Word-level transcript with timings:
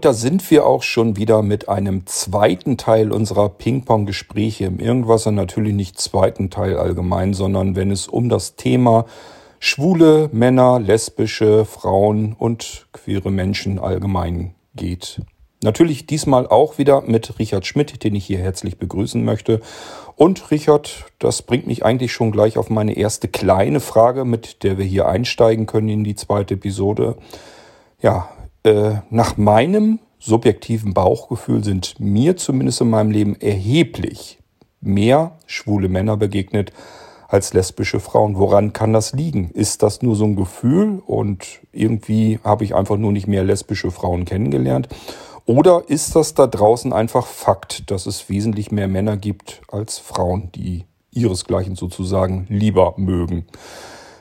Und 0.00 0.06
da 0.06 0.14
sind 0.14 0.50
wir 0.50 0.64
auch 0.64 0.82
schon 0.82 1.18
wieder 1.18 1.42
mit 1.42 1.68
einem 1.68 2.06
zweiten 2.06 2.78
Teil 2.78 3.12
unserer 3.12 3.50
Ping-Pong-Gespräche 3.50 4.64
im 4.64 4.78
Irgendwasser. 4.78 5.30
Natürlich 5.30 5.74
nicht 5.74 6.00
zweiten 6.00 6.48
Teil 6.48 6.78
allgemein, 6.78 7.34
sondern 7.34 7.76
wenn 7.76 7.90
es 7.90 8.08
um 8.08 8.30
das 8.30 8.56
Thema 8.56 9.04
schwule 9.58 10.30
Männer, 10.32 10.80
lesbische 10.80 11.66
Frauen 11.66 12.32
und 12.32 12.86
queere 12.94 13.30
Menschen 13.30 13.78
allgemein 13.78 14.54
geht. 14.74 15.20
Natürlich 15.62 16.06
diesmal 16.06 16.46
auch 16.46 16.78
wieder 16.78 17.02
mit 17.02 17.38
Richard 17.38 17.66
Schmidt, 17.66 18.02
den 18.02 18.14
ich 18.14 18.24
hier 18.24 18.38
herzlich 18.38 18.78
begrüßen 18.78 19.22
möchte. 19.22 19.60
Und 20.16 20.50
Richard, 20.50 21.04
das 21.18 21.42
bringt 21.42 21.66
mich 21.66 21.84
eigentlich 21.84 22.14
schon 22.14 22.32
gleich 22.32 22.56
auf 22.56 22.70
meine 22.70 22.96
erste 22.96 23.28
kleine 23.28 23.80
Frage, 23.80 24.24
mit 24.24 24.62
der 24.62 24.78
wir 24.78 24.86
hier 24.86 25.08
einsteigen 25.08 25.66
können 25.66 25.90
in 25.90 26.04
die 26.04 26.14
zweite 26.14 26.54
Episode. 26.54 27.18
Ja, 28.00 28.30
äh, 28.64 28.96
nach 29.10 29.36
meinem 29.36 30.00
subjektiven 30.18 30.92
Bauchgefühl 30.94 31.64
sind 31.64 31.98
mir 31.98 32.36
zumindest 32.36 32.80
in 32.82 32.90
meinem 32.90 33.10
Leben 33.10 33.40
erheblich 33.40 34.38
mehr 34.80 35.38
schwule 35.46 35.88
Männer 35.88 36.16
begegnet 36.16 36.72
als 37.28 37.52
lesbische 37.54 38.00
Frauen. 38.00 38.36
Woran 38.36 38.72
kann 38.72 38.92
das 38.92 39.12
liegen? 39.12 39.50
Ist 39.50 39.82
das 39.82 40.02
nur 40.02 40.16
so 40.16 40.24
ein 40.24 40.36
Gefühl 40.36 41.00
und 41.06 41.60
irgendwie 41.72 42.40
habe 42.42 42.64
ich 42.64 42.74
einfach 42.74 42.96
nur 42.96 43.12
nicht 43.12 43.28
mehr 43.28 43.44
lesbische 43.44 43.90
Frauen 43.90 44.24
kennengelernt? 44.24 44.88
Oder 45.46 45.84
ist 45.88 46.16
das 46.16 46.34
da 46.34 46.46
draußen 46.46 46.92
einfach 46.92 47.26
Fakt, 47.26 47.90
dass 47.90 48.06
es 48.06 48.28
wesentlich 48.28 48.70
mehr 48.70 48.88
Männer 48.88 49.16
gibt 49.16 49.62
als 49.68 49.98
Frauen, 49.98 50.50
die 50.54 50.84
ihresgleichen 51.12 51.76
sozusagen 51.76 52.46
lieber 52.48 52.94
mögen? 52.96 53.46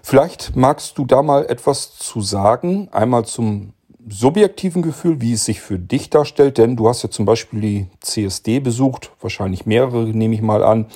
Vielleicht 0.02 0.56
magst 0.56 0.98
du 0.98 1.06
da 1.06 1.22
mal 1.22 1.46
etwas 1.46 1.98
zu 1.98 2.22
sagen. 2.22 2.90
Einmal 2.92 3.26
zum 3.26 3.74
subjektiven 4.12 4.82
Gefühl, 4.82 5.22
wie 5.22 5.34
es 5.34 5.46
sich 5.46 5.62
für 5.62 5.80
dich 5.80 6.10
darstellt, 6.10 6.58
denn 6.58 6.76
du 6.76 6.88
hast 6.88 7.04
ja 7.04 7.10
zum 7.10 7.26
Beispiel 7.26 7.62
die 7.62 7.88
CSD 8.02 8.60
besucht, 8.60 9.12
wahrscheinlich 9.22 9.66
mehrere 9.66 10.06
nehme 10.06 10.36
ich 10.36 10.42
mal 10.42 10.64
an. 10.64 10.88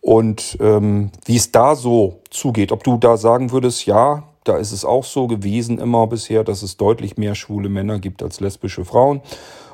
Und 0.00 0.56
ähm, 0.60 1.10
wie 1.24 1.36
es 1.36 1.50
da 1.50 1.74
so 1.74 2.20
zugeht, 2.30 2.70
ob 2.70 2.84
du 2.84 2.96
da 2.96 3.16
sagen 3.16 3.50
würdest, 3.50 3.86
ja, 3.86 4.22
da 4.44 4.56
ist 4.56 4.70
es 4.70 4.84
auch 4.84 5.04
so 5.04 5.26
gewesen 5.26 5.78
immer 5.78 6.06
bisher, 6.06 6.44
dass 6.44 6.62
es 6.62 6.76
deutlich 6.76 7.16
mehr 7.16 7.34
schwule 7.34 7.68
Männer 7.68 7.98
gibt 7.98 8.22
als 8.22 8.38
lesbische 8.38 8.84
Frauen. 8.84 9.20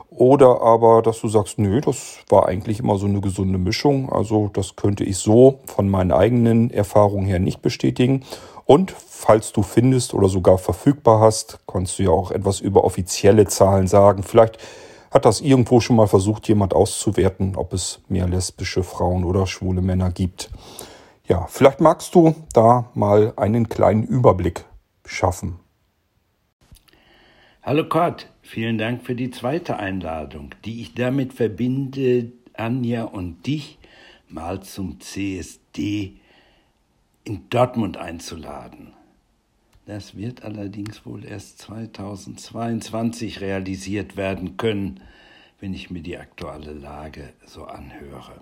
Oder 0.09 0.61
aber, 0.61 1.03
dass 1.03 1.21
du 1.21 1.29
sagst, 1.29 1.59
nö, 1.59 1.81
das 1.81 2.19
war 2.29 2.47
eigentlich 2.47 2.81
immer 2.81 2.99
so 2.99 3.07
eine 3.07 3.21
gesunde 3.21 3.59
Mischung. 3.59 4.13
Also 4.13 4.51
das 4.53 4.77
könnte 4.77 5.05
ich 5.05 5.19
so 5.19 5.61
von 5.67 5.89
meinen 5.89 6.13
eigenen 6.13 6.71
Erfahrungen 6.71 7.27
her 7.27 7.39
nicht 7.39 7.63
bestätigen. 7.63 8.23
Und 8.73 8.91
falls 8.91 9.53
du 9.53 9.63
findest 9.63 10.15
oder 10.15 10.31
sogar 10.31 10.57
verfügbar 10.57 11.21
hast, 11.21 11.59
kannst 11.67 11.99
du 11.99 12.05
ja 12.05 12.09
auch 12.09 12.31
etwas 12.31 12.59
über 12.59 12.85
offizielle 12.85 13.47
Zahlen 13.47 13.87
sagen. 13.87 14.23
Vielleicht 14.23 14.57
hat 15.11 15.27
das 15.27 15.43
irgendwo 15.43 15.81
schon 15.81 15.97
mal 15.97 16.07
versucht, 16.07 16.49
jemand 16.49 16.73
auszuwerten, 16.73 17.55
ob 17.57 17.75
es 17.75 18.01
mehr 18.09 18.27
lesbische 18.27 18.83
Frauen 18.83 19.25
oder 19.25 19.47
schwule 19.47 19.83
Männer 19.83 20.11
gibt. 20.11 20.49
Ja, 21.29 21.45
vielleicht 21.51 21.83
magst 21.83 22.15
du 22.15 22.35
da 22.55 22.91
mal 22.95 23.35
einen 23.37 23.69
kleinen 23.69 24.05
Überblick 24.05 24.65
schaffen. 25.05 25.61
Hallo 27.63 27.87
Kurt, 27.87 28.31
Vielen 28.41 28.79
Dank 28.79 29.05
für 29.05 29.15
die 29.15 29.31
zweite 29.31 29.77
Einladung, 29.77 30.55
die 30.65 30.81
ich 30.81 30.95
damit 30.95 31.35
verbinde, 31.35 32.33
Anja 32.55 33.05
und 33.05 33.47
dich 33.47 33.79
mal 34.29 34.63
zum 34.63 34.99
CSD 34.99 36.22
in 37.25 37.49
Dortmund 37.51 37.97
einzuladen. 37.97 38.95
Das 39.87 40.17
wird 40.17 40.45
allerdings 40.45 41.05
wohl 41.05 41.25
erst 41.25 41.59
2022 41.59 43.41
realisiert 43.41 44.17
werden 44.17 44.57
können, 44.57 45.01
wenn 45.61 45.75
ich 45.75 45.91
mir 45.91 46.03
die 46.03 46.19
aktuelle 46.19 46.73
Lage 46.73 47.33
so 47.45 47.65
anhöre. 47.65 48.41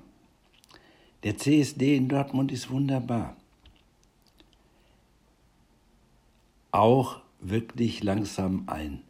Der 1.23 1.37
CSD 1.37 1.97
in 1.97 2.09
Dortmund 2.09 2.53
ist 2.53 2.71
wunderbar. 2.71 3.37
Auch 6.73 7.21
wirklich 7.41 8.03
langsam 8.03 8.65
ein 8.67 9.03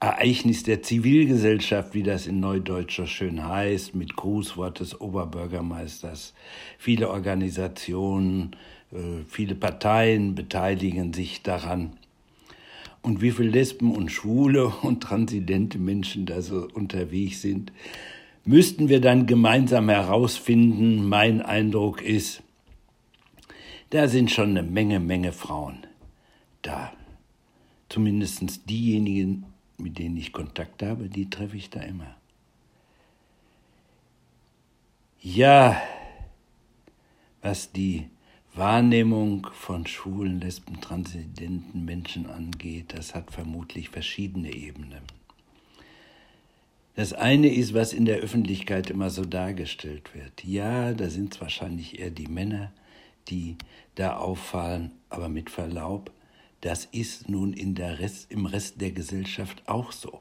Ereignis 0.00 0.62
der 0.62 0.82
Zivilgesellschaft, 0.82 1.92
wie 1.92 2.02
das 2.02 2.26
in 2.26 2.40
Neudeutscher 2.40 3.06
schön 3.06 3.46
heißt, 3.46 3.94
mit 3.94 4.16
Grußwort 4.16 4.80
des 4.80 4.98
Oberbürgermeisters. 4.98 6.32
Viele 6.78 7.10
Organisationen, 7.10 8.56
viele 9.28 9.54
Parteien 9.54 10.34
beteiligen 10.34 11.12
sich 11.12 11.42
daran. 11.42 11.96
Und 13.02 13.22
wie 13.22 13.30
viele 13.30 13.50
Lesben 13.50 13.94
und 13.94 14.10
Schwule 14.10 14.68
und 14.68 15.02
transidente 15.02 15.78
Menschen 15.78 16.26
da 16.26 16.42
so 16.42 16.68
unterwegs 16.74 17.40
sind, 17.40 17.72
müssten 18.44 18.88
wir 18.88 19.00
dann 19.00 19.26
gemeinsam 19.26 19.88
herausfinden. 19.88 21.08
Mein 21.08 21.40
Eindruck 21.40 22.02
ist, 22.02 22.42
da 23.90 24.08
sind 24.08 24.30
schon 24.30 24.50
eine 24.50 24.62
Menge, 24.62 25.00
Menge 25.00 25.32
Frauen 25.32 25.86
da. 26.62 26.92
Zumindest 27.88 28.68
diejenigen, 28.68 29.46
mit 29.78 29.98
denen 29.98 30.16
ich 30.16 30.32
Kontakt 30.32 30.82
habe, 30.82 31.08
die 31.08 31.28
treffe 31.28 31.56
ich 31.56 31.70
da 31.70 31.80
immer. 31.80 32.14
Ja, 35.22 35.80
was 37.42 37.72
die 37.72 38.06
Wahrnehmung 38.54 39.46
von 39.52 39.86
schwulen, 39.86 40.40
lesben, 40.40 40.80
transzendenten 40.80 41.84
Menschen 41.84 42.28
angeht, 42.28 42.92
das 42.96 43.14
hat 43.14 43.30
vermutlich 43.30 43.90
verschiedene 43.90 44.52
Ebenen. 44.52 45.02
Das 46.96 47.12
eine 47.12 47.48
ist, 47.48 47.74
was 47.74 47.92
in 47.92 48.04
der 48.04 48.18
Öffentlichkeit 48.18 48.90
immer 48.90 49.08
so 49.10 49.24
dargestellt 49.24 50.14
wird. 50.14 50.44
Ja, 50.44 50.92
da 50.92 51.08
sind 51.08 51.34
es 51.34 51.40
wahrscheinlich 51.40 52.00
eher 52.00 52.10
die 52.10 52.26
Männer, 52.26 52.72
die 53.28 53.56
da 53.94 54.16
auffallen, 54.16 54.90
aber 55.08 55.28
mit 55.28 55.48
Verlaub, 55.48 56.10
das 56.60 56.86
ist 56.86 57.28
nun 57.28 57.54
Rest, 58.00 58.30
im 58.32 58.46
Rest 58.46 58.80
der 58.80 58.90
Gesellschaft 58.90 59.62
auch 59.66 59.92
so. 59.92 60.20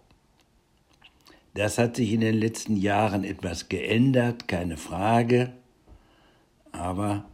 Das 1.56 1.80
hat 1.80 1.96
sich 1.96 2.14
in 2.14 2.22
den 2.22 2.36
letzten 2.36 2.78
Jahren 2.78 3.24
etwas 3.24 3.70
geändert, 3.70 4.48
keine 4.48 4.78
Frage, 4.78 5.52
aber 6.72 7.26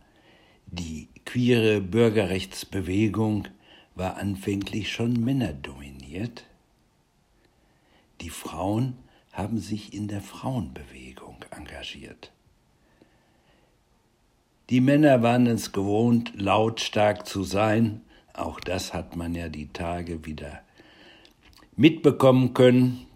die 0.67 1.09
queere 1.25 1.81
Bürgerrechtsbewegung 1.81 3.47
war 3.95 4.17
anfänglich 4.17 4.91
schon 4.91 5.13
männerdominiert. 5.23 6.45
Die 8.21 8.29
Frauen 8.29 8.97
haben 9.31 9.59
sich 9.59 9.93
in 9.93 10.07
der 10.07 10.21
Frauenbewegung 10.21 11.43
engagiert. 11.51 12.31
Die 14.69 14.81
Männer 14.81 15.21
waren 15.21 15.47
es 15.47 15.71
gewohnt, 15.71 16.33
lautstark 16.35 17.27
zu 17.27 17.43
sein 17.43 18.01
auch 18.37 18.59
das 18.59 18.93
hat 18.93 19.15
man 19.15 19.33
ja 19.33 19.47
die 19.47 19.71
Tage 19.71 20.25
wieder 20.25 20.61
mitbekommen 21.75 22.53
können. 22.53 23.07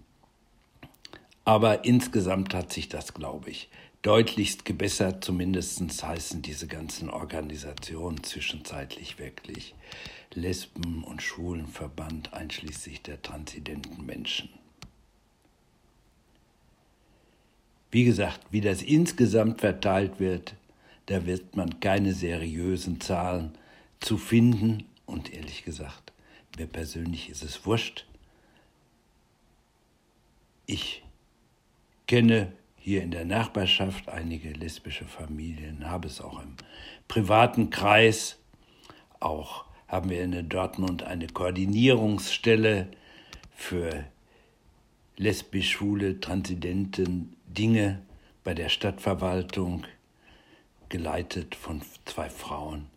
Aber 1.43 1.83
insgesamt 1.83 2.53
hat 2.53 2.71
sich 2.71 2.89
das, 2.89 3.13
glaube 3.13 3.49
ich, 3.49 3.68
deutlichst 4.01 4.65
gebessert. 4.65 5.23
Zumindest 5.23 5.81
heißen 6.03 6.41
diese 6.41 6.67
ganzen 6.67 7.09
Organisationen 7.09 8.23
zwischenzeitlich 8.23 9.19
wirklich 9.19 9.75
Lesben- 10.33 11.03
und 11.03 11.21
Schwulenverband, 11.21 12.33
einschließlich 12.33 13.01
der 13.01 13.21
transidenten 13.21 14.05
Menschen. 14.05 14.49
Wie 17.91 18.03
gesagt, 18.03 18.41
wie 18.51 18.61
das 18.61 18.83
insgesamt 18.83 19.61
verteilt 19.61 20.19
wird, 20.19 20.55
da 21.07 21.25
wird 21.25 21.55
man 21.55 21.79
keine 21.79 22.13
seriösen 22.13 23.01
Zahlen 23.01 23.57
zu 23.99 24.17
finden, 24.17 24.85
und 25.07 25.33
ehrlich 25.33 25.65
gesagt, 25.65 26.13
mir 26.55 26.67
persönlich 26.67 27.29
ist 27.29 27.43
es 27.43 27.65
wurscht. 27.65 28.05
Ich 30.67 31.03
kenne 32.05 32.53
hier 32.79 33.03
in 33.03 33.11
der 33.11 33.25
Nachbarschaft 33.25 34.09
einige 34.09 34.51
lesbische 34.51 35.05
Familien, 35.05 35.89
habe 35.89 36.07
es 36.07 36.21
auch 36.21 36.41
im 36.41 36.55
privaten 37.07 37.69
Kreis. 37.69 38.39
Auch 39.19 39.65
haben 39.87 40.09
wir 40.09 40.23
in 40.23 40.49
Dortmund 40.49 41.03
eine 41.03 41.27
Koordinierungsstelle 41.27 42.87
für 43.55 44.05
lesbisch-schwule, 45.17 46.21
transidenten 46.21 47.35
Dinge 47.45 48.01
bei 48.43 48.53
der 48.53 48.69
Stadtverwaltung, 48.69 49.85
geleitet 50.87 51.55
von 51.55 51.81
zwei 52.05 52.29
Frauen. 52.29 52.87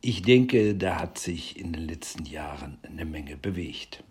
Ich 0.00 0.22
denke, 0.22 0.74
da 0.74 0.98
hat 0.98 1.18
sich 1.18 1.58
in 1.58 1.72
den 1.72 1.86
letzten 1.86 2.24
Jahren 2.24 2.78
eine 2.82 3.04
Menge 3.04 3.36
bewegt. 3.36 4.02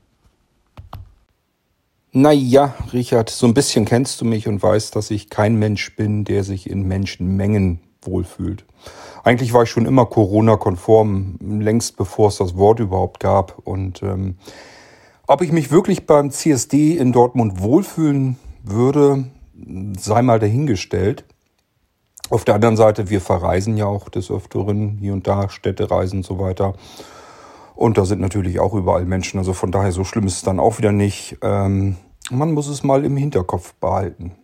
Naja, 2.17 2.73
Richard, 2.93 3.29
so 3.29 3.45
ein 3.45 3.53
bisschen 3.53 3.83
kennst 3.83 4.21
du 4.21 4.25
mich 4.25 4.47
und 4.47 4.63
weißt, 4.63 4.95
dass 4.95 5.11
ich 5.11 5.29
kein 5.29 5.57
Mensch 5.57 5.97
bin, 5.97 6.23
der 6.23 6.45
sich 6.45 6.69
in 6.69 6.87
Menschenmengen 6.87 7.81
wohlfühlt. 8.01 8.63
Eigentlich 9.25 9.51
war 9.51 9.63
ich 9.63 9.69
schon 9.69 9.85
immer 9.85 10.05
Corona-konform, 10.05 11.37
längst 11.41 11.97
bevor 11.97 12.29
es 12.29 12.37
das 12.37 12.55
Wort 12.55 12.79
überhaupt 12.79 13.19
gab. 13.19 13.59
Und 13.67 14.01
ähm, 14.01 14.37
Ob 15.27 15.41
ich 15.41 15.51
mich 15.51 15.71
wirklich 15.71 16.05
beim 16.05 16.31
CSD 16.31 16.95
in 16.95 17.11
Dortmund 17.11 17.59
wohlfühlen 17.59 18.37
würde, 18.63 19.25
sei 19.99 20.21
mal 20.21 20.39
dahingestellt. 20.39 21.25
Auf 22.29 22.45
der 22.45 22.55
anderen 22.55 22.77
Seite, 22.77 23.09
wir 23.09 23.19
verreisen 23.19 23.75
ja 23.75 23.87
auch 23.87 24.07
des 24.07 24.31
Öfteren 24.31 24.99
hier 24.99 25.11
und 25.11 25.27
da, 25.27 25.49
Städtereisen 25.49 26.19
und 26.19 26.25
so 26.25 26.39
weiter. 26.39 26.75
Und 27.75 27.97
da 27.97 28.05
sind 28.05 28.21
natürlich 28.21 28.61
auch 28.61 28.73
überall 28.73 29.03
Menschen. 29.03 29.37
Also 29.37 29.51
von 29.51 29.73
daher, 29.73 29.91
so 29.91 30.05
schlimm 30.05 30.27
ist 30.27 30.37
es 30.37 30.43
dann 30.43 30.61
auch 30.61 30.77
wieder 30.77 30.93
nicht. 30.93 31.39
Ähm, 31.41 31.97
man 32.31 32.53
muss 32.53 32.67
es 32.67 32.83
mal 32.83 33.05
im 33.05 33.17
Hinterkopf 33.17 33.73
behalten. 33.75 34.35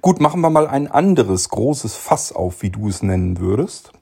Gut, 0.00 0.20
machen 0.20 0.40
wir 0.40 0.50
mal 0.50 0.66
ein 0.66 0.88
anderes 0.88 1.48
großes 1.48 1.94
Fass 1.94 2.32
auf, 2.32 2.62
wie 2.62 2.70
du 2.70 2.88
es 2.88 3.02
nennen 3.02 3.38
würdest. 3.38 3.92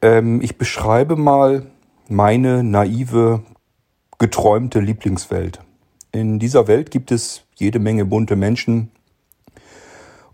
Ähm, 0.00 0.40
ich 0.42 0.58
beschreibe 0.58 1.16
mal 1.16 1.66
meine 2.08 2.62
naive, 2.62 3.42
geträumte 4.18 4.80
Lieblingswelt. 4.80 5.60
In 6.12 6.38
dieser 6.38 6.68
Welt 6.68 6.90
gibt 6.90 7.10
es 7.10 7.44
jede 7.54 7.78
Menge 7.78 8.04
bunte 8.04 8.36
Menschen. 8.36 8.90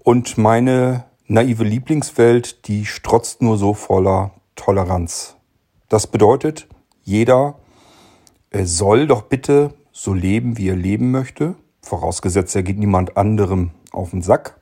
Und 0.00 0.36
meine 0.38 1.04
naive 1.26 1.64
Lieblingswelt, 1.64 2.66
die 2.66 2.84
strotzt 2.86 3.42
nur 3.42 3.56
so 3.58 3.74
voller 3.74 4.32
Toleranz. 4.56 5.36
Das 5.88 6.06
bedeutet, 6.06 6.66
jeder 7.04 7.58
soll 8.52 9.06
doch 9.06 9.22
bitte 9.22 9.74
so 10.00 10.14
leben, 10.14 10.58
wie 10.58 10.68
er 10.68 10.76
leben 10.76 11.10
möchte. 11.10 11.56
Vorausgesetzt, 11.82 12.54
er 12.54 12.62
geht 12.62 12.78
niemand 12.78 13.16
anderem 13.16 13.72
auf 13.90 14.10
den 14.10 14.22
Sack 14.22 14.60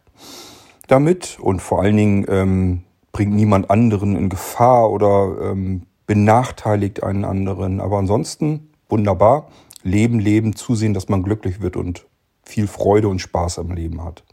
damit 0.87 1.39
und 1.41 1.61
vor 1.61 1.83
allen 1.83 1.97
Dingen 1.97 2.27
ähm, 2.29 2.83
bringt 3.13 3.35
niemand 3.35 3.71
anderen 3.71 4.17
in 4.17 4.31
Gefahr 4.31 4.91
oder 4.91 5.37
ähm, 5.43 5.83
benachteiligt 6.07 7.03
einen 7.03 7.27
anderen. 7.27 7.81
Aber 7.81 7.99
ansonsten 7.99 8.71
wunderbar. 8.89 9.49
Leben, 9.83 10.19
leben, 10.19 10.57
zusehen, 10.57 10.95
dass 10.95 11.09
man 11.09 11.23
glücklich 11.23 11.61
wird 11.61 11.77
und 11.77 12.07
viel 12.43 12.67
Freude 12.67 13.09
und 13.09 13.19
Spaß 13.19 13.59
am 13.59 13.73
Leben 13.73 14.03
hat. 14.03 14.25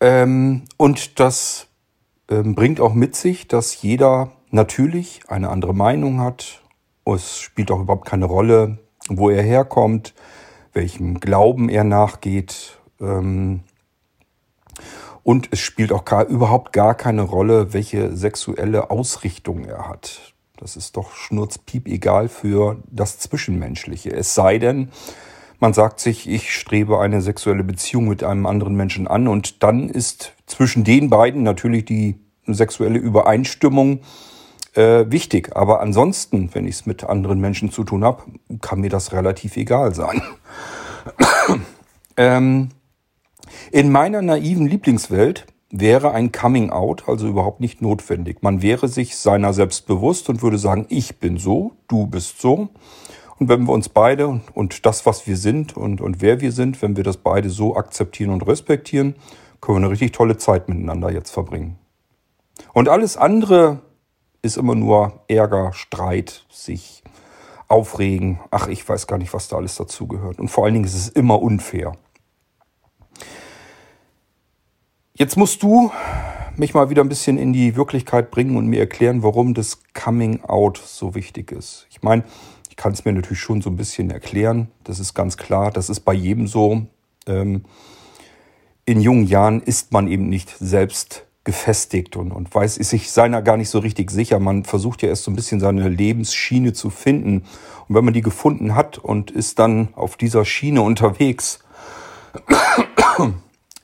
Ähm, 0.00 0.62
und 0.78 1.20
das 1.20 1.66
ähm, 2.30 2.54
bringt 2.54 2.80
auch 2.80 2.94
mit 2.94 3.16
sich, 3.16 3.48
dass 3.48 3.82
jeder 3.82 4.32
natürlich 4.50 5.20
eine 5.28 5.50
andere 5.50 5.74
Meinung 5.74 6.20
hat. 6.20 6.62
Es 7.04 7.38
spielt 7.38 7.70
auch 7.70 7.80
überhaupt 7.80 8.06
keine 8.06 8.24
Rolle, 8.24 8.78
wo 9.08 9.30
er 9.30 9.42
herkommt, 9.42 10.14
welchem 10.72 11.20
Glauben 11.20 11.68
er 11.68 11.84
nachgeht. 11.84 12.78
Ähm, 13.00 13.60
und 15.22 15.48
es 15.52 15.60
spielt 15.60 15.92
auch 15.92 16.04
gar, 16.04 16.26
überhaupt 16.26 16.72
gar 16.72 16.94
keine 16.94 17.22
Rolle, 17.22 17.72
welche 17.72 18.14
sexuelle 18.14 18.90
Ausrichtung 18.90 19.64
er 19.64 19.88
hat. 19.88 20.34
Das 20.58 20.76
ist 20.76 20.96
doch 20.96 21.12
schnurzpiep 21.12 21.88
egal 21.88 22.28
für 22.28 22.78
das 22.90 23.18
Zwischenmenschliche. 23.18 24.10
Es 24.10 24.34
sei 24.34 24.58
denn, 24.58 24.90
man 25.58 25.72
sagt 25.72 25.98
sich, 25.98 26.28
ich 26.28 26.54
strebe 26.54 27.00
eine 27.00 27.22
sexuelle 27.22 27.64
Beziehung 27.64 28.08
mit 28.08 28.22
einem 28.22 28.46
anderen 28.46 28.74
Menschen 28.74 29.08
an 29.08 29.28
und 29.28 29.62
dann 29.62 29.88
ist 29.88 30.34
zwischen 30.46 30.84
den 30.84 31.10
beiden 31.10 31.42
natürlich 31.42 31.86
die 31.86 32.20
sexuelle 32.46 32.98
Übereinstimmung 32.98 34.00
äh, 34.74 35.10
wichtig. 35.10 35.56
Aber 35.56 35.80
ansonsten, 35.80 36.50
wenn 36.52 36.66
ich 36.66 36.76
es 36.76 36.86
mit 36.86 37.04
anderen 37.04 37.40
Menschen 37.40 37.70
zu 37.70 37.84
tun 37.84 38.04
habe, 38.04 38.22
kann 38.60 38.80
mir 38.80 38.90
das 38.90 39.12
relativ 39.12 39.56
egal 39.56 39.94
sein. 39.94 40.22
ähm, 42.16 42.70
in 43.70 43.90
meiner 43.90 44.22
naiven 44.22 44.66
Lieblingswelt 44.66 45.46
wäre 45.70 46.12
ein 46.12 46.30
Coming 46.30 46.70
Out 46.70 47.08
also 47.08 47.26
überhaupt 47.26 47.60
nicht 47.60 47.82
notwendig. 47.82 48.42
Man 48.42 48.62
wäre 48.62 48.88
sich 48.88 49.16
seiner 49.16 49.52
selbst 49.52 49.86
bewusst 49.86 50.28
und 50.28 50.42
würde 50.42 50.58
sagen, 50.58 50.86
ich 50.88 51.18
bin 51.18 51.36
so, 51.36 51.72
du 51.88 52.06
bist 52.06 52.40
so. 52.40 52.68
Und 53.38 53.48
wenn 53.48 53.64
wir 53.64 53.72
uns 53.72 53.88
beide 53.88 54.40
und 54.54 54.86
das, 54.86 55.06
was 55.06 55.26
wir 55.26 55.36
sind 55.36 55.76
und, 55.76 56.00
und 56.00 56.22
wer 56.22 56.40
wir 56.40 56.52
sind, 56.52 56.80
wenn 56.82 56.96
wir 56.96 57.02
das 57.02 57.16
beide 57.16 57.50
so 57.50 57.76
akzeptieren 57.76 58.30
und 58.30 58.46
respektieren, 58.46 59.16
können 59.60 59.78
wir 59.78 59.86
eine 59.86 59.90
richtig 59.90 60.12
tolle 60.12 60.36
Zeit 60.36 60.68
miteinander 60.68 61.10
jetzt 61.10 61.30
verbringen. 61.30 61.76
Und 62.72 62.88
alles 62.88 63.16
andere 63.16 63.80
ist 64.44 64.58
immer 64.58 64.74
nur 64.74 65.20
Ärger, 65.26 65.72
Streit, 65.72 66.44
sich 66.50 67.02
aufregen. 67.66 68.40
Ach, 68.50 68.68
ich 68.68 68.86
weiß 68.86 69.06
gar 69.06 69.18
nicht, 69.18 69.32
was 69.32 69.48
da 69.48 69.56
alles 69.56 69.76
dazugehört. 69.76 70.38
Und 70.38 70.48
vor 70.48 70.64
allen 70.64 70.74
Dingen 70.74 70.84
ist 70.84 70.94
es 70.94 71.08
immer 71.08 71.40
unfair. 71.40 71.92
Jetzt 75.14 75.36
musst 75.36 75.62
du 75.62 75.90
mich 76.56 76.74
mal 76.74 76.90
wieder 76.90 77.02
ein 77.02 77.08
bisschen 77.08 77.38
in 77.38 77.52
die 77.52 77.74
Wirklichkeit 77.74 78.30
bringen 78.30 78.56
und 78.56 78.66
mir 78.66 78.80
erklären, 78.80 79.22
warum 79.22 79.54
das 79.54 79.80
Coming 79.94 80.42
Out 80.42 80.76
so 80.76 81.14
wichtig 81.14 81.50
ist. 81.50 81.86
Ich 81.90 82.02
meine, 82.02 82.24
ich 82.68 82.76
kann 82.76 82.92
es 82.92 83.04
mir 83.04 83.12
natürlich 83.12 83.40
schon 83.40 83.62
so 83.62 83.70
ein 83.70 83.76
bisschen 83.76 84.10
erklären. 84.10 84.68
Das 84.84 85.00
ist 85.00 85.14
ganz 85.14 85.36
klar. 85.36 85.70
Das 85.70 85.88
ist 85.88 86.00
bei 86.00 86.12
jedem 86.12 86.46
so. 86.46 86.86
Ähm, 87.26 87.64
in 88.84 89.00
jungen 89.00 89.24
Jahren 89.24 89.62
ist 89.62 89.92
man 89.92 90.06
eben 90.06 90.28
nicht 90.28 90.50
selbst 90.58 91.23
gefestigt 91.44 92.16
und, 92.16 92.32
und 92.32 92.52
weiß, 92.54 92.78
ist 92.78 92.90
sich 92.90 93.12
seiner 93.12 93.42
gar 93.42 93.56
nicht 93.56 93.68
so 93.68 93.78
richtig 93.78 94.10
sicher. 94.10 94.40
Man 94.40 94.64
versucht 94.64 95.02
ja 95.02 95.10
erst 95.10 95.24
so 95.24 95.30
ein 95.30 95.36
bisschen 95.36 95.60
seine 95.60 95.88
Lebensschiene 95.88 96.72
zu 96.72 96.90
finden. 96.90 97.44
Und 97.86 97.94
wenn 97.94 98.04
man 98.04 98.14
die 98.14 98.22
gefunden 98.22 98.74
hat 98.74 98.98
und 98.98 99.30
ist 99.30 99.58
dann 99.58 99.88
auf 99.94 100.16
dieser 100.16 100.44
Schiene 100.46 100.80
unterwegs, 100.80 101.60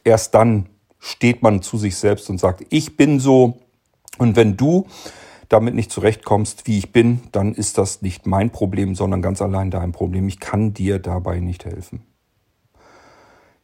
erst 0.04 0.34
dann 0.34 0.66
steht 0.98 1.42
man 1.42 1.62
zu 1.62 1.76
sich 1.76 1.96
selbst 1.96 2.30
und 2.30 2.38
sagt, 2.38 2.64
ich 2.70 2.96
bin 2.96 3.20
so. 3.20 3.58
Und 4.18 4.36
wenn 4.36 4.56
du 4.56 4.86
damit 5.48 5.74
nicht 5.74 5.90
zurechtkommst, 5.90 6.66
wie 6.66 6.78
ich 6.78 6.92
bin, 6.92 7.20
dann 7.32 7.54
ist 7.54 7.76
das 7.76 8.02
nicht 8.02 8.26
mein 8.26 8.50
Problem, 8.50 8.94
sondern 8.94 9.20
ganz 9.20 9.42
allein 9.42 9.70
dein 9.70 9.92
Problem. 9.92 10.28
Ich 10.28 10.40
kann 10.40 10.72
dir 10.72 10.98
dabei 10.98 11.40
nicht 11.40 11.64
helfen. 11.64 12.02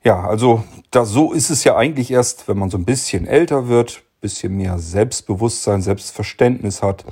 Ja, 0.06 0.20
also 0.24 0.62
da, 0.92 1.04
so 1.04 1.32
ist 1.32 1.50
es 1.50 1.64
ja 1.64 1.74
eigentlich 1.74 2.12
erst, 2.12 2.46
wenn 2.46 2.56
man 2.56 2.70
so 2.70 2.78
ein 2.78 2.84
bisschen 2.84 3.26
älter 3.26 3.66
wird, 3.66 4.04
bisschen 4.20 4.56
mehr 4.56 4.78
Selbstbewusstsein, 4.78 5.82
Selbstverständnis 5.82 6.80
hat. 6.80 7.04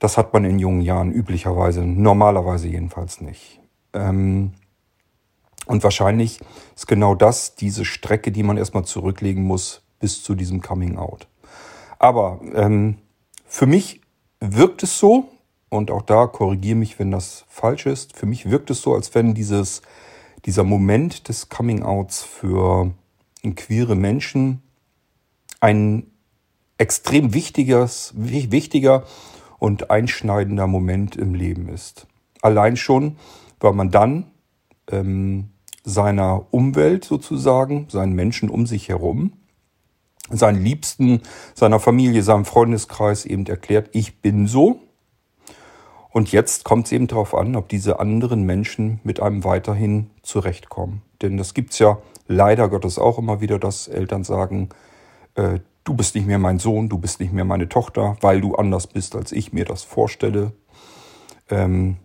Das 0.00 0.18
hat 0.18 0.32
man 0.32 0.44
in 0.44 0.58
jungen 0.58 0.80
Jahren 0.80 1.12
üblicherweise, 1.12 1.82
normalerweise 1.82 2.66
jedenfalls 2.66 3.20
nicht. 3.20 3.60
Ähm, 3.92 4.54
und 5.66 5.84
wahrscheinlich 5.84 6.40
ist 6.74 6.88
genau 6.88 7.14
das 7.14 7.54
diese 7.54 7.84
Strecke, 7.84 8.32
die 8.32 8.42
man 8.42 8.56
erstmal 8.56 8.84
zurücklegen 8.84 9.44
muss 9.44 9.82
bis 10.00 10.24
zu 10.24 10.34
diesem 10.34 10.62
Coming 10.62 10.98
Out. 10.98 11.28
Aber 12.00 12.40
ähm, 12.54 12.96
für 13.46 13.66
mich 13.66 14.00
wirkt 14.40 14.82
es 14.82 14.98
so, 14.98 15.28
und 15.68 15.92
auch 15.92 16.02
da 16.02 16.26
korrigiere 16.26 16.74
mich, 16.74 16.98
wenn 16.98 17.12
das 17.12 17.44
falsch 17.46 17.86
ist, 17.86 18.16
für 18.16 18.26
mich 18.26 18.50
wirkt 18.50 18.70
es 18.70 18.82
so, 18.82 18.94
als 18.94 19.14
wenn 19.14 19.32
dieses 19.32 19.82
dieser 20.44 20.64
Moment 20.64 21.28
des 21.28 21.48
Coming-outs 21.48 22.22
für 22.22 22.92
queere 23.56 23.94
Menschen 23.94 24.62
ein 25.60 26.06
extrem 26.78 27.34
wichtiges, 27.34 28.12
wichtiger 28.16 29.04
und 29.58 29.90
einschneidender 29.90 30.66
Moment 30.66 31.16
im 31.16 31.34
Leben 31.34 31.68
ist. 31.68 32.06
Allein 32.40 32.76
schon, 32.76 33.16
weil 33.60 33.74
man 33.74 33.90
dann 33.90 34.30
ähm, 34.90 35.50
seiner 35.84 36.46
Umwelt 36.50 37.04
sozusagen, 37.04 37.86
seinen 37.90 38.14
Menschen 38.14 38.48
um 38.48 38.66
sich 38.66 38.88
herum, 38.88 39.32
seinen 40.30 40.62
Liebsten, 40.62 41.20
seiner 41.54 41.80
Familie, 41.80 42.22
seinem 42.22 42.44
Freundeskreis 42.44 43.26
eben 43.26 43.46
erklärt, 43.46 43.90
ich 43.92 44.20
bin 44.20 44.46
so 44.46 44.80
und 46.12 46.32
jetzt 46.32 46.64
kommt 46.64 46.86
es 46.86 46.92
eben 46.92 47.06
darauf 47.06 47.34
an, 47.34 47.54
ob 47.56 47.68
diese 47.68 48.00
anderen 48.00 48.42
Menschen 48.42 49.00
mit 49.04 49.20
einem 49.20 49.44
weiterhin 49.44 50.10
zurechtkommen. 50.22 51.02
Denn 51.22 51.36
das 51.36 51.54
gibt's 51.54 51.78
ja 51.78 51.98
leider 52.26 52.68
Gottes 52.68 52.98
auch 52.98 53.18
immer 53.18 53.40
wieder, 53.40 53.58
dass 53.58 53.86
Eltern 53.86 54.24
sagen, 54.24 54.70
äh, 55.36 55.60
du 55.84 55.94
bist 55.94 56.14
nicht 56.14 56.26
mehr 56.26 56.38
mein 56.38 56.58
Sohn, 56.58 56.88
du 56.88 56.98
bist 56.98 57.20
nicht 57.20 57.32
mehr 57.32 57.44
meine 57.44 57.68
Tochter, 57.68 58.16
weil 58.20 58.40
du 58.40 58.56
anders 58.56 58.88
bist, 58.88 59.14
als 59.14 59.30
ich 59.32 59.52
mir 59.52 59.64
das 59.64 59.84
vorstelle. 59.84 60.52
Ähm, 61.48 61.96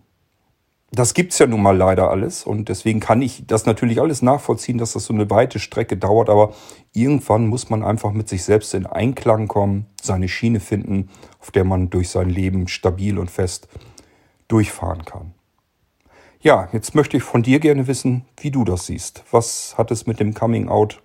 das 0.92 1.14
gibt's 1.14 1.38
ja 1.40 1.48
nun 1.48 1.62
mal 1.62 1.76
leider 1.76 2.10
alles 2.10 2.44
und 2.44 2.68
deswegen 2.68 3.00
kann 3.00 3.20
ich 3.20 3.44
das 3.46 3.66
natürlich 3.66 4.00
alles 4.00 4.22
nachvollziehen, 4.22 4.78
dass 4.78 4.92
das 4.92 5.04
so 5.04 5.14
eine 5.14 5.28
weite 5.30 5.58
Strecke 5.58 5.96
dauert, 5.96 6.30
aber 6.30 6.54
irgendwann 6.92 7.48
muss 7.48 7.70
man 7.70 7.82
einfach 7.82 8.12
mit 8.12 8.28
sich 8.28 8.44
selbst 8.44 8.72
in 8.72 8.86
Einklang 8.86 9.48
kommen, 9.48 9.86
seine 10.00 10.28
Schiene 10.28 10.60
finden, 10.60 11.10
auf 11.40 11.50
der 11.50 11.64
man 11.64 11.90
durch 11.90 12.08
sein 12.08 12.30
Leben 12.30 12.68
stabil 12.68 13.18
und 13.18 13.30
fest 13.30 13.68
durchfahren 14.48 15.04
kann. 15.04 15.34
Ja, 16.40 16.68
jetzt 16.72 16.94
möchte 16.94 17.16
ich 17.16 17.22
von 17.22 17.42
dir 17.42 17.58
gerne 17.60 17.86
wissen, 17.86 18.24
wie 18.36 18.50
du 18.50 18.64
das 18.64 18.86
siehst. 18.86 19.24
Was 19.30 19.76
hat 19.78 19.90
es 19.90 20.06
mit 20.06 20.20
dem 20.20 20.34
Coming 20.34 20.68
Out 20.68 21.02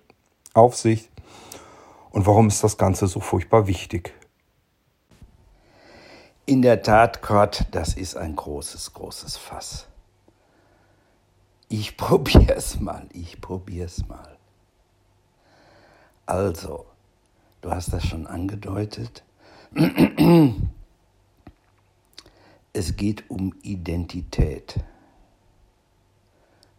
auf 0.54 0.76
sich 0.76 1.10
und 2.10 2.26
warum 2.26 2.48
ist 2.48 2.62
das 2.62 2.76
Ganze 2.76 3.06
so 3.06 3.20
furchtbar 3.20 3.66
wichtig? 3.66 4.14
In 6.44 6.60
der 6.60 6.82
Tat, 6.82 7.22
Gott, 7.22 7.66
das 7.70 7.94
ist 7.94 8.16
ein 8.16 8.36
großes, 8.36 8.92
großes 8.92 9.36
Fass. 9.36 9.86
Ich 11.68 11.96
probier's 11.96 12.78
mal, 12.80 13.06
ich 13.12 13.40
probier's 13.40 14.06
mal. 14.06 14.36
Also, 16.26 16.86
du 17.62 17.70
hast 17.70 17.92
das 17.92 18.06
schon 18.06 18.26
angedeutet. 18.26 19.24
Es 22.74 22.96
geht 22.96 23.28
um 23.28 23.54
Identität. 23.62 24.80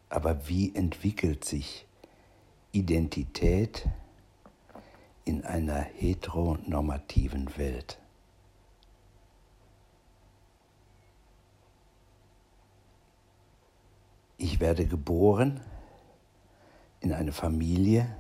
Aber 0.10 0.48
wie 0.48 0.74
entwickelt 0.74 1.46
sich 1.46 1.86
Identität 2.72 3.88
in 5.24 5.46
einer 5.46 5.82
heteronormativen 5.82 7.58
Welt? 7.58 8.00
Ich 14.38 14.60
werde 14.60 14.88
geboren 14.88 15.62
in 17.02 17.14
eine 17.14 17.34
Familie, 17.34 18.18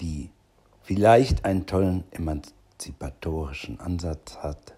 die 0.00 0.30
vielleicht 0.82 1.44
einen 1.44 1.66
tollen 1.66 2.10
emanzipatorischen 2.10 3.80
Ansatz 3.80 4.38
hat 4.38 4.77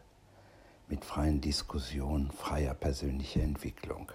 mit 0.91 1.05
freien 1.05 1.41
Diskussionen, 1.41 2.31
freier 2.33 2.75
persönlicher 2.75 3.43
Entwicklung. 3.43 4.11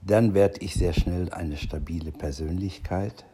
Dann 0.00 0.32
werde 0.32 0.60
ich 0.60 0.74
sehr 0.74 0.94
schnell 0.94 1.30
eine 1.30 1.56
stabile 1.56 2.10
Persönlichkeit 2.10 3.26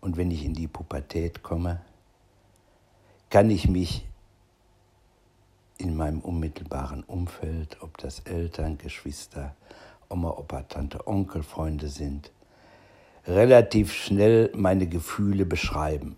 und 0.00 0.16
wenn 0.16 0.30
ich 0.30 0.44
in 0.44 0.54
die 0.54 0.66
Pubertät 0.66 1.42
komme, 1.42 1.80
kann 3.30 3.50
ich 3.50 3.68
mich 3.68 4.06
in 5.78 5.94
meinem 5.96 6.20
unmittelbaren 6.20 7.04
Umfeld, 7.04 7.80
ob 7.82 7.98
das 7.98 8.20
Eltern, 8.20 8.78
Geschwister, 8.78 9.54
Oma, 10.08 10.30
Opa, 10.30 10.62
Tante, 10.62 11.06
Onkel, 11.06 11.42
Freunde 11.42 11.88
sind, 11.88 12.32
relativ 13.26 13.92
schnell 13.92 14.50
meine 14.54 14.86
Gefühle 14.86 15.44
beschreiben, 15.44 16.16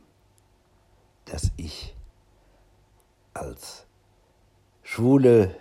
dass 1.24 1.50
ich 1.56 1.94
als 3.38 3.86
schwule, 4.82 5.54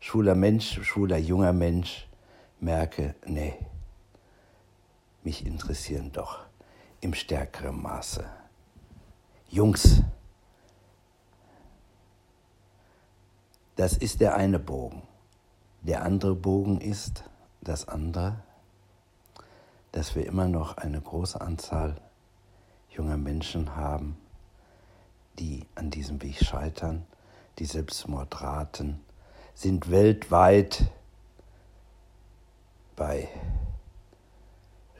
schwuler 0.00 0.34
Mensch, 0.34 0.82
schwuler 0.82 1.18
junger 1.18 1.52
Mensch 1.52 2.08
merke, 2.60 3.14
nee, 3.26 3.54
mich 5.22 5.46
interessieren 5.46 6.12
doch 6.12 6.40
im 7.00 7.14
stärkeren 7.14 7.80
Maße 7.80 8.24
Jungs. 9.48 10.02
Das 13.76 13.96
ist 13.96 14.20
der 14.20 14.36
eine 14.36 14.58
Bogen. 14.58 15.02
Der 15.82 16.02
andere 16.04 16.34
Bogen 16.34 16.80
ist 16.80 17.24
das 17.62 17.88
andere, 17.88 18.42
dass 19.92 20.14
wir 20.14 20.26
immer 20.26 20.46
noch 20.46 20.76
eine 20.76 21.00
große 21.00 21.40
Anzahl 21.40 21.96
junger 22.90 23.16
Menschen 23.16 23.74
haben, 23.76 24.18
die 25.38 25.66
an 25.74 25.90
diesem 25.90 26.22
Weg 26.22 26.44
scheitern. 26.44 27.06
Die 27.60 27.66
Selbstmordraten 27.66 29.00
sind 29.54 29.90
weltweit 29.90 30.90
bei 32.96 33.28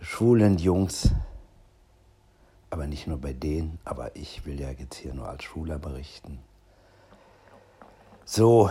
schwulen 0.03 0.59
Jungs, 0.59 1.09
aber 2.69 2.87
nicht 2.87 3.07
nur 3.07 3.17
bei 3.17 3.33
denen, 3.33 3.79
aber 3.87 4.15
ich 4.15 4.45
will 4.45 4.61
ja 4.61 4.71
jetzt 4.73 4.97
hier 4.97 5.15
nur 5.15 5.27
als 5.27 5.45
Schwuler 5.45 5.79
berichten, 5.79 6.39
so, 8.27 8.71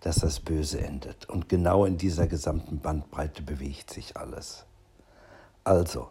dass 0.00 0.16
das 0.16 0.38
Böse 0.38 0.78
endet. 0.82 1.30
Und 1.30 1.48
genau 1.48 1.86
in 1.86 1.96
dieser 1.96 2.26
gesamten 2.26 2.78
Bandbreite 2.78 3.42
bewegt 3.42 3.90
sich 3.90 4.18
alles. 4.18 4.66
Also, 5.64 6.10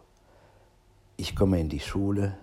ich 1.16 1.36
komme 1.36 1.60
in 1.60 1.68
die 1.68 1.78
Schule, 1.78 2.36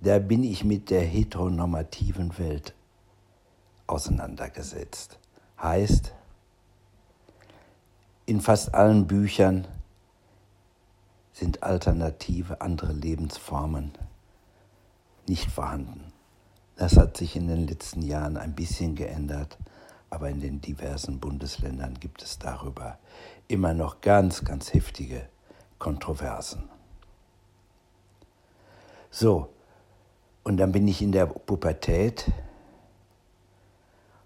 da 0.00 0.18
bin 0.18 0.44
ich 0.44 0.64
mit 0.64 0.90
der 0.90 1.02
heteronormativen 1.02 2.38
Welt 2.38 2.74
auseinandergesetzt. 3.86 5.18
Heißt, 5.60 6.14
in 8.26 8.40
fast 8.40 8.74
allen 8.74 9.06
Büchern 9.06 9.66
sind 11.32 11.62
alternative, 11.62 12.60
andere 12.60 12.92
Lebensformen 12.92 13.92
nicht 15.26 15.50
vorhanden. 15.50 16.12
Das 16.76 16.96
hat 16.96 17.16
sich 17.16 17.36
in 17.36 17.48
den 17.48 17.66
letzten 17.66 18.02
Jahren 18.02 18.36
ein 18.36 18.54
bisschen 18.54 18.94
geändert, 18.94 19.58
aber 20.08 20.30
in 20.30 20.40
den 20.40 20.60
diversen 20.60 21.20
Bundesländern 21.20 21.94
gibt 22.00 22.22
es 22.22 22.38
darüber 22.38 22.98
immer 23.48 23.74
noch 23.74 24.00
ganz, 24.00 24.44
ganz 24.44 24.72
heftige 24.72 25.28
Kontroversen. 25.78 26.68
So, 29.10 29.50
und 30.44 30.56
dann 30.56 30.72
bin 30.72 30.88
ich 30.88 31.02
in 31.02 31.12
der 31.12 31.26
Pubertät. 31.26 32.30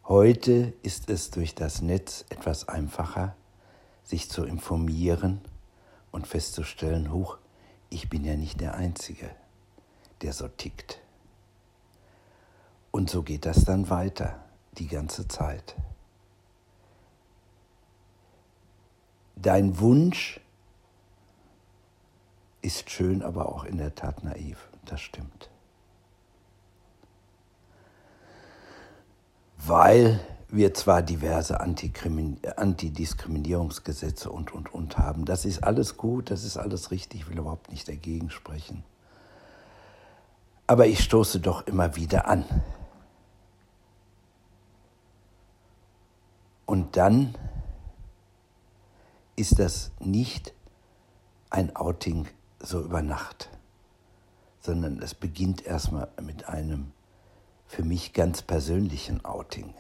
Heute 0.07 0.75
ist 0.83 1.09
es 1.11 1.31
durch 1.31 1.55
das 1.55 1.83
Netz 1.83 2.25
etwas 2.29 2.69
einfacher, 2.69 3.35
sich 4.03 4.31
zu 4.31 4.45
informieren 4.45 5.41
und 6.13 6.27
festzustellen, 6.27 7.13
huch, 7.13 7.39
ich 7.91 8.09
bin 8.09 8.25
ja 8.25 8.37
nicht 8.37 8.61
der 8.61 8.75
Einzige, 8.75 9.31
der 10.23 10.33
so 10.33 10.49
tickt. 10.49 11.01
Und 12.91 13.11
so 13.11 13.23
geht 13.23 13.47
das 13.47 13.65
dann 13.65 13.91
weiter, 13.91 14.45
die 14.79 14.87
ganze 14.87 15.27
Zeit. 15.27 15.75
Dein 19.37 19.79
Wunsch 19.81 20.41
ist 22.63 22.89
schön, 22.91 23.23
aber 23.23 23.49
auch 23.49 23.65
in 23.65 23.79
der 23.79 23.95
Tat 23.95 24.23
naiv. 24.23 24.69
Das 24.85 25.01
stimmt. 25.01 25.51
Weil 29.67 30.21
wir 30.49 30.75
zwar 30.75 31.01
diverse 31.03 31.61
Antidiskriminierungsgesetze 31.61 34.31
und, 34.31 34.55
und, 34.55 34.73
und 34.73 34.99
haben. 34.99 35.25
Das 35.25 35.45
ist 35.45 35.65
alles 35.65 35.97
gut, 35.97 36.31
das 36.31 36.45
ist 36.45 36.57
alles 36.57 36.91
richtig, 36.91 37.23
ich 37.23 37.29
will 37.29 37.39
überhaupt 37.39 37.71
nicht 37.71 37.89
dagegen 37.89 38.31
sprechen. 38.31 38.85
Aber 40.67 40.87
ich 40.87 41.03
stoße 41.03 41.41
doch 41.41 41.67
immer 41.67 41.97
wieder 41.97 42.29
an. 42.29 42.45
Und 46.67 46.97
dann 46.97 47.35
ist 49.37 49.59
das 49.59 49.91
nicht 49.99 50.55
ein 51.51 51.77
Outing 51.77 52.27
so 52.61 52.81
über 52.81 53.03
Nacht, 53.03 53.51
sondern 54.61 55.03
es 55.03 55.15
beginnt 55.15 55.67
erstmal 55.67 56.09
mit 56.23 56.49
einem 56.49 56.93
für 57.75 57.83
mich 57.83 58.13
ganz 58.13 58.41
persönlichen 58.41 59.25
Outing, 59.25 59.75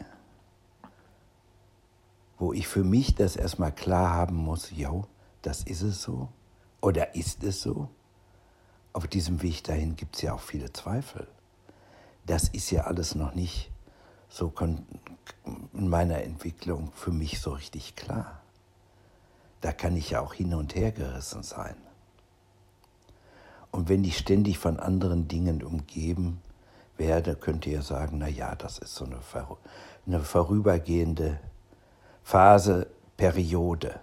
wo 2.38 2.52
ich 2.52 2.66
für 2.66 2.82
mich 2.82 3.14
das 3.14 3.36
erstmal 3.36 3.70
klar 3.70 4.10
haben 4.10 4.34
muss, 4.34 4.72
jo, 4.72 5.06
das 5.42 5.62
ist 5.62 5.82
es 5.82 6.02
so 6.02 6.28
oder 6.80 7.14
ist 7.14 7.44
es 7.44 7.62
so? 7.62 7.88
Auf 8.92 9.06
diesem 9.06 9.42
Weg 9.42 9.62
dahin 9.62 9.94
gibt 9.94 10.16
es 10.16 10.22
ja 10.22 10.34
auch 10.34 10.40
viele 10.40 10.72
Zweifel. 10.72 11.28
Das 12.26 12.48
ist 12.48 12.72
ja 12.72 12.82
alles 12.82 13.14
noch 13.14 13.36
nicht 13.36 13.70
so 14.28 14.52
in 15.72 15.88
meiner 15.88 16.22
Entwicklung 16.22 16.90
für 16.94 17.12
mich 17.12 17.40
so 17.40 17.52
richtig 17.52 17.94
klar. 17.94 18.40
Da 19.60 19.70
kann 19.70 19.96
ich 19.96 20.10
ja 20.10 20.20
auch 20.20 20.34
hin 20.34 20.52
und 20.54 20.74
her 20.74 20.90
gerissen 20.90 21.44
sein. 21.44 21.76
Und 23.70 23.88
wenn 23.88 24.02
ich 24.02 24.18
ständig 24.18 24.58
von 24.58 24.80
anderen 24.80 25.28
Dingen 25.28 25.62
umgeben 25.62 26.40
werde, 26.96 27.36
könnt 27.36 27.66
ihr 27.66 27.82
sagen, 27.82 28.18
na 28.18 28.28
ja, 28.28 28.54
das 28.54 28.78
ist 28.78 28.94
so 28.94 29.04
eine, 29.04 30.20
vorübergehende 30.22 31.40
Phase, 32.22 32.86
Periode. 33.16 34.00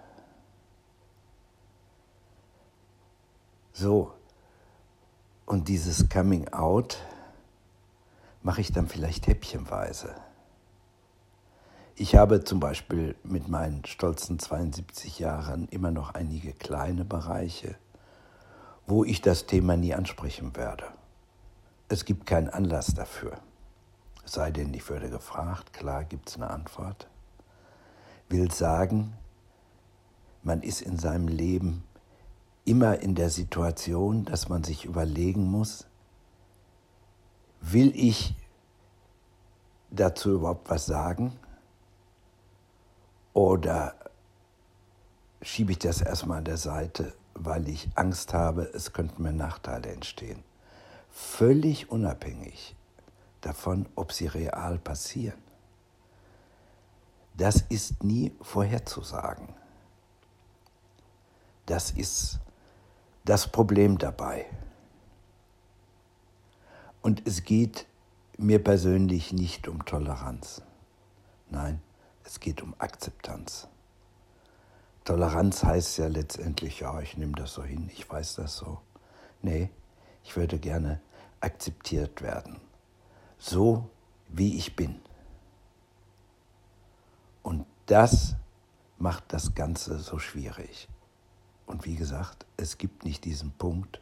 So, 3.72 4.12
und 5.46 5.68
dieses 5.68 6.08
Coming 6.08 6.48
Out 6.48 6.98
mache 8.42 8.60
ich 8.60 8.72
dann 8.72 8.88
vielleicht 8.88 9.26
häppchenweise. 9.26 10.14
Ich 11.94 12.16
habe 12.16 12.42
zum 12.42 12.58
Beispiel 12.58 13.14
mit 13.22 13.48
meinen 13.48 13.84
stolzen 13.84 14.38
72 14.38 15.18
Jahren 15.18 15.68
immer 15.68 15.90
noch 15.90 16.14
einige 16.14 16.52
kleine 16.52 17.04
Bereiche, 17.04 17.76
wo 18.86 19.04
ich 19.04 19.20
das 19.20 19.46
Thema 19.46 19.76
nie 19.76 19.94
ansprechen 19.94 20.56
werde. 20.56 20.84
Es 21.92 22.06
gibt 22.06 22.24
keinen 22.24 22.48
Anlass 22.48 22.94
dafür. 22.94 23.36
Es 24.24 24.32
sei 24.32 24.50
denn, 24.50 24.72
ich 24.72 24.88
würde 24.88 25.10
gefragt, 25.10 25.74
klar 25.74 26.04
gibt 26.04 26.30
es 26.30 26.36
eine 26.36 26.48
Antwort. 26.48 27.06
Will 28.30 28.50
sagen, 28.50 29.12
man 30.42 30.62
ist 30.62 30.80
in 30.80 30.98
seinem 30.98 31.28
Leben 31.28 31.84
immer 32.64 33.00
in 33.00 33.14
der 33.14 33.28
Situation, 33.28 34.24
dass 34.24 34.48
man 34.48 34.64
sich 34.64 34.86
überlegen 34.86 35.44
muss, 35.44 35.86
Will 37.60 37.92
ich 37.94 38.34
dazu 39.90 40.36
überhaupt 40.36 40.70
was 40.70 40.86
sagen? 40.86 41.38
Oder 43.34 43.94
schiebe 45.42 45.72
ich 45.72 45.78
das 45.78 46.00
erstmal 46.00 46.38
an 46.38 46.44
der 46.44 46.56
Seite, 46.56 47.12
weil 47.34 47.68
ich 47.68 47.90
Angst 47.96 48.32
habe, 48.32 48.62
es 48.62 48.94
könnten 48.94 49.22
mir 49.22 49.34
Nachteile 49.34 49.90
entstehen? 49.90 50.42
Völlig 51.12 51.90
unabhängig 51.90 52.74
davon, 53.42 53.88
ob 53.94 54.12
sie 54.12 54.26
real 54.26 54.78
passieren. 54.78 55.40
Das 57.36 57.60
ist 57.60 58.02
nie 58.02 58.32
vorherzusagen. 58.40 59.54
Das 61.66 61.90
ist 61.90 62.40
das 63.24 63.48
Problem 63.48 63.98
dabei. 63.98 64.46
Und 67.02 67.26
es 67.26 67.44
geht 67.44 67.86
mir 68.36 68.62
persönlich 68.62 69.32
nicht 69.32 69.68
um 69.68 69.84
Toleranz. 69.84 70.62
Nein, 71.50 71.80
es 72.24 72.40
geht 72.40 72.62
um 72.62 72.74
Akzeptanz. 72.78 73.68
Toleranz 75.04 75.64
heißt 75.64 75.98
ja 75.98 76.06
letztendlich, 76.06 76.80
ja, 76.80 77.00
ich 77.00 77.16
nehme 77.16 77.32
das 77.32 77.54
so 77.54 77.64
hin, 77.64 77.90
ich 77.92 78.08
weiß 78.08 78.36
das 78.36 78.56
so. 78.56 78.80
Nee, 79.42 79.70
ich 80.24 80.36
würde 80.36 80.58
gerne 80.58 81.00
akzeptiert 81.40 82.22
werden, 82.22 82.60
so 83.38 83.88
wie 84.28 84.56
ich 84.56 84.76
bin. 84.76 85.00
Und 87.42 87.66
das 87.86 88.36
macht 88.98 89.32
das 89.32 89.54
Ganze 89.54 89.98
so 89.98 90.18
schwierig. 90.18 90.88
Und 91.66 91.84
wie 91.84 91.96
gesagt, 91.96 92.46
es 92.56 92.78
gibt 92.78 93.04
nicht 93.04 93.24
diesen 93.24 93.50
Punkt, 93.52 94.00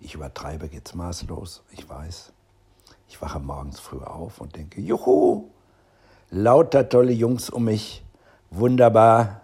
ich 0.00 0.14
übertreibe 0.14 0.66
jetzt 0.66 0.94
maßlos, 0.94 1.62
ich 1.72 1.88
weiß. 1.88 2.32
Ich 3.08 3.20
wache 3.20 3.40
morgens 3.40 3.80
früh 3.80 3.98
auf 3.98 4.40
und 4.40 4.56
denke, 4.56 4.80
juhu, 4.80 5.50
lauter 6.30 6.88
tolle 6.88 7.12
Jungs 7.12 7.50
um 7.50 7.64
mich, 7.64 8.04
wunderbar, 8.50 9.42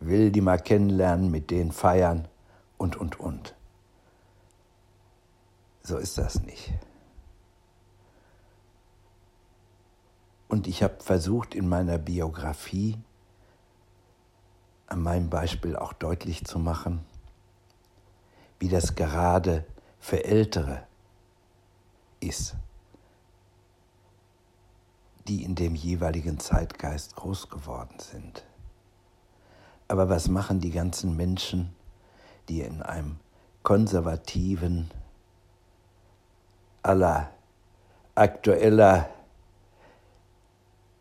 will 0.00 0.30
die 0.30 0.40
mal 0.40 0.58
kennenlernen, 0.58 1.30
mit 1.30 1.50
denen 1.50 1.72
feiern 1.72 2.28
und, 2.78 2.96
und, 2.96 3.18
und. 3.20 3.55
So 5.86 5.98
ist 5.98 6.18
das 6.18 6.42
nicht. 6.42 6.72
Und 10.48 10.66
ich 10.66 10.82
habe 10.82 10.96
versucht 10.98 11.54
in 11.54 11.68
meiner 11.68 11.96
Biografie 11.96 12.98
an 14.88 15.00
meinem 15.00 15.30
Beispiel 15.30 15.76
auch 15.76 15.92
deutlich 15.92 16.44
zu 16.44 16.58
machen, 16.58 17.06
wie 18.58 18.68
das 18.68 18.96
gerade 18.96 19.64
für 20.00 20.24
Ältere 20.24 20.84
ist, 22.18 22.56
die 25.28 25.44
in 25.44 25.54
dem 25.54 25.76
jeweiligen 25.76 26.40
Zeitgeist 26.40 27.14
groß 27.14 27.48
geworden 27.48 28.00
sind. 28.00 28.44
Aber 29.86 30.08
was 30.08 30.26
machen 30.26 30.58
die 30.58 30.72
ganzen 30.72 31.16
Menschen, 31.16 31.76
die 32.48 32.62
in 32.62 32.82
einem 32.82 33.20
konservativen, 33.62 34.90
aller 36.86 37.30
aktueller 38.14 39.08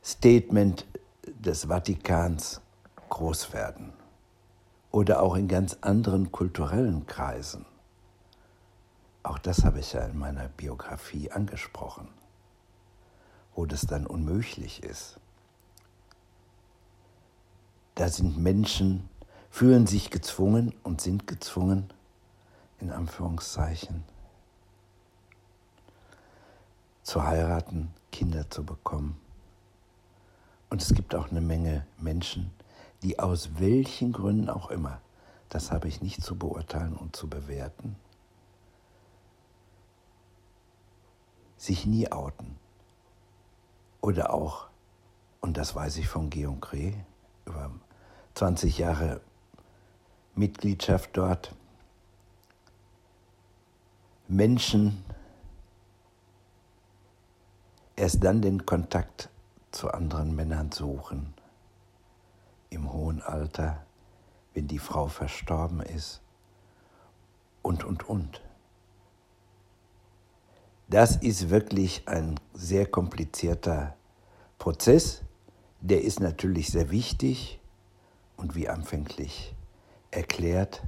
Statement 0.03 0.85
des 1.25 1.65
Vatikans 1.65 2.61
groß 3.09 3.53
werden 3.53 3.93
oder 4.91 5.21
auch 5.21 5.35
in 5.35 5.47
ganz 5.47 5.77
anderen 5.81 6.31
kulturellen 6.31 7.05
Kreisen. 7.05 7.65
Auch 9.23 9.37
das 9.37 9.63
habe 9.63 9.79
ich 9.79 9.93
ja 9.93 10.05
in 10.05 10.17
meiner 10.17 10.47
Biografie 10.49 11.31
angesprochen, 11.31 12.07
wo 13.55 13.65
das 13.65 13.81
dann 13.81 14.07
unmöglich 14.07 14.83
ist. 14.83 15.19
Da 17.95 18.09
sind 18.09 18.37
Menschen, 18.37 19.09
fühlen 19.49 19.87
sich 19.87 20.11
gezwungen 20.11 20.73
und 20.83 20.99
sind 21.01 21.27
gezwungen, 21.27 21.93
in 22.79 22.91
Anführungszeichen, 22.91 24.03
zu 27.05 27.23
heiraten, 27.23 27.93
Kinder 28.11 28.49
zu 28.49 28.65
bekommen. 28.65 29.15
Und 30.71 30.81
es 30.81 30.93
gibt 30.95 31.13
auch 31.13 31.29
eine 31.29 31.39
Menge 31.39 31.85
Menschen, 31.99 32.51
die 33.03 33.19
aus 33.19 33.59
welchen 33.59 34.11
Gründen 34.11 34.49
auch 34.49 34.71
immer, 34.71 34.99
das 35.49 35.71
habe 35.71 35.87
ich 35.87 36.01
nicht 36.01 36.23
zu 36.23 36.35
beurteilen 36.35 36.95
und 36.95 37.15
zu 37.15 37.29
bewerten, 37.29 37.95
sich 41.57 41.85
nie 41.85 42.11
outen. 42.11 42.57
Oder 44.01 44.33
auch, 44.33 44.67
und 45.41 45.57
das 45.57 45.75
weiß 45.75 45.97
ich 45.97 46.07
von 46.07 46.31
Georg 46.31 46.61
Kreh, 46.61 46.95
über 47.45 47.69
20 48.33 48.79
Jahre 48.79 49.21
Mitgliedschaft 50.33 51.11
dort, 51.13 51.53
Menschen 54.27 55.05
erst 57.95 58.23
dann 58.23 58.41
den 58.41 58.65
Kontakt 58.65 59.29
zu 59.71 59.91
anderen 59.91 60.35
Männern 60.35 60.71
suchen, 60.71 61.33
im 62.69 62.91
hohen 62.91 63.21
Alter, 63.21 63.85
wenn 64.53 64.67
die 64.67 64.79
Frau 64.79 65.07
verstorben 65.07 65.81
ist 65.81 66.21
und, 67.61 67.83
und, 67.83 68.07
und. 68.09 68.41
Das 70.87 71.15
ist 71.17 71.49
wirklich 71.49 72.07
ein 72.07 72.39
sehr 72.53 72.85
komplizierter 72.85 73.95
Prozess. 74.59 75.23
Der 75.81 76.03
ist 76.03 76.19
natürlich 76.19 76.67
sehr 76.67 76.91
wichtig 76.91 77.59
und 78.37 78.55
wie 78.55 78.69
anfänglich 78.69 79.55
erklärt, 80.11 80.83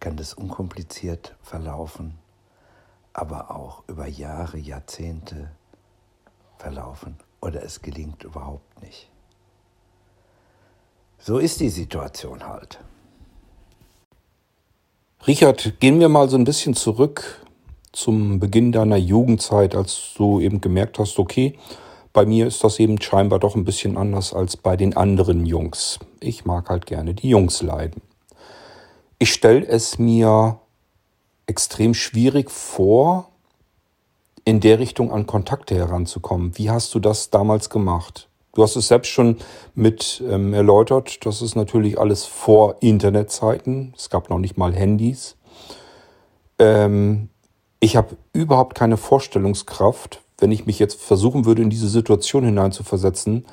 kann 0.00 0.16
das 0.16 0.34
unkompliziert 0.34 1.36
verlaufen, 1.42 2.18
aber 3.12 3.50
auch 3.50 3.82
über 3.88 4.06
Jahre, 4.06 4.58
Jahrzehnte 4.58 5.50
verlaufen 6.58 7.16
oder 7.40 7.62
es 7.62 7.82
gelingt 7.82 8.24
überhaupt 8.24 8.82
nicht. 8.82 9.08
So 11.18 11.38
ist 11.38 11.60
die 11.60 11.68
Situation 11.68 12.46
halt. 12.46 12.78
Richard, 15.26 15.80
gehen 15.80 16.00
wir 16.00 16.08
mal 16.08 16.28
so 16.28 16.36
ein 16.36 16.44
bisschen 16.44 16.74
zurück 16.74 17.44
zum 17.92 18.38
Beginn 18.38 18.72
deiner 18.72 18.96
Jugendzeit, 18.96 19.74
als 19.74 20.14
du 20.16 20.40
eben 20.40 20.60
gemerkt 20.60 20.98
hast, 20.98 21.18
okay, 21.18 21.58
bei 22.12 22.24
mir 22.24 22.46
ist 22.46 22.62
das 22.64 22.78
eben 22.78 23.00
scheinbar 23.00 23.38
doch 23.38 23.54
ein 23.54 23.64
bisschen 23.64 23.96
anders 23.96 24.32
als 24.32 24.56
bei 24.56 24.76
den 24.76 24.96
anderen 24.96 25.44
Jungs. 25.44 25.98
Ich 26.20 26.44
mag 26.44 26.68
halt 26.68 26.86
gerne 26.86 27.14
die 27.14 27.28
Jungs 27.28 27.62
leiden. 27.62 28.02
Ich 29.18 29.32
stelle 29.32 29.66
es 29.66 29.98
mir 29.98 30.60
extrem 31.46 31.94
schwierig 31.94 32.50
vor, 32.50 33.30
in 34.48 34.60
der 34.60 34.78
Richtung 34.78 35.12
an 35.12 35.26
Kontakte 35.26 35.74
heranzukommen. 35.74 36.56
Wie 36.56 36.70
hast 36.70 36.94
du 36.94 37.00
das 37.00 37.28
damals 37.28 37.68
gemacht? 37.68 38.30
Du 38.54 38.62
hast 38.62 38.76
es 38.76 38.88
selbst 38.88 39.10
schon 39.10 39.36
mit 39.74 40.22
ähm, 40.26 40.54
erläutert. 40.54 41.26
Das 41.26 41.42
ist 41.42 41.54
natürlich 41.54 42.00
alles 42.00 42.24
vor 42.24 42.76
Internetzeiten. 42.80 43.92
Es 43.94 44.08
gab 44.08 44.30
noch 44.30 44.38
nicht 44.38 44.56
mal 44.56 44.74
Handys. 44.74 45.36
Ähm, 46.58 47.28
ich 47.78 47.94
habe 47.94 48.16
überhaupt 48.32 48.74
keine 48.74 48.96
Vorstellungskraft, 48.96 50.22
wenn 50.38 50.50
ich 50.50 50.64
mich 50.64 50.78
jetzt 50.78 50.98
versuchen 50.98 51.44
würde, 51.44 51.60
in 51.60 51.68
diese 51.68 51.88
Situation 51.88 52.42
hineinzuversetzen. 52.44 53.44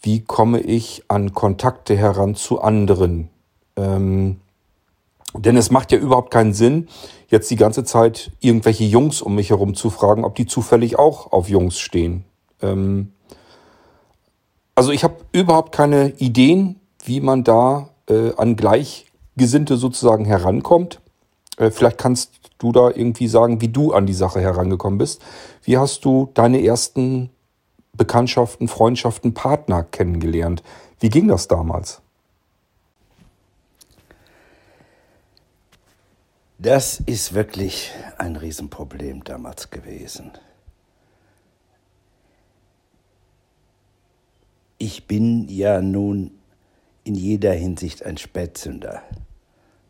Wie 0.00 0.20
komme 0.20 0.60
ich 0.60 1.02
an 1.08 1.34
Kontakte 1.34 1.96
heran 1.96 2.36
zu 2.36 2.60
anderen? 2.60 3.30
Ähm, 3.74 4.40
denn 5.34 5.56
es 5.56 5.70
macht 5.70 5.92
ja 5.92 5.98
überhaupt 5.98 6.32
keinen 6.32 6.52
Sinn, 6.52 6.88
jetzt 7.28 7.50
die 7.50 7.56
ganze 7.56 7.84
Zeit 7.84 8.32
irgendwelche 8.40 8.84
Jungs 8.84 9.22
um 9.22 9.34
mich 9.34 9.50
herum 9.50 9.74
zu 9.74 9.90
fragen, 9.90 10.24
ob 10.24 10.34
die 10.34 10.46
zufällig 10.46 10.98
auch 10.98 11.32
auf 11.32 11.48
Jungs 11.48 11.78
stehen. 11.78 12.24
Ähm, 12.60 13.12
also 14.74 14.92
ich 14.92 15.04
habe 15.04 15.16
überhaupt 15.32 15.72
keine 15.72 16.10
Ideen, 16.16 16.80
wie 17.04 17.20
man 17.20 17.44
da 17.44 17.90
äh, 18.08 18.34
an 18.36 18.56
Gleichgesinnte 18.56 19.76
sozusagen 19.76 20.24
herankommt. 20.24 21.00
Äh, 21.56 21.70
vielleicht 21.70 21.98
kannst 21.98 22.32
du 22.58 22.72
da 22.72 22.88
irgendwie 22.88 23.28
sagen, 23.28 23.60
wie 23.60 23.68
du 23.68 23.92
an 23.92 24.06
die 24.06 24.14
Sache 24.14 24.40
herangekommen 24.40 24.98
bist. 24.98 25.22
Wie 25.62 25.78
hast 25.78 26.04
du 26.04 26.30
deine 26.34 26.64
ersten 26.64 27.30
Bekanntschaften, 27.96 28.68
Freundschaften, 28.68 29.34
Partner 29.34 29.82
kennengelernt? 29.82 30.62
Wie 30.98 31.08
ging 31.08 31.28
das 31.28 31.48
damals? 31.48 32.02
Das 36.62 37.00
ist 37.00 37.32
wirklich 37.32 37.90
ein 38.18 38.36
Riesenproblem 38.36 39.24
damals 39.24 39.70
gewesen. 39.70 40.32
Ich 44.76 45.06
bin 45.06 45.48
ja 45.48 45.80
nun 45.80 46.38
in 47.02 47.14
jeder 47.14 47.54
Hinsicht 47.54 48.04
ein 48.04 48.18
Spätzünder, 48.18 49.02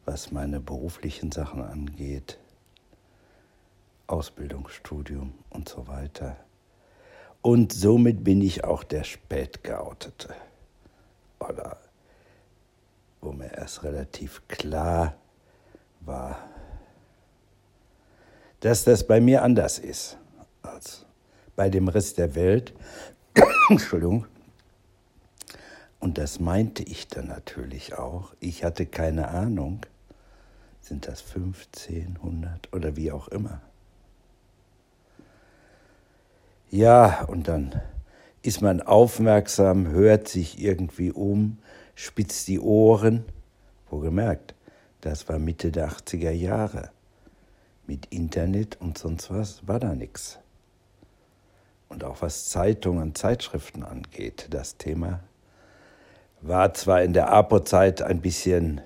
was 0.05 0.31
meine 0.31 0.61
beruflichen 0.61 1.33
Sachen 1.33 1.61
angeht, 1.61 2.39
Ausbildung, 4.07 4.69
Studium 4.69 5.35
und 5.51 5.69
so 5.69 5.89
weiter. 5.89 6.37
Und 7.43 7.73
somit 7.73 8.23
bin 8.23 8.41
ich 8.41 8.63
auch 8.63 8.85
der 8.85 9.03
Spätgeoutete. 9.03 10.37
Oder 11.41 11.79
wo 13.21 13.33
mir 13.33 13.53
erst 13.55 13.83
relativ 13.83 14.47
klar 14.47 15.17
war, 16.03 16.50
dass 18.61 18.85
das 18.85 19.07
bei 19.07 19.21
mir 19.21 19.43
anders 19.43 19.79
ist 19.79 20.19
als 20.63 21.07
bei 21.57 21.69
dem 21.69 21.89
Rest 21.89 22.19
der 22.19 22.35
Welt. 22.35 22.73
Entschuldigung. 23.71 24.27
Und 25.99 26.17
das 26.17 26.41
meinte 26.41 26.83
ich 26.83 27.09
dann 27.09 27.29
natürlich 27.29 27.99
auch. 27.99 28.33
Ich 28.41 28.65
hatte 28.65 28.87
keine 28.87 29.29
Ahnung, 29.29 29.81
sind 30.81 31.07
das 31.07 31.21
15, 31.21 32.17
100 32.17 32.73
oder 32.73 32.97
wie 32.97 33.13
auch 33.13 33.29
immer. 33.29 33.61
Ja, 36.71 37.25
und 37.25 37.49
dann 37.49 37.83
ist 38.43 38.63
man 38.63 38.81
aufmerksam, 38.81 39.89
hört 39.89 40.29
sich 40.29 40.61
irgendwie 40.61 41.11
um, 41.11 41.59
spitzt 41.95 42.49
die 42.49 42.61
Ohren. 42.61 43.25
Wo 43.91 43.99
gemerkt, 43.99 44.55
das 45.01 45.29
war 45.29 45.39
Mitte 45.39 45.73
der 45.73 45.91
80er 45.91 46.31
Jahre. 46.31 46.91
Mit 47.91 48.07
Internet 48.11 48.81
und 48.81 48.99
sonst 48.99 49.33
was 49.33 49.67
war 49.67 49.81
da 49.81 49.97
nichts. 49.97 50.39
Und 51.89 52.05
auch 52.05 52.23
was 52.23 52.49
Zeitungen, 52.49 53.17
Zeitschriften 53.17 53.83
angeht, 53.83 54.47
das 54.51 54.77
Thema 54.77 55.25
war 56.41 56.73
zwar 56.73 57.03
in 57.03 57.15
der 57.15 57.33
APO-Zeit 57.33 58.01
ein 58.01 58.21
bisschen 58.21 58.81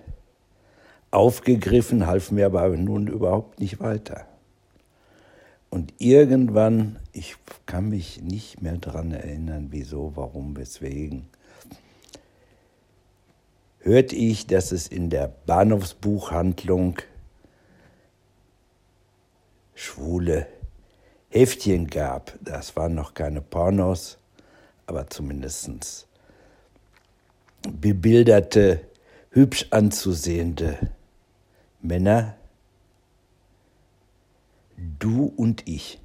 aufgegriffen, 1.11 2.07
half 2.07 2.31
mir 2.31 2.47
aber 2.47 2.67
nun 2.71 3.07
überhaupt 3.07 3.61
nicht 3.61 3.79
weiter. 3.79 4.25
Und 5.69 5.93
irgendwann, 5.99 6.99
ich 7.13 7.37
kann 7.67 7.91
mich 7.91 8.23
nicht 8.23 8.63
mehr 8.63 8.79
daran 8.79 9.13
erinnern, 9.13 9.67
wieso, 9.69 10.13
warum, 10.15 10.57
weswegen, 10.57 11.27
hörte 13.81 14.17
ich, 14.17 14.47
dass 14.47 14.73
es 14.73 14.89
in 14.89 15.11
der 15.11 15.31
Bahnhofsbuchhandlung 15.45 17.01
schwule 19.75 20.47
Heftchen 21.29 21.89
gab. 21.89 22.39
Das 22.41 22.77
waren 22.77 22.95
noch 22.95 23.15
keine 23.15 23.41
Pornos, 23.41 24.19
aber 24.87 25.09
zumindest 25.09 26.07
bebilderte, 27.69 28.87
hübsch 29.31 29.67
anzusehende 29.71 30.79
Männer, 31.81 32.37
Du 34.77 35.33
und 35.37 35.69
ich. 35.69 36.01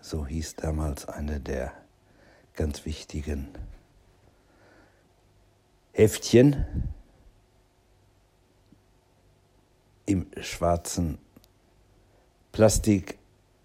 So 0.00 0.26
hieß 0.26 0.56
damals 0.56 1.08
eine 1.08 1.40
der 1.40 1.72
ganz 2.54 2.84
wichtigen 2.84 3.48
Heftchen 5.92 6.66
im 10.04 10.30
schwarzen 10.40 11.18
Plastik 12.56 13.18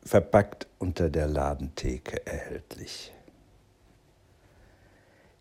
verpackt 0.04 0.68
unter 0.78 1.10
der 1.10 1.26
Ladentheke 1.26 2.28
erhältlich. 2.28 3.14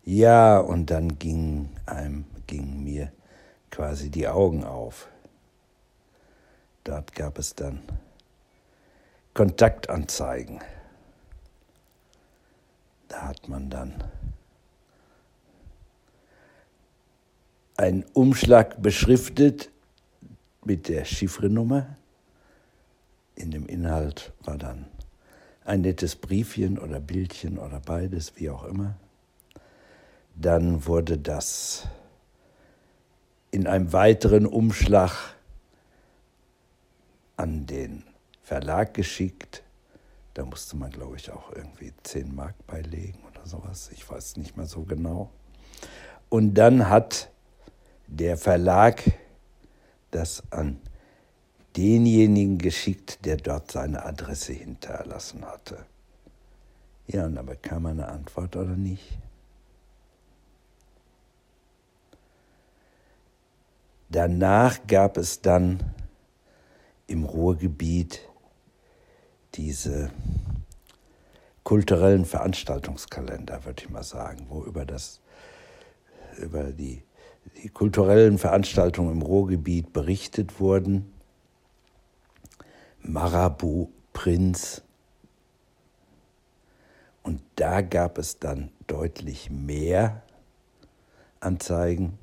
Ja, 0.05 0.57
und 0.57 0.85
dann 0.85 1.19
ging 1.19 1.69
einem, 1.85 2.23
gingen 2.47 2.81
mir 2.81 3.11
quasi 3.69 4.09
die 4.09 4.29
Augen 4.29 4.63
auf. 4.63 5.09
Dort 6.85 7.13
gab 7.13 7.37
es 7.39 7.53
dann 7.53 7.81
Kontaktanzeigen. 9.33 10.61
Da 13.09 13.27
hat 13.27 13.49
man 13.49 13.69
dann 13.69 14.01
einen 17.75 18.05
Umschlag 18.13 18.81
beschriftet 18.81 19.69
mit 20.63 20.87
der 20.87 21.03
Chiffrenummer. 21.03 21.97
In 23.41 23.49
dem 23.49 23.65
Inhalt 23.65 24.33
war 24.43 24.59
dann 24.59 24.85
ein 25.65 25.81
nettes 25.81 26.15
Briefchen 26.15 26.77
oder 26.77 26.99
Bildchen 26.99 27.57
oder 27.57 27.79
beides, 27.79 28.33
wie 28.35 28.51
auch 28.51 28.63
immer. 28.63 28.93
Dann 30.35 30.85
wurde 30.85 31.17
das 31.17 31.87
in 33.49 33.65
einem 33.65 33.91
weiteren 33.93 34.45
Umschlag 34.45 35.35
an 37.35 37.65
den 37.65 38.03
Verlag 38.43 38.93
geschickt. 38.93 39.63
Da 40.35 40.45
musste 40.45 40.77
man, 40.77 40.91
glaube 40.91 41.15
ich, 41.15 41.31
auch 41.31 41.51
irgendwie 41.51 41.93
10 42.03 42.35
Mark 42.35 42.53
beilegen 42.67 43.17
oder 43.27 43.47
sowas. 43.47 43.89
Ich 43.91 44.07
weiß 44.07 44.37
nicht 44.37 44.55
mehr 44.55 44.67
so 44.67 44.83
genau. 44.83 45.31
Und 46.29 46.53
dann 46.53 46.89
hat 46.89 47.31
der 48.05 48.37
Verlag 48.37 49.01
das 50.11 50.43
an 50.51 50.79
denjenigen 51.77 52.57
geschickt, 52.57 53.25
der 53.25 53.37
dort 53.37 53.71
seine 53.71 54.05
Adresse 54.05 54.53
hinterlassen 54.53 55.45
hatte. 55.45 55.85
Ja, 57.07 57.25
und 57.25 57.35
da 57.35 57.41
bekam 57.41 57.85
eine 57.85 58.07
Antwort 58.07 58.55
oder 58.55 58.75
nicht. 58.75 59.17
Danach 64.09 64.79
gab 64.87 65.17
es 65.17 65.41
dann 65.41 65.79
im 67.07 67.23
Ruhrgebiet 67.23 68.21
diese 69.55 70.11
kulturellen 71.63 72.25
Veranstaltungskalender, 72.25 73.63
würde 73.65 73.83
ich 73.83 73.89
mal 73.89 74.03
sagen, 74.03 74.47
wo 74.49 74.63
über 74.63 74.85
das 74.85 75.21
über 76.39 76.63
die, 76.63 77.03
die 77.63 77.69
kulturellen 77.69 78.37
Veranstaltungen 78.37 79.11
im 79.13 79.21
Ruhrgebiet 79.21 79.93
berichtet 79.93 80.59
wurden. 80.59 81.11
Marabu, 83.03 83.89
Prinz. 84.13 84.81
Und 87.23 87.41
da 87.55 87.81
gab 87.81 88.17
es 88.17 88.39
dann 88.39 88.71
deutlich 88.87 89.49
mehr 89.49 90.23
Anzeigen 91.39 92.19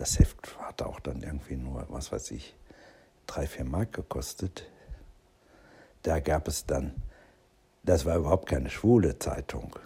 das 0.00 0.18
Heft 0.18 0.58
hat 0.58 0.80
auch 0.80 0.98
dann 0.98 1.22
irgendwie 1.22 1.56
nur, 1.56 1.84
was 1.90 2.10
weiß 2.10 2.30
ich, 2.30 2.54
drei, 3.26 3.46
vier 3.46 3.66
Mark 3.66 3.92
gekostet. 3.92 4.64
Da 6.02 6.20
gab 6.20 6.48
es 6.48 6.64
dann, 6.64 6.94
das 7.82 8.06
war 8.06 8.16
überhaupt 8.16 8.48
keine 8.48 8.70
schwule 8.70 9.18
Zeitung. 9.18 9.78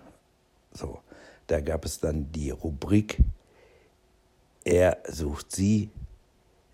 So, 0.73 1.01
da 1.49 1.61
gab 1.61 1.85
es 1.85 1.99
dann 1.99 2.31
die 2.31 2.51
Rubrik 2.51 3.19
Er 4.63 4.99
sucht 5.09 5.51
sie, 5.51 5.91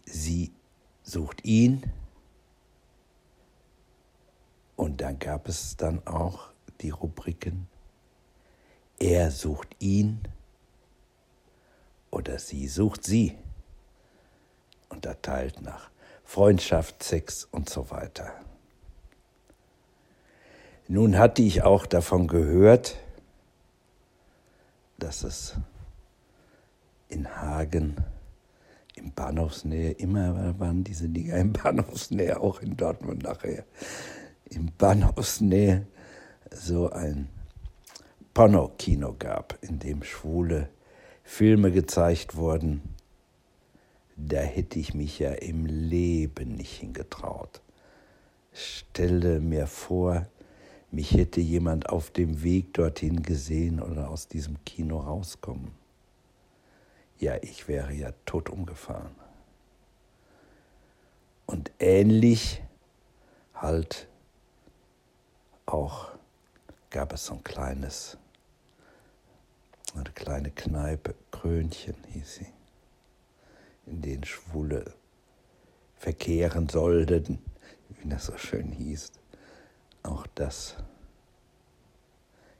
sie 0.05 0.53
sucht 1.03 1.43
ihn. 1.43 1.83
Und 4.81 5.03
dann 5.03 5.19
gab 5.19 5.47
es 5.47 5.77
dann 5.77 6.07
auch 6.07 6.53
die 6.81 6.89
Rubriken 6.89 7.69
Er 8.99 9.31
sucht 9.31 9.77
ihn 9.79 10.23
oder 12.11 12.39
sie 12.39 12.67
sucht 12.67 13.05
sie. 13.05 13.37
Unterteilt 14.89 15.61
nach 15.61 15.91
Freundschaft, 16.25 17.03
Sex 17.03 17.45
und 17.45 17.69
so 17.69 17.91
weiter. 17.91 18.33
Nun 20.89 21.19
hatte 21.19 21.43
ich 21.43 21.63
auch 21.63 21.85
davon 21.85 22.27
gehört, 22.27 22.97
dass 24.97 25.25
es 25.25 25.57
in 27.11 27.37
Hagen 27.37 28.03
in 28.95 29.13
Bahnhofsnähe, 29.13 29.91
immer 29.91 30.59
waren 30.59 30.85
diese 30.85 31.11
Dinger 31.11 31.37
in 31.37 31.53
Bahnhofsnähe, 31.53 32.41
auch 32.41 32.63
in 32.63 32.79
Dortmund 32.79 33.25
nachher, 33.25 33.65
in 34.51 34.71
Bahnhofsnähe 34.77 35.87
so 36.51 36.91
ein 36.91 37.29
Porno-Kino 38.35 39.15
gab, 39.19 39.59
in 39.63 39.79
dem 39.79 40.03
Schwule 40.03 40.69
Filme 41.25 41.71
gezeigt 41.71 42.37
wurden, 42.37 42.83
da 44.17 44.41
hätte 44.41 44.79
ich 44.79 44.95
mich 44.95 45.19
ja 45.19 45.31
im 45.31 45.65
Leben 45.65 46.57
nicht 46.57 46.81
hingetraut. 46.81 47.63
Stelle 48.53 49.41
mir 49.41 49.67
vor, 49.67 50.27
mich 50.91 51.13
hätte 51.13 51.41
jemand 51.41 51.89
auf 51.89 52.11
dem 52.11 52.43
Weg 52.43 52.75
dorthin 52.75 53.23
gesehen 53.23 53.81
oder 53.81 54.11
aus 54.11 54.27
diesem 54.29 54.63
Kino 54.65 54.99
rauskommen. 54.99 55.71
Ja, 57.19 57.37
ich 57.43 57.69
wäre 57.69 57.93
ja 57.93 58.13
tot 58.27 58.51
umgefahren. 58.51 59.15
Und 61.47 61.71
ähnlich 61.79 62.63
halt 63.55 64.09
auch 65.73 66.09
gab 66.91 67.13
es 67.13 67.27
so 67.27 67.35
ein 67.35 67.45
kleines 67.45 68.19
eine 69.95 70.11
kleine 70.11 70.51
Kneipe, 70.51 71.15
Krönchen 71.31 71.97
hieß 72.13 72.35
sie, 72.37 72.53
in 73.87 74.03
denen 74.03 74.25
Schwule 74.25 74.95
verkehren 75.97 76.69
sollten, 76.69 77.43
wie 77.89 78.09
das 78.09 78.27
so 78.27 78.37
schön 78.39 78.71
hieß. 78.71 79.13
Auch 80.03 80.27
das 80.35 80.77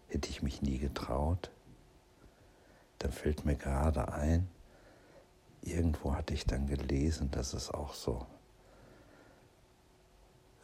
hätte 0.09 0.29
ich 0.29 0.43
mich 0.43 0.61
nie 0.61 0.79
getraut. 0.79 1.51
Dann 2.99 3.13
fällt 3.13 3.45
mir 3.45 3.55
gerade 3.55 4.13
ein, 4.13 4.49
irgendwo 5.63 6.15
hatte 6.15 6.35
ich 6.35 6.45
dann 6.45 6.67
gelesen, 6.67 7.31
dass 7.31 7.55
es 7.55 7.71
auch 7.71 7.95
so 7.95 8.27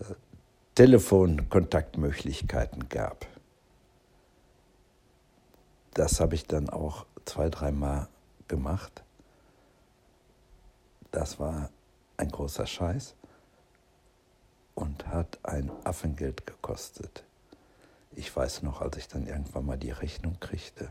äh, 0.00 0.14
Telefonkontaktmöglichkeiten 0.76 2.88
gab. 2.90 3.26
Das 5.94 6.20
habe 6.20 6.34
ich 6.34 6.46
dann 6.46 6.68
auch 6.68 7.06
zwei, 7.24 7.48
dreimal 7.48 8.08
gemacht. 8.46 9.02
Das 11.12 11.40
war 11.40 11.70
ein 12.18 12.28
großer 12.28 12.66
Scheiß 12.66 13.14
und 14.74 15.06
hat 15.06 15.38
ein 15.44 15.70
Affengeld 15.84 16.46
gekostet. 16.46 17.24
Ich 18.14 18.36
weiß 18.36 18.62
noch, 18.62 18.82
als 18.82 18.98
ich 18.98 19.08
dann 19.08 19.26
irgendwann 19.26 19.64
mal 19.64 19.78
die 19.78 19.92
Rechnung 19.92 20.38
kriegte, 20.40 20.90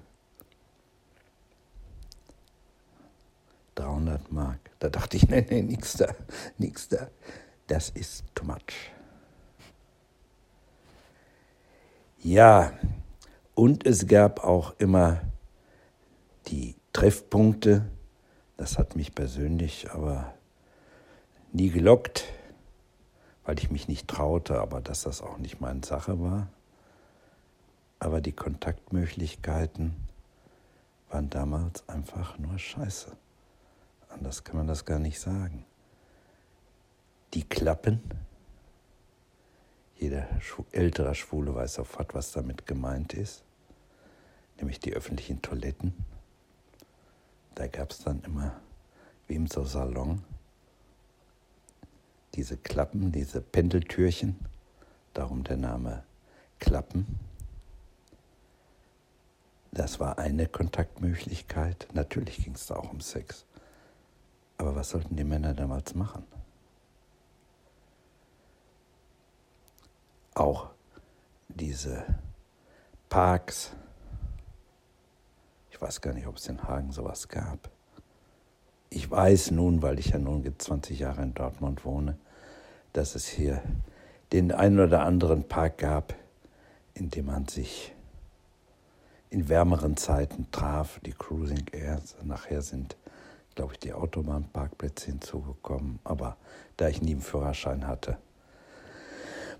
300 3.76 4.32
Mark. 4.32 4.58
Da 4.80 4.90
dachte 4.90 5.18
ich, 5.18 5.28
nee, 5.30 5.46
nee, 5.48 5.62
nix 5.62 5.94
da, 5.94 6.08
nix 6.58 6.90
da. 6.90 7.08
Das 7.68 7.92
ist 7.92 8.24
too 8.34 8.46
much. 8.46 8.95
Ja, 12.26 12.74
und 13.54 13.86
es 13.86 14.08
gab 14.08 14.44
auch 14.44 14.74
immer 14.80 15.22
die 16.48 16.76
Treffpunkte. 16.92 17.86
Das 18.58 18.80
hat 18.80 18.96
mich 18.96 19.14
persönlich 19.14 19.92
aber 19.92 20.34
nie 21.54 21.70
gelockt, 21.70 22.26
weil 23.44 23.60
ich 23.60 23.70
mich 23.70 23.88
nicht 23.88 24.08
traute, 24.08 24.60
aber 24.60 24.82
dass 24.82 25.04
das 25.04 25.22
auch 25.22 25.38
nicht 25.38 25.62
meine 25.62 25.86
Sache 25.86 26.20
war. 26.20 26.48
Aber 28.00 28.22
die 28.22 28.34
Kontaktmöglichkeiten 28.34 29.96
waren 31.12 31.30
damals 31.30 31.88
einfach 31.88 32.40
nur 32.40 32.58
scheiße. 32.58 33.16
Anders 34.10 34.44
kann 34.44 34.58
man 34.58 34.66
das 34.66 34.84
gar 34.84 34.98
nicht 34.98 35.20
sagen. 35.20 35.64
Die 37.36 37.44
Klappen, 37.44 38.02
jeder 39.98 40.28
ältere 40.72 41.16
Schwule 41.16 41.56
weiß 41.56 41.76
sofort, 41.76 42.14
was 42.14 42.32
damit 42.32 42.66
gemeint 42.66 43.14
ist, 43.14 43.44
nämlich 44.58 44.80
die 44.80 44.94
öffentlichen 44.94 45.42
Toiletten. 45.42 45.94
Da 47.56 47.68
gab 47.68 47.92
es 47.92 48.00
dann 48.00 48.22
immer, 48.24 48.60
wie 49.28 49.36
im 49.36 49.48
so 49.48 49.64
Salon, 49.64 50.24
diese 52.36 52.58
Klappen, 52.58 53.12
diese 53.12 53.42
Pendeltürchen, 53.42 54.38
darum 55.14 55.44
der 55.46 55.58
Name 55.58 56.04
Klappen. 56.60 57.20
Das 59.72 60.00
war 60.00 60.20
eine 60.20 60.48
Kontaktmöglichkeit. 60.48 61.88
Natürlich 61.94 62.44
ging 62.44 62.56
es 62.56 62.68
da 62.68 62.76
auch 62.76 62.92
um 62.92 63.02
Sex. 63.02 63.46
Aber 64.58 64.76
was 64.76 64.90
sollten 64.90 65.16
die 65.16 65.24
Männer 65.24 65.54
damals 65.54 65.96
machen? 65.96 66.26
Auch 70.36 70.68
diese 71.50 72.06
Parks, 73.10 73.72
ich 75.72 75.82
weiß 75.82 76.02
gar 76.02 76.14
nicht, 76.14 76.28
ob 76.28 76.38
es 76.38 76.48
in 76.48 76.64
Hagen 76.64 76.92
sowas 76.92 77.28
gab. 77.28 77.72
Ich 78.92 79.10
weiß 79.10 79.52
nun, 79.52 79.82
weil 79.82 79.98
ich 79.98 80.10
ja 80.10 80.20
nun 80.20 80.46
20 80.58 81.00
Jahre 81.00 81.24
in 81.24 81.34
Dortmund 81.34 81.84
wohne, 81.84 82.18
dass 82.94 83.16
es 83.16 83.28
hier 83.28 83.64
den 84.32 84.52
einen 84.52 84.80
oder 84.80 85.02
anderen 85.02 85.48
Park 85.48 85.80
gab, 85.80 86.14
in 86.94 87.10
dem 87.10 87.26
man 87.26 87.48
sich 87.48 87.94
in 89.32 89.50
wärmeren 89.50 89.98
Zeiten 89.98 90.52
traf, 90.52 91.00
die 91.00 91.12
Cruising 91.12 91.66
Airs. 91.74 92.16
Nachher 92.24 92.62
sind 92.62 92.96
glaube 93.56 93.74
ich, 93.74 93.80
die 93.80 93.94
Autobahnparkplätze 93.94 95.08
hinzugekommen. 95.08 96.00
Aber 96.04 96.38
da 96.78 96.90
ich 96.90 97.02
nie 97.02 97.14
einen 97.14 97.22
Führerschein 97.22 97.88
hatte, 97.88 98.18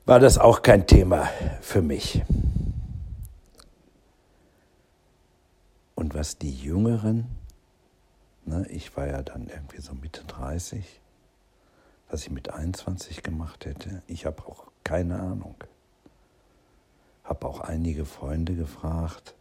war 0.06 0.20
das 0.20 0.38
auch 0.38 0.62
kein 0.62 0.86
Thema 0.86 1.30
für 1.62 1.82
mich. 1.82 2.24
Und 5.96 6.14
was 6.14 6.38
die 6.38 6.54
Jüngeren, 6.54 7.26
ne, 8.46 8.68
ich 8.70 8.96
war 8.96 9.08
ja 9.08 9.24
dann 9.24 9.48
irgendwie 9.48 9.82
so 9.82 9.94
Mitte 9.94 10.24
30, 10.26 11.02
was 12.10 12.22
ich 12.22 12.30
mit 12.30 12.54
21 12.54 13.24
gemacht 13.24 13.66
hätte, 13.66 14.04
ich 14.08 14.26
habe 14.26 14.46
auch 14.46 14.68
keine 14.84 15.20
Ahnung. 15.20 15.56
Habe 17.24 17.48
auch 17.48 17.62
einige 17.62 18.06
Freunde 18.06 18.54
gefragt, 18.54 19.34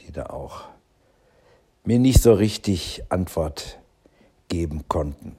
die 0.00 0.12
da 0.12 0.26
auch 0.26 0.64
mir 1.84 1.98
nicht 1.98 2.22
so 2.22 2.34
richtig 2.34 3.02
Antwort 3.08 3.78
geben 4.48 4.86
konnten. 4.88 5.36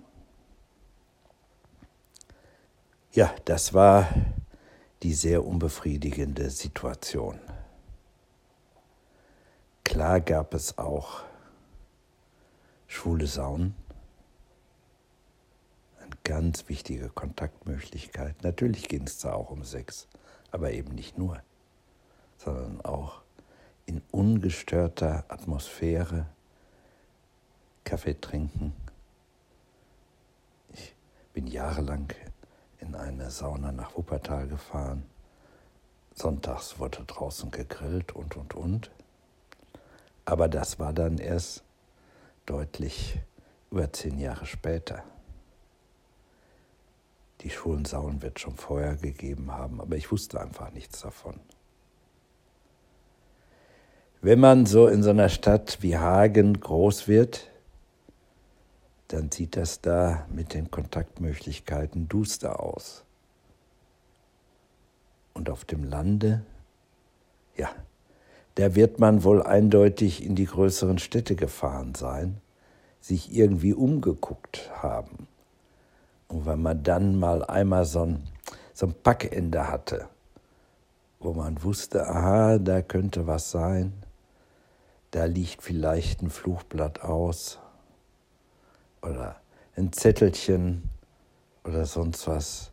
Ja, 3.12 3.34
das 3.46 3.74
war 3.74 4.08
die 5.02 5.16
sehr 5.16 5.44
unbefriedigende 5.44 6.52
Situation. 6.52 7.40
Klar 9.84 10.22
gab 10.22 10.54
es 10.54 10.78
auch 10.78 11.24
schwule 12.86 13.26
Saunen, 13.26 13.74
eine 16.00 16.16
ganz 16.24 16.70
wichtige 16.70 17.10
Kontaktmöglichkeit. 17.10 18.44
Natürlich 18.44 18.88
ging 18.88 19.08
es 19.08 19.18
da 19.18 19.34
auch 19.34 19.50
um 19.50 19.64
Sex, 19.64 20.08
aber 20.52 20.72
eben 20.72 20.94
nicht 20.94 21.18
nur, 21.18 21.42
sondern 22.38 22.80
auch 22.82 23.24
in 23.88 24.04
ungestörter 24.12 25.26
Atmosphäre 25.30 26.28
Kaffee 27.84 28.22
trinken. 28.22 28.72
Ich 30.74 30.94
bin 31.34 31.48
jahrelang 31.48 32.14
in 32.80 32.96
eine 32.96 33.30
Sauna 33.30 33.72
nach 33.72 33.96
Wuppertal 33.96 34.48
gefahren. 34.48 35.04
Sonntags 36.14 36.80
wurde 36.80 37.04
draußen 37.06 37.52
gegrillt 37.52 38.14
und, 38.14 38.36
und, 38.36 38.56
und. 38.56 38.92
Aber 40.26 40.48
das 40.48 40.80
war 40.80 40.94
dann 40.94 41.18
erst 41.18 41.64
deutlich 42.46 43.20
über 43.72 43.92
zehn 43.92 44.20
Jahre 44.20 44.46
später. 44.46 45.04
Die 47.42 47.50
schwulen 47.50 47.86
wird 48.22 48.40
schon 48.40 48.56
vorher 48.58 48.96
gegeben 48.96 49.52
haben, 49.52 49.80
aber 49.80 49.96
ich 49.96 50.12
wusste 50.12 50.42
einfach 50.42 50.72
nichts 50.72 51.02
davon. 51.02 51.40
Wenn 54.22 54.40
man 54.40 54.66
so 54.66 54.88
in 54.88 55.02
so 55.02 55.12
einer 55.12 55.30
Stadt 55.30 55.78
wie 55.82 55.98
Hagen 55.98 56.60
groß 56.60 57.08
wird, 57.08 57.49
dann 59.10 59.32
sieht 59.32 59.58
das 59.58 59.82
da 59.82 60.26
mit 60.32 60.54
den 60.54 60.70
Kontaktmöglichkeiten 60.70 62.08
duster 62.08 62.60
aus. 62.60 63.04
Und 65.34 65.50
auf 65.50 65.66
dem 65.66 65.84
Lande, 65.84 66.44
ja, 67.58 67.70
da 68.56 68.76
wird 68.76 69.00
man 69.00 69.24
wohl 69.24 69.42
eindeutig 69.42 70.24
in 70.24 70.36
die 70.36 70.46
größeren 70.46 71.00
Städte 71.00 71.36
gefahren 71.36 71.96
sein, 71.96 72.40
sich 73.02 73.34
irgendwie 73.36 73.74
umgeguckt 73.74 74.70
haben. 74.84 75.28
Und 76.28 76.46
wenn 76.46 76.62
man 76.62 76.84
dann 76.84 77.18
mal 77.18 77.44
einmal 77.44 77.86
so 77.86 78.04
ein, 78.04 78.24
so 78.74 78.86
ein 78.86 78.94
Packende 78.94 79.68
hatte, 79.70 80.08
wo 81.20 81.34
man 81.34 81.64
wusste, 81.64 82.08
aha, 82.08 82.60
da 82.60 82.84
könnte 82.84 83.26
was 83.26 83.50
sein, 83.50 83.94
da 85.12 85.26
liegt 85.26 85.64
vielleicht 85.64 86.22
ein 86.22 86.30
Fluchblatt 86.30 87.02
aus, 87.02 87.58
oder 89.02 89.40
ein 89.76 89.94
Zettelchen 89.94 90.90
oder 91.64 91.86
sonst 91.86 92.28
was, 92.28 92.72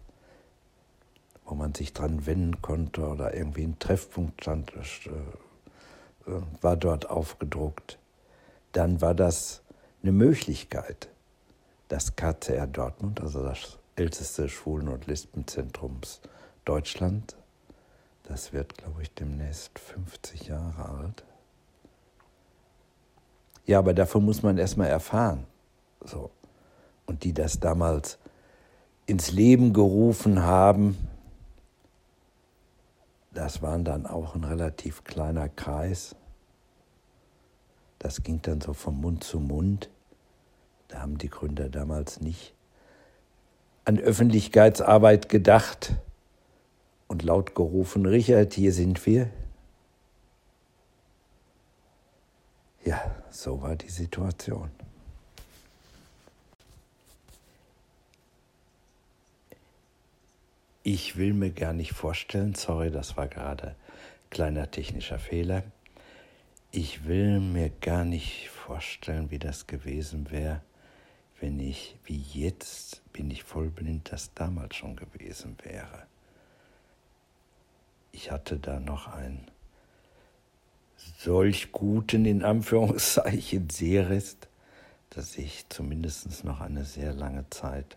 wo 1.45 1.55
man 1.55 1.75
sich 1.75 1.93
dran 1.93 2.27
wenden 2.27 2.61
konnte 2.63 3.07
oder 3.07 3.35
irgendwie 3.35 3.65
ein 3.65 3.79
Treffpunkt 3.79 4.43
stand, 4.43 4.73
äh, 4.75 6.31
war 6.61 6.77
dort 6.77 7.09
aufgedruckt. 7.09 7.99
Dann 8.73 9.01
war 9.01 9.15
das 9.15 9.63
eine 10.03 10.13
Möglichkeit. 10.13 11.09
Das 11.89 12.17
KCR 12.17 12.67
Dortmund, 12.67 13.21
also 13.21 13.43
das 13.43 13.79
älteste 13.95 14.49
Schwulen- 14.49 14.89
und 14.89 15.07
Lesbenzentrums 15.07 16.21
Deutschland, 16.65 17.37
das 18.25 18.53
wird, 18.53 18.77
glaube 18.77 19.03
ich, 19.03 19.15
demnächst 19.15 19.79
50 19.79 20.49
Jahre 20.49 20.89
alt. 20.89 21.25
Ja, 23.67 23.79
aber 23.79 23.95
davon 23.95 24.25
muss 24.25 24.43
man 24.43 24.59
erstmal 24.59 24.89
erfahren. 24.89 25.47
So. 26.07 26.31
Und 27.05 27.25
die 27.25 27.33
das 27.33 27.61
damals 27.61 28.19
ins 29.07 29.31
Leben 29.31 29.73
gerufen 29.73 30.43
haben, 30.43 30.97
das 33.33 33.61
waren 33.61 33.85
dann 33.85 34.07
auch 34.07 34.35
ein 34.35 34.45
relativ 34.45 35.05
kleiner 35.05 35.49
Kreis. 35.49 36.17
Das 37.99 38.23
ging 38.23 38.41
dann 38.43 38.61
so 38.61 38.73
von 38.73 39.01
Mund 39.01 39.25
zu 39.25 39.41
Mund. 39.41 39.91
Da 40.89 41.01
haben 41.01 41.19
die 41.19 41.29
Gründer 41.29 41.69
damals 41.69 42.21
nicht 42.21 42.55
an 43.85 43.99
Öffentlichkeitsarbeit 43.99 45.29
gedacht 45.29 45.95
und 47.09 47.23
laut 47.23 47.55
gerufen, 47.55 48.05
Richard, 48.05 48.55
hier 48.55 48.73
sind 48.73 49.05
wir. 49.07 49.31
Ja, 52.85 53.01
so 53.31 53.63
war 53.63 53.77
die 53.77 53.89
Situation. 53.89 54.71
Ich 60.89 61.17
will 61.17 61.33
mir 61.33 61.51
gar 61.51 61.73
nicht 61.73 61.95
vorstellen, 61.95 62.55
sorry, 62.55 62.93
das 62.93 63.17
war 63.17 63.27
gerade 63.27 63.75
kleiner 64.31 64.71
technischer 64.71 65.19
Fehler. 65.19 65.65
Ich 66.71 67.07
will 67.07 67.41
mir 67.41 67.71
gar 67.71 68.05
nicht 68.05 68.51
vorstellen, 68.51 69.33
wie 69.33 69.41
das 69.41 69.67
gewesen 69.67 70.31
wäre, 70.31 70.63
wenn 71.41 71.59
ich, 71.59 71.97
wie 72.05 72.25
jetzt 72.33 73.03
bin 73.13 73.33
ich 73.33 73.43
vollblind, 73.43 74.13
das 74.13 74.33
damals 74.35 74.77
schon 74.77 74.95
gewesen 74.95 75.57
wäre. 75.65 76.07
Ich 78.13 78.31
hatte 78.31 78.57
da 78.61 78.79
noch 78.79 79.09
einen 79.09 79.45
solch 81.19 81.73
guten, 81.73 82.25
in 82.27 82.45
Anführungszeichen, 82.45 83.71
Sehrest, 83.71 84.47
dass 85.11 85.37
ich 85.37 85.69
zumindest 85.69 86.45
noch 86.45 86.61
eine 86.61 86.85
sehr 86.85 87.13
lange 87.13 87.51
Zeit 87.51 87.97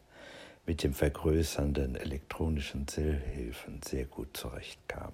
mit 0.65 0.83
dem 0.83 0.93
vergrößernden 0.93 1.95
elektronischen 1.95 2.87
Zellhilfen 2.87 3.81
sehr 3.83 4.05
gut 4.05 4.35
zurechtkam. 4.37 5.13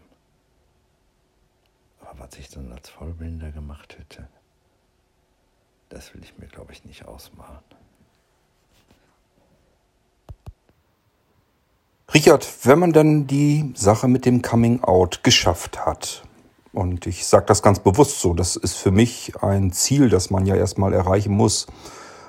Aber 2.01 2.19
was 2.19 2.37
ich 2.37 2.49
dann 2.49 2.71
als 2.71 2.89
Vollblinder 2.89 3.51
gemacht 3.51 3.97
hätte, 3.97 4.27
das 5.89 6.13
will 6.13 6.23
ich 6.23 6.37
mir, 6.37 6.47
glaube 6.47 6.73
ich, 6.73 6.83
nicht 6.85 7.05
ausmalen. 7.05 7.63
Richard, 12.13 12.47
wenn 12.65 12.79
man 12.79 12.93
dann 12.93 13.27
die 13.27 13.73
Sache 13.75 14.07
mit 14.07 14.25
dem 14.25 14.41
Coming 14.41 14.83
Out 14.83 15.23
geschafft 15.23 15.85
hat, 15.85 16.23
und 16.71 17.07
ich 17.07 17.25
sage 17.25 17.45
das 17.45 17.61
ganz 17.61 17.79
bewusst 17.79 18.19
so, 18.19 18.33
das 18.33 18.57
ist 18.57 18.75
für 18.75 18.91
mich 18.91 19.41
ein 19.41 19.71
Ziel, 19.71 20.09
das 20.09 20.29
man 20.29 20.45
ja 20.45 20.55
erstmal 20.55 20.93
erreichen 20.93 21.33
muss, 21.33 21.67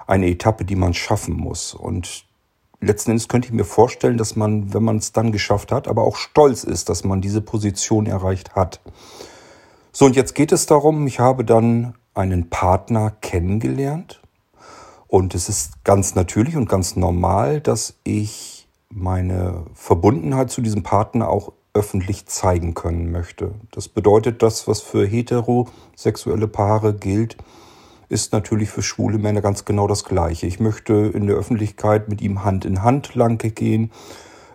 eine 0.07 0.29
Etappe, 0.29 0.65
die 0.65 0.77
man 0.77 0.95
schaffen 0.95 1.35
muss. 1.35 1.75
Und 1.75 2.26
letzten 2.81 3.13
Endes 3.13 3.29
könnte 3.29 3.49
ich 3.49 3.55
mir 3.55 3.65
vorstellen, 3.65 4.19
dass 4.19 4.37
man, 4.37 4.73
wenn 4.75 4.83
man 4.83 4.97
es 4.97 5.13
dann 5.13 5.33
geschafft 5.33 5.73
hat, 5.73 5.89
aber 5.89 6.03
auch 6.03 6.17
stolz 6.17 6.65
ist, 6.65 6.89
dass 6.89 7.05
man 7.05 7.21
diese 7.21 7.41
Position 7.41 8.07
erreicht 8.07 8.55
hat. 8.55 8.81
So, 9.93 10.05
und 10.05 10.17
jetzt 10.17 10.35
geht 10.35 10.53
es 10.53 10.67
darum, 10.67 11.07
ich 11.07 11.21
habe 11.21 11.45
dann 11.45 11.95
einen 12.15 12.51
Partner 12.51 13.13
kennengelernt. 13.21 14.21
Und 15.09 15.35
es 15.35 15.49
ist 15.49 15.85
ganz 15.85 16.15
natürlich 16.15 16.57
und 16.57 16.69
ganz 16.69 16.97
normal, 16.97 17.61
dass 17.61 17.95
ich 18.05 18.69
meine 18.91 19.65
Verbundenheit 19.75 20.51
zu 20.51 20.61
diesem 20.61 20.83
Partner 20.83 21.29
auch 21.29 21.53
öffentlich 21.75 22.27
zeigen 22.27 22.75
können 22.75 23.13
möchte. 23.13 23.53
Das 23.71 23.89
bedeutet, 23.89 24.43
das, 24.43 24.67
was 24.67 24.81
für 24.81 25.07
heterosexuelle 25.07 26.49
Paare 26.49 26.95
gilt, 26.95 27.37
ist 28.09 28.33
natürlich 28.33 28.71
für 28.71 28.83
schwule 28.83 29.19
Männer 29.19 29.41
ganz 29.41 29.65
genau 29.65 29.87
das 29.87 30.05
Gleiche. 30.05 30.47
Ich 30.47 30.61
möchte 30.61 30.95
in 30.95 31.27
der 31.27 31.37
Öffentlichkeit 31.37 32.09
mit 32.09 32.21
ihm 32.21 32.45
Hand 32.45 32.65
in 32.65 32.83
Hand 32.83 33.15
lang 33.15 33.39
gehen. 33.39 33.91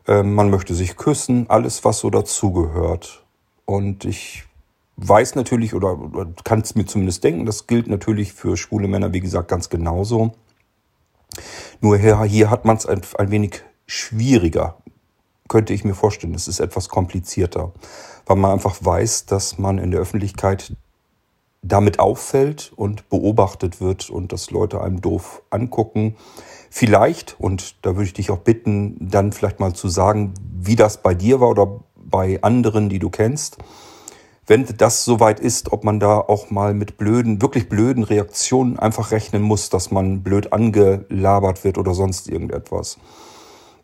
Ähm, 0.07 0.33
man 0.33 0.49
möchte 0.49 0.73
sich 0.73 0.95
küssen, 0.95 1.49
alles, 1.49 1.83
was 1.83 1.99
so 1.99 2.09
dazugehört. 2.09 3.23
Und 3.65 4.05
ich 4.05 4.45
weiß 4.97 5.35
natürlich 5.35 5.73
oder, 5.73 5.99
oder 5.99 6.27
kann 6.43 6.61
es 6.61 6.75
mir 6.75 6.85
zumindest 6.85 7.23
denken, 7.23 7.45
das 7.45 7.67
gilt 7.67 7.87
natürlich 7.87 8.33
für 8.33 8.57
schwule 8.57 8.87
Männer, 8.87 9.13
wie 9.13 9.19
gesagt, 9.19 9.47
ganz 9.47 9.69
genauso. 9.69 10.33
Nur 11.79 11.97
hier, 11.97 12.21
hier 12.23 12.49
hat 12.49 12.65
man 12.65 12.77
es 12.77 12.85
ein, 12.85 13.01
ein 13.17 13.31
wenig 13.31 13.63
schwieriger, 13.87 14.77
könnte 15.47 15.73
ich 15.73 15.83
mir 15.83 15.95
vorstellen. 15.95 16.35
Es 16.35 16.47
ist 16.47 16.59
etwas 16.59 16.89
komplizierter, 16.89 17.73
weil 18.25 18.37
man 18.37 18.51
einfach 18.51 18.77
weiß, 18.79 19.25
dass 19.25 19.57
man 19.57 19.77
in 19.77 19.91
der 19.91 19.99
Öffentlichkeit 19.99 20.73
damit 21.61 21.99
auffällt 21.99 22.71
und 22.75 23.09
beobachtet 23.09 23.81
wird 23.81 24.09
und 24.09 24.31
dass 24.31 24.51
Leute 24.51 24.81
einem 24.81 25.01
doof 25.01 25.43
angucken. 25.49 26.15
Vielleicht, 26.69 27.39
und 27.39 27.85
da 27.85 27.91
würde 27.91 28.05
ich 28.05 28.13
dich 28.13 28.31
auch 28.31 28.39
bitten, 28.39 28.97
dann 28.99 29.31
vielleicht 29.31 29.59
mal 29.59 29.73
zu 29.73 29.87
sagen, 29.87 30.33
wie 30.41 30.75
das 30.75 31.01
bei 31.01 31.13
dir 31.13 31.39
war 31.39 31.49
oder 31.49 31.81
bei 31.95 32.41
anderen, 32.41 32.89
die 32.89 32.99
du 32.99 33.09
kennst. 33.09 33.57
Wenn 34.47 34.65
das 34.77 35.05
soweit 35.05 35.39
ist, 35.39 35.71
ob 35.71 35.83
man 35.83 35.99
da 35.99 36.17
auch 36.17 36.49
mal 36.49 36.73
mit 36.73 36.97
blöden, 36.97 37.41
wirklich 37.41 37.69
blöden 37.69 38.03
Reaktionen 38.03 38.79
einfach 38.79 39.11
rechnen 39.11 39.43
muss, 39.43 39.69
dass 39.69 39.91
man 39.91 40.23
blöd 40.23 40.51
angelabert 40.51 41.63
wird 41.63 41.77
oder 41.77 41.93
sonst 41.93 42.27
irgendetwas. 42.27 42.97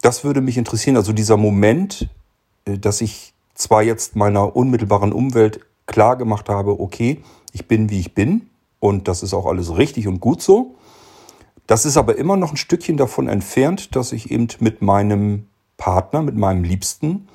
Das 0.02 0.24
würde 0.24 0.42
mich 0.42 0.58
interessieren. 0.58 0.98
Also 0.98 1.13
dieser 1.13 1.38
Moment, 1.38 2.10
äh, 2.66 2.78
dass 2.78 3.02
ich 3.02 3.34
zwar 3.54 3.84
jetzt 3.84 4.16
meiner 4.16 4.56
unmittelbaren 4.56 5.13
Umwelt 5.13 5.62
klar 5.88 6.15
gemacht 6.15 6.50
habe, 6.50 6.80
okay, 6.80 7.23
ich 7.52 7.67
bin 7.67 7.89
wie 7.89 8.00
ich 8.00 8.13
bin 8.13 8.50
und 8.80 9.08
das 9.08 9.23
ist 9.23 9.34
auch 9.34 9.47
alles 9.47 9.76
richtig 9.76 10.08
und 10.08 10.19
gut 10.19 10.41
so. 10.41 10.76
Das 11.65 11.86
ist 11.86 11.97
aber 11.97 12.17
immer 12.17 12.38
noch 12.38 12.52
ein 12.52 12.58
Stückchen 12.58 12.97
davon 12.97 13.28
entfernt, 13.28 13.95
dass 13.95 14.12
ich 14.12 14.32
eben 14.32 14.47
mit 14.60 14.82
meinem 14.82 15.47
Partner, 15.78 16.21
mit 16.21 16.36
meinem 16.36 16.63
Liebsten, 16.63 17.28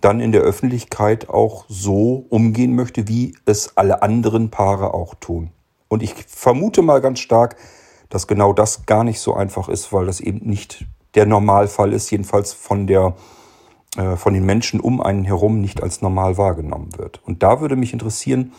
dann 0.00 0.20
in 0.20 0.32
der 0.32 0.42
Öffentlichkeit 0.42 1.28
auch 1.28 1.64
so 1.68 2.26
umgehen 2.28 2.74
möchte, 2.74 3.08
wie 3.08 3.36
es 3.44 3.76
alle 3.76 4.02
anderen 4.02 4.50
Paare 4.50 4.94
auch 4.94 5.14
tun. 5.14 5.50
Und 5.88 6.02
ich 6.02 6.14
vermute 6.14 6.82
mal 6.82 7.00
ganz 7.00 7.20
stark, 7.20 7.56
dass 8.08 8.26
genau 8.26 8.52
das 8.52 8.86
gar 8.86 9.04
nicht 9.04 9.20
so 9.20 9.34
einfach 9.34 9.68
ist, 9.68 9.92
weil 9.92 10.06
das 10.06 10.20
eben 10.20 10.46
nicht 10.48 10.86
der 11.14 11.26
Normalfall 11.26 11.92
ist, 11.92 12.10
jedenfalls 12.10 12.52
von 12.52 12.86
der 12.86 13.14
von 13.94 14.34
den 14.34 14.44
Menschen 14.44 14.80
um 14.80 15.00
einen 15.00 15.24
herum 15.24 15.60
nicht 15.60 15.82
als 15.82 16.02
normal 16.02 16.36
wahrgenommen 16.36 16.96
wird. 16.98 17.20
Und 17.24 17.42
da 17.42 17.60
würde 17.60 17.74
mich 17.76 17.92
interessieren, 17.92 18.52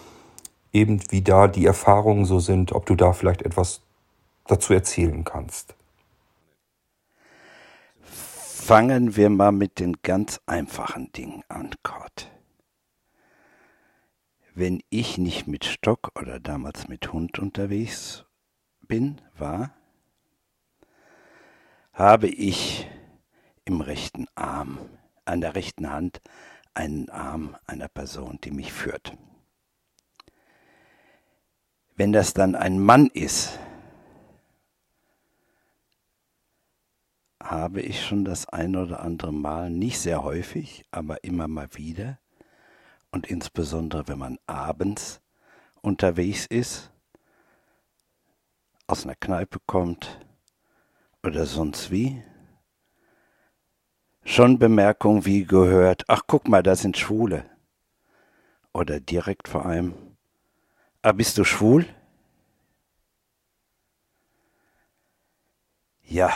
eben 0.73 0.99
wie 1.09 1.21
da 1.21 1.47
die 1.47 1.65
Erfahrungen 1.65 2.25
so 2.25 2.39
sind, 2.39 2.71
ob 2.71 2.85
du 2.85 2.95
da 2.95 3.13
vielleicht 3.13 3.43
etwas 3.43 3.81
dazu 4.47 4.73
erzählen 4.73 5.23
kannst. 5.23 5.75
Fangen 8.01 9.15
wir 9.15 9.29
mal 9.29 9.51
mit 9.51 9.79
den 9.79 9.97
ganz 10.03 10.39
einfachen 10.45 11.11
Dingen 11.11 11.43
an, 11.47 11.71
Kurt. 11.83 12.31
Wenn 14.53 14.81
ich 14.89 15.17
nicht 15.17 15.47
mit 15.47 15.65
Stock 15.65 16.11
oder 16.19 16.39
damals 16.39 16.87
mit 16.87 17.13
Hund 17.13 17.39
unterwegs 17.39 18.25
bin, 18.81 19.21
war, 19.37 19.73
habe 21.93 22.27
ich 22.27 22.87
im 23.65 23.81
rechten 23.81 24.27
Arm, 24.35 24.77
an 25.29 25.41
der 25.41 25.55
rechten 25.55 25.89
Hand, 25.89 26.21
einen 26.73 27.09
Arm 27.09 27.55
einer 27.65 27.87
Person, 27.87 28.39
die 28.43 28.51
mich 28.51 28.73
führt. 28.73 29.17
Wenn 31.95 32.13
das 32.13 32.33
dann 32.33 32.55
ein 32.55 32.79
Mann 32.79 33.07
ist, 33.07 33.59
habe 37.41 37.81
ich 37.81 38.05
schon 38.05 38.25
das 38.25 38.47
ein 38.47 38.75
oder 38.75 39.01
andere 39.01 39.33
Mal, 39.33 39.69
nicht 39.69 39.99
sehr 39.99 40.23
häufig, 40.23 40.85
aber 40.91 41.23
immer 41.23 41.47
mal 41.47 41.69
wieder, 41.73 42.19
und 43.11 43.27
insbesondere 43.27 44.07
wenn 44.07 44.19
man 44.19 44.37
abends 44.45 45.21
unterwegs 45.81 46.45
ist, 46.45 46.91
aus 48.87 49.03
einer 49.03 49.15
Kneipe 49.15 49.59
kommt 49.65 50.19
oder 51.23 51.45
sonst 51.45 51.91
wie, 51.91 52.23
schon 54.29 54.59
Bemerkungen 54.59 55.25
wie 55.25 55.45
gehört, 55.45 56.03
ach 56.07 56.23
guck 56.27 56.47
mal, 56.47 56.63
da 56.63 56.75
sind 56.75 56.97
Schwule. 56.97 57.45
Oder 58.73 58.99
direkt 58.99 59.47
vor 59.47 59.65
allem, 59.65 59.93
Ah, 61.01 61.13
bist 61.13 61.37
du 61.37 61.45
schwul? 61.45 61.85
Ja. 66.03 66.29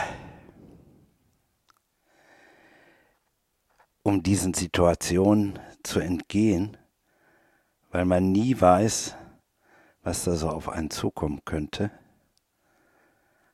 Um 4.02 4.22
diesen 4.22 4.54
Situationen 4.54 5.58
zu 5.82 6.00
entgehen, 6.00 6.78
weil 7.90 8.06
man 8.06 8.32
nie 8.32 8.58
weiß, 8.58 9.16
was 10.02 10.24
da 10.24 10.34
so 10.34 10.48
auf 10.48 10.70
einen 10.70 10.88
zukommen 10.88 11.44
könnte, 11.44 11.90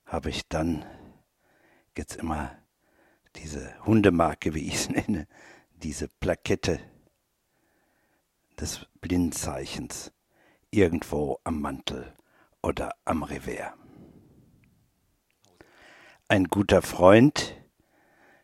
habe 0.07 0.31
ich 0.31 0.47
dann 0.49 0.85
jetzt 1.97 2.15
immer 2.15 2.60
diese 3.37 3.75
Hundemarke, 3.85 4.55
wie 4.55 4.67
ich 4.67 4.75
es 4.75 4.89
nenne, 4.91 5.27
diese 5.83 6.09
Plakette 6.09 6.81
des 8.59 8.87
Blindzeichens 9.01 10.13
irgendwo 10.71 11.39
am 11.45 11.61
Mantel 11.61 12.13
oder 12.63 12.95
am 13.05 13.23
Revers. 13.23 13.73
Ein 16.29 16.45
guter 16.45 16.83
Freund, 16.83 17.57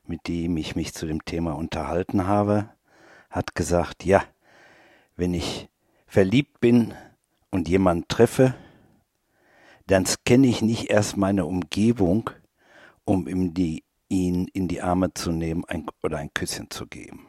mit 0.04 0.26
dem 0.26 0.56
ich 0.56 0.74
mich 0.74 0.92
zu 0.92 1.06
dem 1.06 1.24
Thema 1.24 1.52
unterhalten 1.52 2.26
habe, 2.26 2.70
hat 3.30 3.54
gesagt, 3.54 4.04
ja, 4.04 4.24
wenn 5.16 5.34
ich 5.34 5.68
verliebt 6.06 6.60
bin 6.60 6.94
und 7.50 7.68
jemand 7.68 8.08
treffe, 8.08 8.54
dann 9.86 10.04
scanne 10.04 10.46
ich 10.48 10.62
nicht 10.62 10.90
erst 10.90 11.16
meine 11.16 11.46
Umgebung, 11.46 12.30
um 13.04 13.28
ihm 13.28 13.54
die, 13.54 13.84
ihn 14.08 14.46
in 14.52 14.68
die 14.68 14.82
Arme 14.82 15.12
zu 15.14 15.32
nehmen 15.32 15.64
ein, 15.66 15.86
oder 16.02 16.18
ein 16.18 16.32
Küsschen 16.32 16.70
zu 16.70 16.86
geben. 16.86 17.26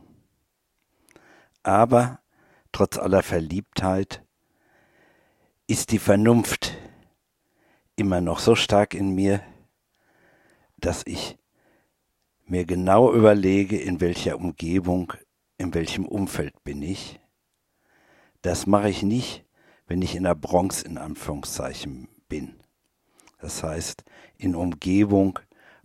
Aber 1.64 2.20
trotz 2.72 2.98
aller 2.98 3.24
Verliebtheit 3.24 4.24
ist 5.68 5.92
die 5.92 6.00
Vernunft 6.00 6.78
immer 7.96 8.22
noch 8.22 8.40
so 8.40 8.56
stark 8.56 8.94
in 8.94 9.16
mir, 9.16 9.42
dass 10.78 11.02
ich 11.06 11.38
mir 12.46 12.66
genau 12.66 13.12
überlege, 13.14 13.78
in 13.78 14.00
welcher 14.00 14.38
Umgebung, 14.38 15.14
in 15.58 15.74
welchem 15.74 16.06
Umfeld 16.06 16.64
bin 16.64 16.82
ich. 16.82 17.20
Das 18.42 18.68
mache 18.68 18.90
ich 18.90 19.04
nicht, 19.04 19.46
wenn 19.88 20.02
ich 20.02 20.16
in 20.16 20.24
der 20.24 20.36
Bronx 20.36 20.84
in 20.84 20.98
Anführungszeichen 20.98 22.08
bin. 22.30 22.56
Das 23.40 23.64
heißt, 23.64 24.04
in 24.38 24.56
Umgebung, 24.56 25.40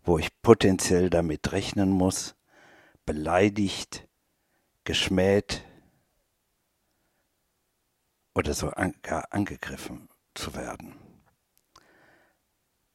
wo 0.05 0.19
ich 0.19 0.31
potenziell 0.43 1.11
damit 1.11 1.53
rechnen 1.53 1.91
muss, 1.91 2.35
beleidigt, 3.05 4.09
geschmäht 4.85 5.65
oder 8.35 8.55
so 8.55 8.71
an, 8.71 8.95
gar 9.03 9.33
angegriffen 9.33 10.09
zu 10.35 10.55
werden. 10.55 10.95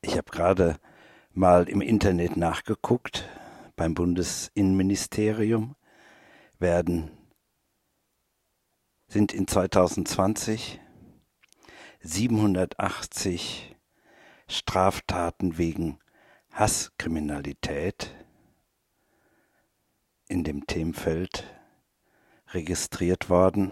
Ich 0.01 0.17
habe 0.17 0.31
gerade 0.31 0.79
mal 1.31 1.69
im 1.69 1.81
Internet 1.81 2.37
nachgeguckt. 2.37 3.27
Beim 3.75 3.93
Bundesinnenministerium 3.93 5.75
werden 6.57 7.11
sind 9.07 9.33
in 9.33 9.47
2020 9.47 10.79
780 12.01 13.75
Straftaten 14.47 15.57
wegen 15.57 15.99
Hasskriminalität 16.57 18.15
in 20.27 20.43
dem 20.43 20.65
Themenfeld 20.65 21.43
registriert 22.47 23.29
worden. 23.29 23.71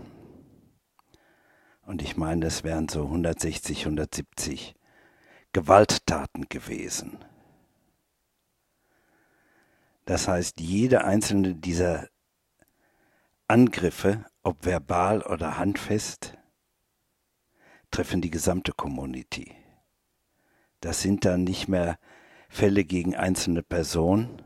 Und 1.82 2.04
ich 2.04 2.16
meine, 2.16 2.46
es 2.46 2.64
wären 2.64 2.88
so 2.88 3.06
160, 3.06 3.80
170 3.80 4.76
Gewalttaten 5.52 6.48
gewesen. 6.48 7.26
Das 10.06 10.28
heißt, 10.28 10.60
jede 10.60 11.06
einzelne 11.06 11.56
dieser 11.56 12.08
Angriffe, 13.48 14.26
ob 14.44 14.64
verbal 14.64 15.24
oder 15.24 15.58
handfest, 15.58 16.38
treffen 17.90 18.22
die 18.22 18.30
gesamte 18.30 18.74
Community. 18.74 19.56
Das 20.82 21.02
sind 21.02 21.26
dann 21.26 21.46
nicht 21.46 21.68
mehr 21.68 21.98
Fälle 22.56 22.86
gegen 22.86 23.16
einzelne 23.16 23.64
Personen, 23.64 24.42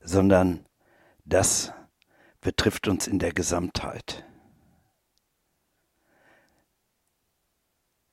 sondern 0.00 0.64
das 1.26 1.74
betrifft 2.40 2.88
uns 2.88 3.06
in 3.06 3.18
der 3.18 3.34
Gesamtheit. 3.34 4.24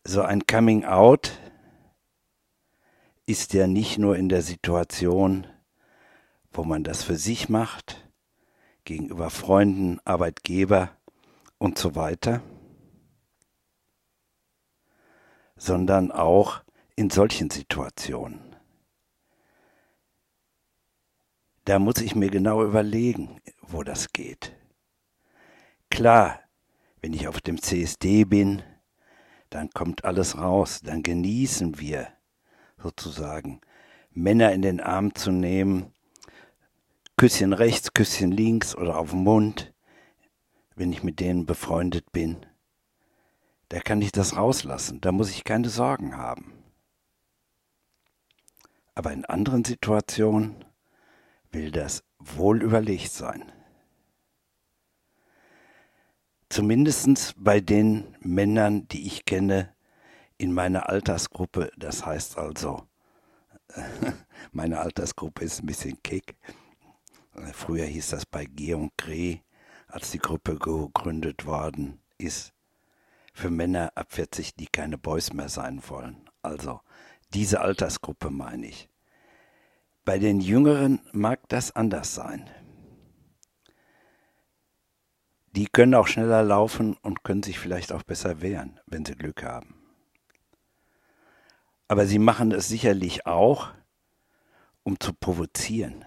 So 0.03 0.21
ein 0.21 0.45
Coming 0.47 0.83
Out 0.83 1.31
ist 3.25 3.53
ja 3.53 3.67
nicht 3.67 3.97
nur 3.99 4.17
in 4.17 4.27
der 4.27 4.41
Situation, 4.41 5.47
wo 6.51 6.65
man 6.65 6.83
das 6.83 7.01
für 7.03 7.15
sich 7.15 7.47
macht, 7.47 8.05
gegenüber 8.83 9.29
Freunden, 9.29 10.01
Arbeitgeber 10.03 10.89
und 11.57 11.77
so 11.77 11.95
weiter, 11.95 12.41
sondern 15.55 16.11
auch 16.11 16.63
in 16.97 17.09
solchen 17.09 17.49
Situationen. 17.49 18.48
Da 21.69 21.77
muss 21.77 22.01
ich 22.01 22.15
mir 22.15 22.31
genau 22.31 22.63
überlegen, 22.63 23.39
wo 23.61 23.83
das 23.83 24.11
geht. 24.11 24.55
Klar, 25.91 26.39
wenn 26.99 27.13
ich 27.13 27.27
auf 27.27 27.41
dem 27.41 27.61
CSD 27.61 28.23
bin, 28.23 28.63
dann 29.51 29.69
kommt 29.69 30.03
alles 30.03 30.39
raus, 30.39 30.81
dann 30.83 31.03
genießen 31.03 31.79
wir 31.79 32.07
sozusagen, 32.81 33.61
Männer 34.09 34.51
in 34.51 34.63
den 34.63 34.81
Arm 34.81 35.13
zu 35.13 35.31
nehmen, 35.31 35.93
Küsschen 37.17 37.53
rechts, 37.53 37.93
Küsschen 37.93 38.31
links 38.31 38.75
oder 38.75 38.97
auf 38.97 39.11
den 39.11 39.23
Mund, 39.23 39.71
wenn 40.75 40.91
ich 40.91 41.03
mit 41.03 41.19
denen 41.19 41.45
befreundet 41.45 42.11
bin. 42.11 42.47
Da 43.67 43.79
kann 43.79 44.01
ich 44.01 44.11
das 44.11 44.35
rauslassen, 44.35 45.01
da 45.01 45.11
muss 45.11 45.29
ich 45.29 45.43
keine 45.43 45.69
Sorgen 45.69 46.17
haben. 46.17 46.51
Aber 48.95 49.13
in 49.13 49.23
anderen 49.25 49.63
Situationen 49.63 50.65
will 51.51 51.71
das 51.71 52.03
wohl 52.19 52.61
überlegt 52.61 53.11
sein. 53.11 53.51
Zumindest 56.49 57.35
bei 57.37 57.59
den 57.59 58.15
Männern, 58.21 58.87
die 58.87 59.05
ich 59.05 59.25
kenne, 59.25 59.75
in 60.37 60.53
meiner 60.53 60.89
Altersgruppe, 60.89 61.71
das 61.77 62.05
heißt 62.05 62.37
also, 62.37 62.87
meine 64.51 64.79
Altersgruppe 64.79 65.43
ist 65.43 65.61
ein 65.61 65.67
bisschen 65.67 66.01
kick. 66.01 66.35
Früher 67.53 67.85
hieß 67.85 68.09
das 68.09 68.25
bei 68.25 68.45
Georg 68.45 68.91
Greh, 68.97 69.39
als 69.87 70.11
die 70.11 70.17
Gruppe 70.17 70.57
gegründet 70.57 71.45
worden 71.45 72.01
ist, 72.17 72.53
für 73.33 73.49
Männer 73.49 73.91
ab 73.95 74.11
40, 74.11 74.55
die 74.55 74.67
keine 74.67 74.97
Boys 74.97 75.33
mehr 75.33 75.49
sein 75.49 75.81
wollen. 75.87 76.29
Also 76.41 76.81
diese 77.33 77.61
Altersgruppe 77.61 78.29
meine 78.29 78.67
ich. 78.67 78.89
Bei 80.09 80.17
den 80.17 80.39
Jüngeren 80.39 81.01
mag 81.11 81.47
das 81.49 81.75
anders 81.75 82.15
sein. 82.15 82.49
Die 85.51 85.67
können 85.67 85.93
auch 85.93 86.07
schneller 86.07 86.41
laufen 86.41 86.97
und 87.03 87.23
können 87.23 87.43
sich 87.43 87.59
vielleicht 87.59 87.91
auch 87.91 88.01
besser 88.01 88.41
wehren, 88.41 88.79
wenn 88.87 89.05
sie 89.05 89.13
Glück 89.13 89.43
haben. 89.43 89.75
Aber 91.87 92.07
sie 92.07 92.17
machen 92.17 92.51
es 92.51 92.67
sicherlich 92.67 93.27
auch, 93.27 93.71
um 94.81 94.99
zu 94.99 95.13
provozieren. 95.13 96.03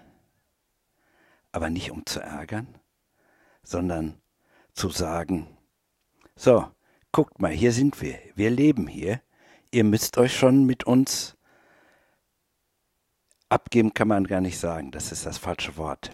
Aber 1.53 1.69
nicht 1.69 1.89
um 1.89 2.05
zu 2.05 2.19
ärgern, 2.19 2.67
sondern 3.63 4.21
zu 4.73 4.89
sagen, 4.89 5.47
so, 6.35 6.67
guckt 7.13 7.39
mal, 7.39 7.53
hier 7.53 7.71
sind 7.71 8.01
wir, 8.01 8.19
wir 8.35 8.49
leben 8.49 8.87
hier, 8.87 9.21
ihr 9.71 9.85
müsst 9.85 10.17
euch 10.17 10.37
schon 10.37 10.65
mit 10.65 10.83
uns 10.83 11.37
abgeben, 13.53 13.93
kann 13.93 14.07
man 14.07 14.25
gar 14.25 14.41
nicht 14.41 14.57
sagen, 14.57 14.91
das 14.91 15.11
ist 15.11 15.25
das 15.25 15.37
falsche 15.37 15.77
Wort. 15.77 16.11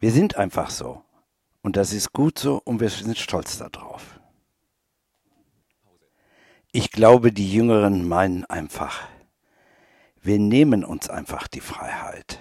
Wir 0.00 0.10
sind 0.10 0.36
einfach 0.36 0.70
so 0.70 1.02
und 1.62 1.76
das 1.76 1.92
ist 1.92 2.12
gut 2.12 2.38
so 2.38 2.60
und 2.64 2.80
wir 2.80 2.90
sind 2.90 3.16
stolz 3.16 3.58
darauf. 3.58 4.20
Ich 6.72 6.90
glaube, 6.90 7.32
die 7.32 7.52
Jüngeren 7.52 8.06
meinen 8.06 8.44
einfach, 8.44 9.08
wir 10.22 10.38
nehmen 10.38 10.84
uns 10.84 11.08
einfach 11.08 11.48
die 11.48 11.60
Freiheit. 11.60 12.40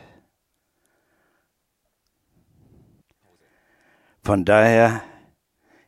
Von 4.21 4.45
daher, 4.45 5.01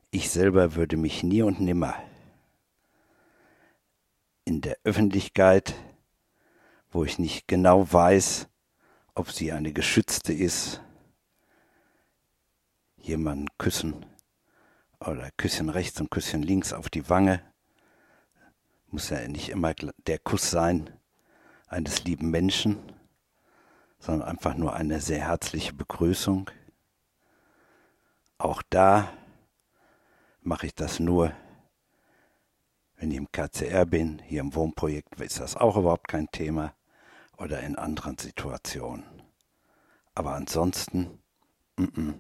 ich 0.09 0.29
selber 0.29 0.75
würde 0.75 0.97
mich 0.97 1.23
nie 1.23 1.41
und 1.41 1.59
nimmer 1.59 1.95
in 4.45 4.61
der 4.61 4.77
Öffentlichkeit, 4.83 5.75
wo 6.91 7.05
ich 7.05 7.17
nicht 7.17 7.47
genau 7.47 7.91
weiß, 7.91 8.49
ob 9.15 9.31
sie 9.31 9.51
eine 9.51 9.71
geschützte 9.71 10.33
ist, 10.33 10.81
jemanden 12.97 13.47
küssen 13.57 14.05
oder 14.99 15.31
Küsschen 15.37 15.69
rechts 15.69 15.99
und 15.99 16.11
Küsschen 16.11 16.43
links 16.43 16.73
auf 16.73 16.89
die 16.89 17.09
Wange. 17.09 17.41
Muss 18.87 19.09
ja 19.09 19.25
nicht 19.27 19.49
immer 19.49 19.73
der 20.05 20.19
Kuss 20.19 20.51
sein 20.51 20.89
eines 21.67 22.03
lieben 22.03 22.29
Menschen, 22.29 22.77
sondern 23.99 24.27
einfach 24.27 24.55
nur 24.55 24.73
eine 24.73 24.99
sehr 24.99 25.21
herzliche 25.21 25.73
Begrüßung. 25.73 26.51
Auch 28.37 28.61
da 28.69 29.11
mache 30.41 30.67
ich 30.67 30.75
das 30.75 30.99
nur, 30.99 31.31
wenn 32.97 33.11
ich 33.11 33.17
im 33.17 33.31
KCR 33.31 33.85
bin, 33.85 34.19
hier 34.19 34.41
im 34.41 34.53
Wohnprojekt 34.53 35.19
ist 35.21 35.39
das 35.39 35.55
auch 35.55 35.77
überhaupt 35.77 36.07
kein 36.07 36.29
Thema 36.31 36.75
oder 37.41 37.61
in 37.61 37.75
anderen 37.75 38.17
Situationen. 38.17 39.03
Aber 40.13 40.33
ansonsten, 40.35 41.19
mm 41.77 41.83
-mm. 41.83 42.19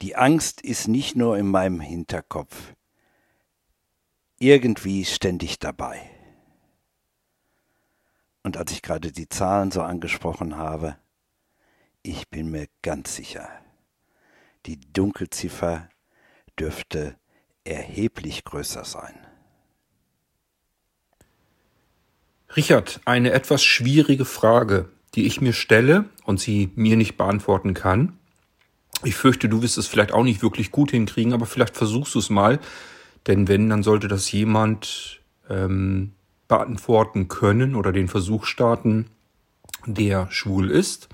die 0.00 0.16
Angst 0.16 0.60
ist 0.62 0.88
nicht 0.88 1.16
nur 1.16 1.36
in 1.36 1.46
meinem 1.46 1.80
Hinterkopf, 1.80 2.74
irgendwie 4.38 5.04
ständig 5.04 5.58
dabei. 5.58 6.00
Und 8.42 8.56
als 8.56 8.72
ich 8.72 8.82
gerade 8.82 9.12
die 9.12 9.28
Zahlen 9.28 9.70
so 9.70 9.82
angesprochen 9.82 10.56
habe, 10.56 10.96
ich 12.02 12.28
bin 12.30 12.50
mir 12.50 12.68
ganz 12.82 13.16
sicher, 13.16 13.50
die 14.66 14.80
Dunkelziffer 14.92 15.88
dürfte 16.58 17.18
erheblich 17.64 18.44
größer 18.44 18.84
sein. 18.84 19.26
Richard, 22.56 23.00
eine 23.04 23.32
etwas 23.32 23.62
schwierige 23.62 24.24
Frage, 24.24 24.88
die 25.14 25.26
ich 25.26 25.40
mir 25.40 25.52
stelle 25.52 26.06
und 26.24 26.40
sie 26.40 26.70
mir 26.74 26.96
nicht 26.96 27.16
beantworten 27.16 27.74
kann. 27.74 28.14
Ich 29.04 29.14
fürchte, 29.14 29.48
du 29.48 29.62
wirst 29.62 29.78
es 29.78 29.86
vielleicht 29.86 30.12
auch 30.12 30.24
nicht 30.24 30.42
wirklich 30.42 30.70
gut 30.70 30.90
hinkriegen, 30.90 31.32
aber 31.32 31.46
vielleicht 31.46 31.76
versuchst 31.76 32.14
du 32.14 32.18
es 32.18 32.30
mal. 32.30 32.58
Denn 33.26 33.48
wenn, 33.48 33.68
dann 33.68 33.82
sollte 33.82 34.08
das 34.08 34.30
jemand 34.32 35.20
ähm, 35.48 36.12
beantworten 36.48 37.28
können 37.28 37.74
oder 37.74 37.92
den 37.92 38.08
Versuch 38.08 38.44
starten, 38.44 39.06
der 39.86 40.30
schwul 40.30 40.70
ist 40.70 41.08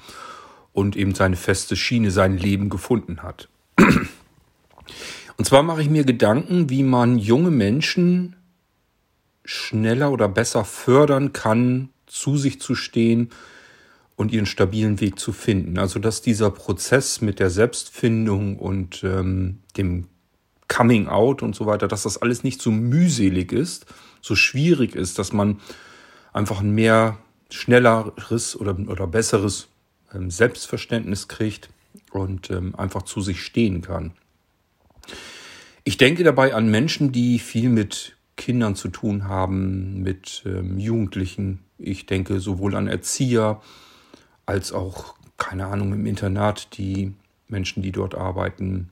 und 0.73 0.97
eben 0.97 1.15
seine 1.15 1.37
feste 1.37 1.77
Schiene, 1.77 2.11
sein 2.11 2.39
Leben 2.39 2.71
gefunden 2.71 3.23
hat. 3.23 3.49
Und 5.37 5.45
zwar 5.45 5.65
mache 5.65 5.83
ich 5.83 5.91
mir 5.91 6.05
Gedanken, 6.05 6.71
wie 6.71 6.85
man 6.85 7.19
junge 7.19 7.51
Menschen 7.51 8.37
schneller 9.45 10.11
oder 10.11 10.29
besser 10.29 10.65
fördern 10.65 11.33
kann, 11.33 11.91
zu 12.07 12.37
sich 12.37 12.61
zu 12.61 12.75
stehen 12.75 13.31
und 14.17 14.33
ihren 14.33 14.47
stabilen 14.47 15.01
Weg 15.01 15.19
zu 15.19 15.33
finden. 15.33 15.79
Also 15.79 15.99
dass 15.99 16.23
dieser 16.23 16.51
Prozess 16.51 17.21
mit 17.21 17.41
der 17.41 17.51
Selbstfindung 17.51 18.59
und 18.59 19.03
ähm, 19.05 19.59
dem 19.77 20.07
Coming 20.69 21.09
Out 21.09 21.43
und 21.43 21.55
so 21.55 21.67
weiter, 21.67 21.89
dass 21.89 22.05
das 22.05 22.21
alles 22.21 22.43
nicht 22.43 22.63
so 22.63 22.71
mühselig 22.71 23.53
ist, 23.53 23.87
so 24.21 24.35
schwierig 24.35 24.95
ist, 24.95 25.19
dass 25.19 25.33
man 25.33 25.61
einfach 26.33 26.61
ein 26.61 26.71
mehr 26.71 27.19
schnelleres 27.51 28.59
oder, 28.59 28.77
oder 28.89 29.07
besseres 29.07 29.69
ähm, 30.15 30.31
Selbstverständnis 30.31 31.29
kriegt 31.29 31.69
und 32.11 32.51
ähm, 32.51 32.75
einfach 32.77 33.03
zu 33.03 33.21
sich 33.21 33.43
stehen 33.43 33.83
kann. 33.83 34.13
Ich 35.85 35.99
denke 35.99 36.25
dabei 36.25 36.55
an 36.55 36.71
Menschen, 36.71 37.13
die 37.13 37.39
viel 37.39 37.69
mit 37.69 38.17
Kindern 38.37 38.75
zu 38.75 38.89
tun 38.89 39.29
haben, 39.29 40.03
mit 40.03 40.43
ähm, 40.47 40.79
Jugendlichen. 40.79 41.61
Ich 41.79 42.07
denke 42.07 42.41
sowohl 42.41 42.75
an 42.75 42.89
Erzieher 42.89 43.61
als 44.47 44.73
auch, 44.73 45.15
keine 45.37 45.67
Ahnung, 45.67 45.93
im 45.93 46.07
Internat, 46.07 46.77
die 46.77 47.15
Menschen, 47.49 47.83
die 47.83 47.93
dort 47.93 48.15
arbeiten, 48.15 48.91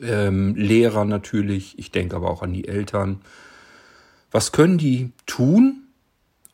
ähm, 0.00 0.54
Lehrer 0.54 1.04
natürlich. 1.04 1.78
Ich 1.78 1.90
denke 1.90 2.16
aber 2.16 2.30
auch 2.30 2.42
an 2.42 2.52
die 2.52 2.68
Eltern. 2.68 3.20
Was 4.30 4.52
können 4.52 4.78
die 4.78 5.12
tun, 5.26 5.84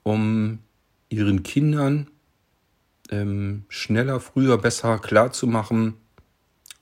um 0.02 0.60
ihren 1.08 1.42
Kindern 1.42 2.08
ähm, 3.10 3.64
schneller, 3.68 4.20
früher, 4.20 4.58
besser 4.58 4.98
klarzumachen, 4.98 5.94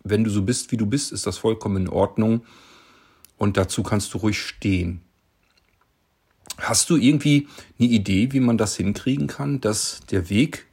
wenn 0.05 0.24
du 0.24 0.30
so 0.30 0.43
bist, 0.43 0.72
wie 0.72 0.76
du 0.76 0.86
bist, 0.86 1.12
ist 1.12 1.26
das 1.26 1.38
vollkommen 1.38 1.76
in 1.84 1.88
Ordnung. 1.88 2.45
Und 3.37 3.57
dazu 3.57 3.83
kannst 3.83 4.14
du 4.14 4.18
ruhig 4.18 4.41
stehen. 4.41 5.03
Hast 6.59 6.91
du 6.91 6.97
irgendwie 6.97 7.49
eine 7.78 7.89
Idee, 7.89 8.33
wie 8.33 8.41
man 8.41 8.59
das 8.59 8.76
hinkriegen 8.76 9.26
kann, 9.26 9.61
dass 9.61 10.01
der 10.11 10.30
Weg 10.30 10.66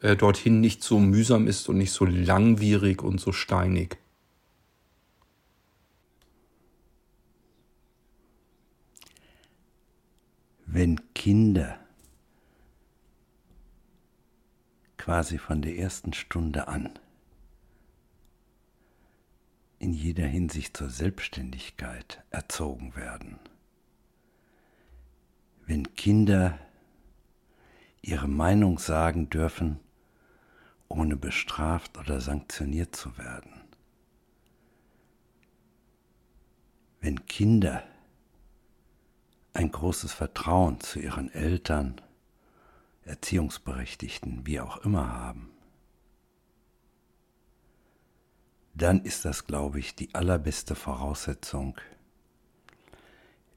äh, 0.00 0.16
dorthin 0.16 0.60
nicht 0.60 0.84
so 0.84 0.98
mühsam 1.00 1.46
ist 1.46 1.68
und 1.68 1.78
nicht 1.78 1.92
so 1.92 2.04
langwierig 2.04 3.02
und 3.02 3.20
so 3.20 3.32
steinig? 3.32 3.98
Wenn 10.66 11.00
Kinder 11.14 11.80
quasi 14.96 15.38
von 15.38 15.62
der 15.62 15.76
ersten 15.76 16.12
Stunde 16.12 16.68
an 16.68 16.90
in 19.80 19.94
jeder 19.94 20.26
Hinsicht 20.26 20.76
zur 20.76 20.90
Selbstständigkeit 20.90 22.22
erzogen 22.30 22.94
werden. 22.94 23.40
Wenn 25.66 25.94
Kinder 25.96 26.58
ihre 28.02 28.28
Meinung 28.28 28.78
sagen 28.78 29.30
dürfen, 29.30 29.80
ohne 30.88 31.16
bestraft 31.16 31.96
oder 31.96 32.20
sanktioniert 32.20 32.94
zu 32.94 33.16
werden. 33.16 33.52
Wenn 37.00 37.24
Kinder 37.24 37.82
ein 39.54 39.72
großes 39.72 40.12
Vertrauen 40.12 40.80
zu 40.80 41.00
ihren 41.00 41.32
Eltern, 41.32 42.00
Erziehungsberechtigten, 43.04 44.46
wie 44.46 44.60
auch 44.60 44.78
immer 44.84 45.10
haben, 45.10 45.50
dann 48.74 49.02
ist 49.02 49.24
das, 49.24 49.46
glaube 49.46 49.78
ich, 49.78 49.94
die 49.94 50.14
allerbeste 50.14 50.74
Voraussetzung, 50.74 51.76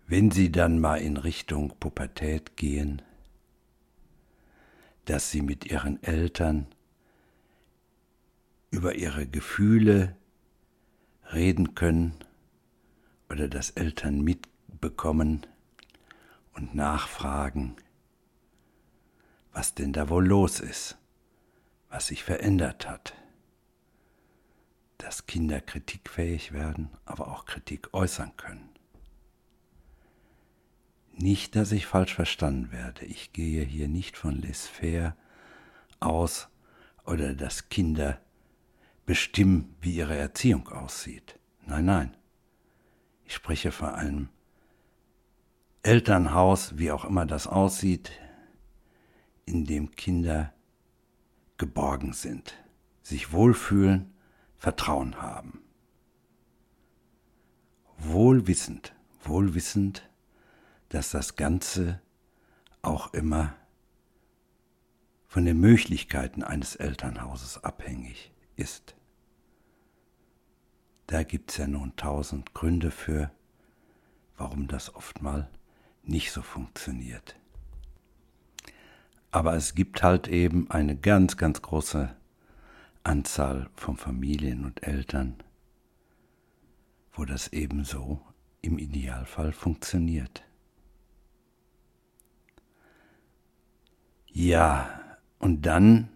wenn 0.07 0.31
sie 0.31 0.51
dann 0.51 0.79
mal 0.79 0.97
in 0.97 1.17
Richtung 1.17 1.73
Pubertät 1.79 2.57
gehen, 2.57 3.01
dass 5.05 5.31
sie 5.31 5.41
mit 5.41 5.65
ihren 5.65 6.01
Eltern 6.03 6.67
über 8.71 8.95
ihre 8.95 9.27
Gefühle 9.27 10.15
reden 11.31 11.75
können 11.75 12.15
oder 13.29 13.47
dass 13.47 13.71
Eltern 13.71 14.21
mitbekommen 14.21 15.45
und 16.53 16.75
nachfragen, 16.75 17.75
was 19.51 19.75
denn 19.75 19.93
da 19.93 20.09
wohl 20.09 20.25
los 20.25 20.59
ist, 20.59 20.97
was 21.89 22.07
sich 22.07 22.23
verändert 22.23 22.89
hat 22.89 23.15
dass 25.03 25.25
Kinder 25.25 25.59
kritikfähig 25.59 26.53
werden, 26.53 26.89
aber 27.03 27.27
auch 27.27 27.45
Kritik 27.45 27.93
äußern 27.93 28.37
können. 28.37 28.69
Nicht, 31.11 31.57
dass 31.57 31.73
ich 31.73 31.85
falsch 31.85 32.15
verstanden 32.15 32.71
werde. 32.71 33.05
Ich 33.05 33.33
gehe 33.33 33.65
hier 33.65 33.89
nicht 33.89 34.15
von 34.15 34.41
laissez-faire 34.41 35.15
aus 35.99 36.47
oder 37.05 37.35
dass 37.35 37.67
Kinder 37.67 38.21
bestimmen, 39.05 39.75
wie 39.81 39.93
ihre 39.93 40.15
Erziehung 40.15 40.69
aussieht. 40.69 41.37
Nein, 41.65 41.85
nein. 41.85 42.17
Ich 43.25 43.33
spreche 43.33 43.73
von 43.73 43.89
einem 43.89 44.29
Elternhaus, 45.83 46.77
wie 46.77 46.91
auch 46.91 47.03
immer 47.03 47.25
das 47.25 47.45
aussieht, 47.45 48.11
in 49.45 49.65
dem 49.65 49.91
Kinder 49.91 50.53
geborgen 51.57 52.13
sind, 52.13 52.53
sich 53.01 53.33
wohlfühlen 53.33 54.12
Vertrauen 54.63 55.21
haben. 55.21 55.61
Wohlwissend, 57.97 58.95
wohlwissend, 59.21 60.09
dass 60.87 61.11
das 61.11 61.35
Ganze 61.35 62.01
auch 62.81 63.13
immer 63.13 63.57
von 65.27 65.43
den 65.43 65.59
Möglichkeiten 65.59 66.43
eines 66.43 66.77
Elternhauses 66.77 67.61
abhängig 67.65 68.31
ist. 68.55 68.95
Da 71.07 71.23
gibt 71.23 71.51
es 71.51 71.57
ja 71.57 71.67
nun 71.67 71.97
tausend 71.97 72.53
Gründe 72.53 72.91
für, 72.91 73.31
warum 74.37 74.69
das 74.69 74.95
oftmal 74.95 75.49
nicht 76.03 76.31
so 76.31 76.41
funktioniert. 76.41 77.35
Aber 79.29 79.57
es 79.57 79.75
gibt 79.75 80.03
halt 80.03 80.29
eben 80.29 80.71
eine 80.71 80.95
ganz, 80.95 81.35
ganz 81.35 81.61
große 81.61 82.15
Anzahl 83.03 83.69
von 83.75 83.97
Familien 83.97 84.63
und 84.65 84.83
Eltern, 84.83 85.35
wo 87.11 87.25
das 87.25 87.49
ebenso 87.49 88.21
im 88.61 88.77
Idealfall 88.77 89.51
funktioniert. 89.51 90.43
Ja, 94.27 95.17
und 95.37 95.65
dann 95.65 96.09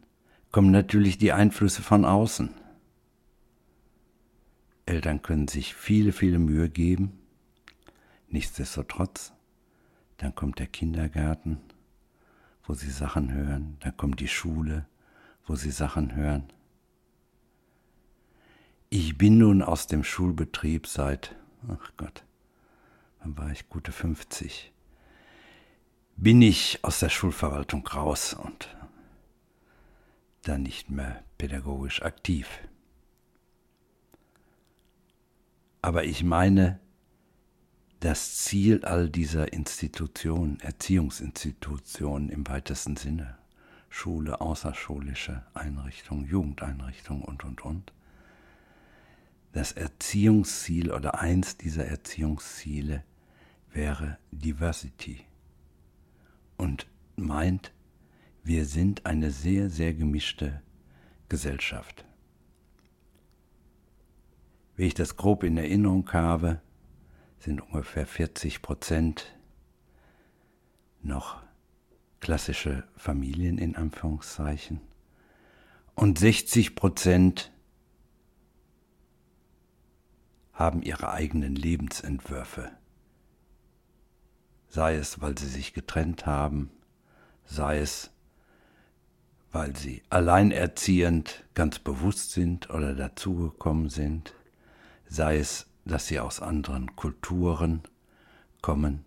kommen 0.51 0.71
natürlich 0.71 1.17
die 1.17 1.33
Einflüsse 1.33 1.83
von 1.83 2.05
außen. 2.05 2.49
Eltern 4.85 5.21
können 5.21 5.49
sich 5.49 5.75
viele, 5.75 6.13
viele 6.13 6.39
Mühe 6.39 6.69
geben. 6.69 7.19
Nichtsdestotrotz, 8.29 9.33
dann 10.17 10.33
kommt 10.33 10.59
der 10.59 10.67
Kindergarten, 10.67 11.59
wo 12.63 12.73
sie 12.73 12.89
Sachen 12.89 13.33
hören, 13.33 13.77
dann 13.81 13.95
kommt 13.97 14.19
die 14.21 14.27
Schule, 14.27 14.87
wo 15.45 15.55
sie 15.55 15.71
Sachen 15.71 16.15
hören. 16.15 16.51
Ich 18.89 19.17
bin 19.17 19.37
nun 19.37 19.61
aus 19.61 19.87
dem 19.87 20.05
Schulbetrieb 20.05 20.87
seit, 20.87 21.35
ach 21.67 21.91
Gott, 21.97 22.23
wann 23.19 23.37
war 23.37 23.51
ich 23.51 23.67
gute 23.67 23.91
50, 23.91 24.71
bin 26.15 26.41
ich 26.41 26.79
aus 26.83 26.99
der 26.99 27.09
Schulverwaltung 27.09 27.85
raus 27.85 28.33
und 28.33 28.77
dann 30.43 30.63
nicht 30.63 30.89
mehr 30.89 31.21
pädagogisch 31.37 32.01
aktiv. 32.01 32.47
Aber 35.81 36.05
ich 36.05 36.23
meine, 36.23 36.79
das 37.99 38.37
Ziel 38.37 38.85
all 38.85 39.09
dieser 39.09 39.51
Institutionen, 39.51 40.61
Erziehungsinstitutionen 40.61 42.29
im 42.29 42.47
weitesten 42.47 42.95
Sinne, 42.95 43.37
Schule, 43.89 44.39
außerschulische 44.39 45.43
Einrichtungen, 45.53 46.25
Jugendeinrichtungen 46.25 47.23
und, 47.23 47.43
und, 47.43 47.65
und, 47.65 47.91
das 49.51 49.71
Erziehungsziel 49.71 50.91
oder 50.91 51.19
eins 51.19 51.57
dieser 51.57 51.85
Erziehungsziele 51.85 53.03
wäre 53.71 54.17
Diversity 54.31 55.25
und 56.57 56.87
meint, 57.15 57.71
wir 58.43 58.65
sind 58.65 59.05
eine 59.05 59.31
sehr, 59.31 59.69
sehr 59.69 59.93
gemischte 59.93 60.61
Gesellschaft. 61.29 62.05
Wie 64.75 64.85
ich 64.85 64.93
das 64.93 65.17
grob 65.17 65.43
in 65.43 65.57
Erinnerung 65.57 66.11
habe, 66.13 66.61
sind 67.39 67.61
ungefähr 67.61 68.05
40 68.05 68.61
Prozent 68.61 69.35
noch 71.01 71.41
klassische 72.19 72.83
Familien 72.95 73.57
in 73.57 73.75
Anführungszeichen 73.75 74.81
und 75.95 76.19
60 76.19 76.75
Prozent 76.75 77.51
haben 80.57 80.81
ihre 80.81 81.11
eigenen 81.11 81.55
Lebensentwürfe. 81.55 82.71
Sei 84.67 84.95
es, 84.95 85.21
weil 85.21 85.37
sie 85.37 85.47
sich 85.47 85.73
getrennt 85.73 86.25
haben, 86.25 86.71
sei 87.45 87.77
es, 87.77 88.11
weil 89.51 89.75
sie 89.77 90.01
alleinerziehend 90.09 91.45
ganz 91.53 91.79
bewusst 91.79 92.31
sind 92.31 92.69
oder 92.71 92.95
dazugekommen 92.95 93.89
sind, 93.89 94.33
sei 95.07 95.37
es, 95.37 95.67
dass 95.85 96.07
sie 96.07 96.19
aus 96.19 96.41
anderen 96.41 96.95
Kulturen 96.95 97.83
kommen. 98.61 99.05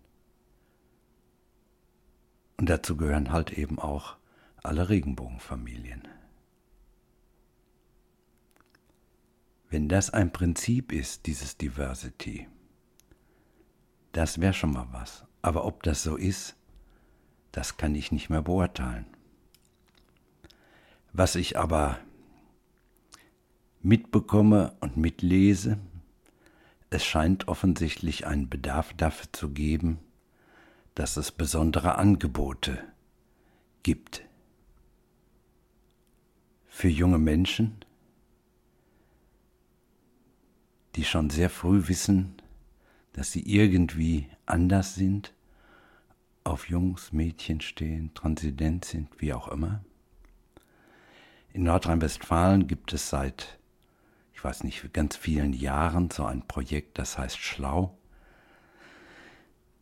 Und 2.57 2.69
dazu 2.69 2.95
gehören 2.95 3.31
halt 3.31 3.51
eben 3.51 3.77
auch 3.77 4.15
alle 4.63 4.89
Regenbogenfamilien. 4.89 6.07
Wenn 9.71 9.87
das 9.87 10.09
ein 10.09 10.33
Prinzip 10.33 10.91
ist, 10.91 11.27
dieses 11.27 11.55
Diversity, 11.55 12.49
das 14.11 14.41
wäre 14.41 14.53
schon 14.53 14.73
mal 14.73 14.89
was. 14.91 15.23
Aber 15.41 15.63
ob 15.63 15.81
das 15.83 16.03
so 16.03 16.17
ist, 16.17 16.57
das 17.53 17.77
kann 17.77 17.95
ich 17.95 18.11
nicht 18.11 18.29
mehr 18.29 18.41
beurteilen. 18.41 19.05
Was 21.13 21.35
ich 21.35 21.57
aber 21.57 21.99
mitbekomme 23.81 24.75
und 24.81 24.97
mitlese, 24.97 25.77
es 26.89 27.05
scheint 27.05 27.47
offensichtlich 27.47 28.27
einen 28.27 28.49
Bedarf 28.49 28.93
dafür 28.93 29.31
zu 29.31 29.51
geben, 29.51 29.99
dass 30.95 31.15
es 31.15 31.31
besondere 31.31 31.95
Angebote 31.95 32.83
gibt 33.83 34.23
für 36.67 36.89
junge 36.89 37.19
Menschen, 37.19 37.85
die 40.95 41.05
schon 41.05 41.29
sehr 41.29 41.49
früh 41.49 41.87
wissen, 41.87 42.35
dass 43.13 43.31
sie 43.31 43.41
irgendwie 43.41 44.27
anders 44.45 44.95
sind, 44.95 45.33
auf 46.43 46.69
Jungs, 46.69 47.11
Mädchen 47.11 47.61
stehen, 47.61 48.13
transident 48.13 48.85
sind, 48.85 49.09
wie 49.19 49.33
auch 49.33 49.47
immer. 49.47 49.83
In 51.53 51.63
Nordrhein-Westfalen 51.63 52.67
gibt 52.67 52.93
es 52.93 53.09
seit, 53.09 53.59
ich 54.33 54.43
weiß 54.43 54.63
nicht, 54.63 54.93
ganz 54.93 55.15
vielen 55.17 55.53
Jahren 55.53 56.09
so 56.09 56.25
ein 56.25 56.47
Projekt, 56.47 56.97
das 56.97 57.17
heißt 57.17 57.37
Schlau. 57.37 57.97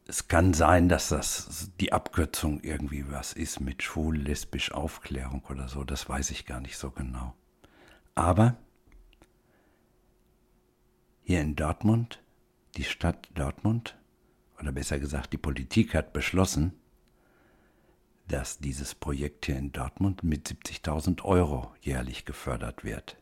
Es 0.07 0.27
kann 0.27 0.55
sein, 0.55 0.89
dass 0.89 1.09
das 1.09 1.71
die 1.79 1.93
Abkürzung 1.93 2.59
irgendwie 2.61 3.05
was 3.11 3.33
ist 3.33 3.59
mit 3.59 3.83
schwul-lesbisch 3.83 4.71
Aufklärung 4.71 5.43
oder 5.49 5.67
so, 5.67 5.83
das 5.83 6.09
weiß 6.09 6.31
ich 6.31 6.47
gar 6.47 6.59
nicht 6.59 6.77
so 6.77 6.89
genau. 6.89 7.35
Aber 8.15 8.57
hier 11.29 11.41
in 11.41 11.55
Dortmund, 11.55 12.23
die 12.75 12.83
Stadt 12.83 13.29
Dortmund, 13.35 13.95
oder 14.59 14.71
besser 14.71 14.97
gesagt 14.97 15.31
die 15.31 15.37
Politik 15.37 15.93
hat 15.93 16.11
beschlossen, 16.11 16.73
dass 18.27 18.57
dieses 18.57 18.95
Projekt 18.95 19.45
hier 19.45 19.55
in 19.55 19.71
Dortmund 19.71 20.23
mit 20.23 20.49
70.000 20.49 21.23
Euro 21.23 21.71
jährlich 21.81 22.25
gefördert 22.25 22.83
wird, 22.83 23.21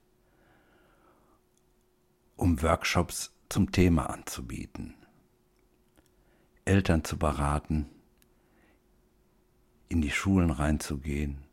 um 2.38 2.62
Workshops 2.62 3.36
zum 3.50 3.74
Thema 3.74 4.10
anzubieten, 4.10 4.94
Eltern 6.64 7.04
zu 7.04 7.20
beraten, 7.20 7.90
in 9.90 10.02
die 10.02 10.12
Schulen 10.12 10.52
reinzugehen. 10.52 11.44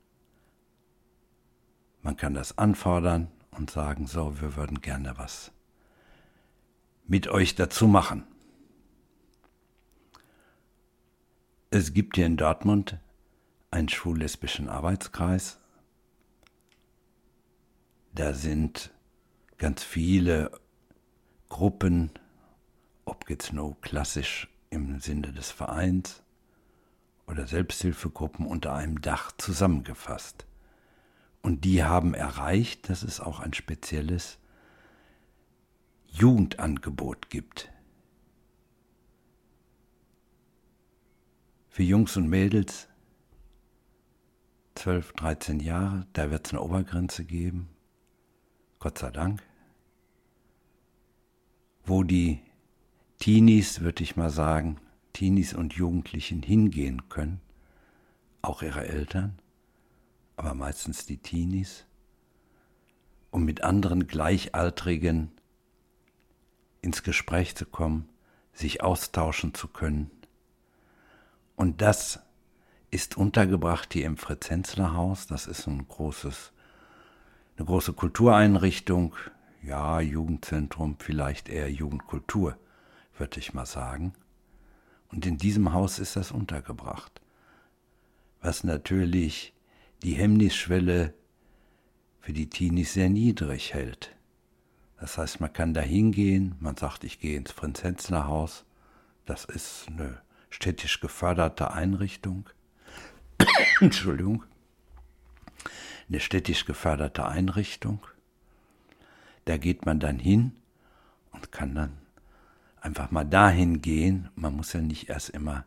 Man 2.02 2.16
kann 2.16 2.32
das 2.32 2.58
anfordern 2.58 3.32
und 3.50 3.72
sagen, 3.72 4.06
so, 4.06 4.40
wir 4.40 4.54
würden 4.54 4.80
gerne 4.80 5.18
was 5.18 5.50
mit 7.06 7.28
euch 7.28 7.54
dazu 7.54 7.86
machen. 7.86 8.24
Es 11.70 11.92
gibt 11.92 12.16
hier 12.16 12.26
in 12.26 12.36
Dortmund 12.36 12.98
einen 13.70 13.88
schwul-lesbischen 13.88 14.68
Arbeitskreis. 14.68 15.58
Da 18.14 18.32
sind 18.32 18.92
ganz 19.58 19.82
viele 19.82 20.52
Gruppen, 21.48 22.10
ob 23.04 23.28
jetzt 23.28 23.52
nur 23.52 23.80
klassisch 23.80 24.48
im 24.70 25.00
Sinne 25.00 25.32
des 25.32 25.50
Vereins 25.50 26.22
oder 27.26 27.46
Selbsthilfegruppen 27.46 28.46
unter 28.46 28.74
einem 28.74 29.00
Dach 29.00 29.32
zusammengefasst. 29.36 30.46
Und 31.42 31.64
die 31.64 31.82
haben 31.84 32.14
erreicht, 32.14 32.88
dass 32.88 33.02
es 33.02 33.20
auch 33.20 33.40
ein 33.40 33.52
spezielles 33.52 34.38
Jugendangebot 36.16 37.28
gibt. 37.28 37.72
Für 41.68 41.82
Jungs 41.82 42.16
und 42.16 42.28
Mädels 42.28 42.88
12, 44.76 45.12
13 45.14 45.58
Jahre, 45.58 46.06
da 46.12 46.30
wird 46.30 46.46
es 46.46 46.52
eine 46.52 46.62
Obergrenze 46.62 47.24
geben, 47.24 47.68
Gott 48.78 48.98
sei 48.98 49.10
Dank, 49.10 49.42
wo 51.84 52.04
die 52.04 52.40
Teenies, 53.18 53.80
würde 53.80 54.04
ich 54.04 54.14
mal 54.14 54.30
sagen, 54.30 54.78
Teenies 55.14 55.52
und 55.52 55.72
Jugendlichen 55.72 56.42
hingehen 56.42 57.08
können, 57.08 57.40
auch 58.40 58.62
ihre 58.62 58.86
Eltern, 58.86 59.40
aber 60.36 60.54
meistens 60.54 61.06
die 61.06 61.18
Teenies, 61.18 61.86
um 63.32 63.44
mit 63.44 63.64
anderen 63.64 64.06
Gleichaltrigen 64.06 65.33
ins 66.84 67.02
Gespräch 67.02 67.56
zu 67.56 67.64
kommen, 67.64 68.08
sich 68.52 68.82
austauschen 68.82 69.54
zu 69.54 69.68
können. 69.68 70.10
Und 71.56 71.80
das 71.80 72.20
ist 72.90 73.16
untergebracht 73.16 73.92
hier 73.92 74.06
im 74.06 74.16
Fritz-Hensler 74.16 74.94
Haus. 74.94 75.26
Das 75.26 75.46
ist 75.46 75.66
ein 75.66 75.88
großes, 75.88 76.52
eine 77.56 77.66
große 77.66 77.94
Kultureinrichtung. 77.94 79.16
Ja, 79.62 80.00
Jugendzentrum, 80.00 80.96
vielleicht 80.98 81.48
eher 81.48 81.70
Jugendkultur, 81.70 82.58
würde 83.16 83.40
ich 83.40 83.54
mal 83.54 83.66
sagen. 83.66 84.12
Und 85.10 85.24
in 85.26 85.38
diesem 85.38 85.72
Haus 85.72 85.98
ist 85.98 86.16
das 86.16 86.32
untergebracht. 86.32 87.20
Was 88.42 88.62
natürlich 88.62 89.54
die 90.02 90.14
Hemmnisschwelle 90.14 91.14
für 92.20 92.34
die 92.34 92.50
Teenies 92.50 92.92
sehr 92.92 93.08
niedrig 93.08 93.72
hält. 93.72 94.14
Das 95.00 95.18
heißt, 95.18 95.40
man 95.40 95.52
kann 95.52 95.74
da 95.74 95.80
hingehen, 95.80 96.54
man 96.60 96.76
sagt, 96.76 97.04
ich 97.04 97.20
gehe 97.20 97.36
ins 97.36 97.52
Prinz-Henzler 97.52 98.26
Haus. 98.26 98.64
Das 99.26 99.44
ist 99.44 99.86
eine 99.88 100.20
städtisch 100.50 101.00
geförderte 101.00 101.70
Einrichtung. 101.72 102.48
Entschuldigung. 103.80 104.44
Eine 106.08 106.20
städtisch 106.20 106.64
geförderte 106.64 107.26
Einrichtung. 107.26 108.06
Da 109.46 109.56
geht 109.56 109.84
man 109.84 110.00
dann 110.00 110.18
hin 110.18 110.52
und 111.32 111.52
kann 111.52 111.74
dann 111.74 111.98
einfach 112.80 113.10
mal 113.10 113.24
dahin 113.24 113.82
gehen. 113.82 114.28
Man 114.36 114.54
muss 114.56 114.72
ja 114.72 114.80
nicht 114.80 115.08
erst 115.08 115.30
immer 115.30 115.64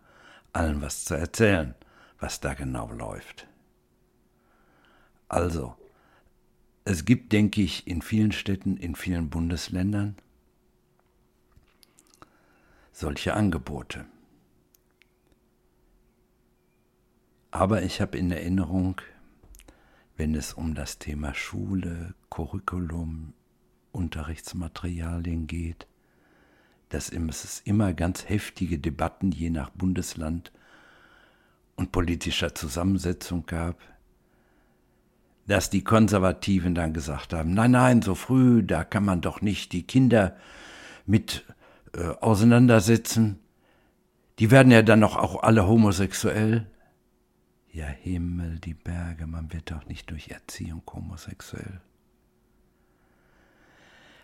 allen 0.54 0.82
was 0.82 1.06
zu 1.06 1.16
erzählen, 1.16 1.76
was 2.20 2.40
da 2.40 2.54
genau 2.54 2.92
läuft. 2.92 3.48
Also, 5.28 5.76
es 6.90 7.04
gibt, 7.04 7.34
denke 7.34 7.62
ich, 7.62 7.86
in 7.86 8.02
vielen 8.02 8.32
Städten, 8.32 8.78
in 8.78 8.96
vielen 8.96 9.30
Bundesländern 9.30 10.16
solche 12.94 13.34
Angebote. 13.34 14.06
Aber 17.52 17.84
ich 17.84 18.00
habe 18.00 18.18
in 18.18 18.32
Erinnerung, 18.32 19.02
wenn 20.16 20.34
es 20.34 20.54
um 20.54 20.76
das 20.76 20.98
Thema 20.98 21.34
Schule, 21.34 22.16
Curriculum, 22.30 23.34
Unterrichtsmaterialien 23.92 25.46
geht, 25.46 25.88
dass 26.88 27.12
es 27.12 27.60
immer 27.66 27.94
ganz 27.94 28.30
heftige 28.30 28.80
Debatten 28.80 29.34
je 29.34 29.50
nach 29.50 29.72
Bundesland 29.72 30.54
und 31.76 31.92
politischer 31.92 32.56
Zusammensetzung 32.56 33.46
gab, 33.46 33.78
dass 35.48 35.70
die 35.70 35.84
Konservativen 35.84 36.76
dann 36.76 36.94
gesagt 36.94 37.34
haben, 37.34 37.54
nein, 37.54 37.72
nein, 37.72 38.02
so 38.02 38.16
früh, 38.16 38.64
da 38.64 38.84
kann 38.84 39.06
man 39.06 39.22
doch 39.22 39.42
nicht 39.42 39.72
die 39.72 39.84
Kinder 39.84 40.36
mit 41.06 41.46
äh, 41.94 42.10
auseinandersetzen. 42.20 43.40
Die 44.40 44.52
werden 44.52 44.72
ja 44.72 44.82
dann 44.82 45.00
noch 45.00 45.16
auch 45.16 45.42
alle 45.42 45.66
homosexuell. 45.66 46.68
Ja, 47.72 47.86
Himmel, 47.86 48.60
die 48.60 48.74
Berge, 48.74 49.26
man 49.26 49.52
wird 49.54 49.72
doch 49.72 49.86
nicht 49.86 50.12
durch 50.12 50.30
Erziehung 50.30 50.82
homosexuell. 50.92 51.80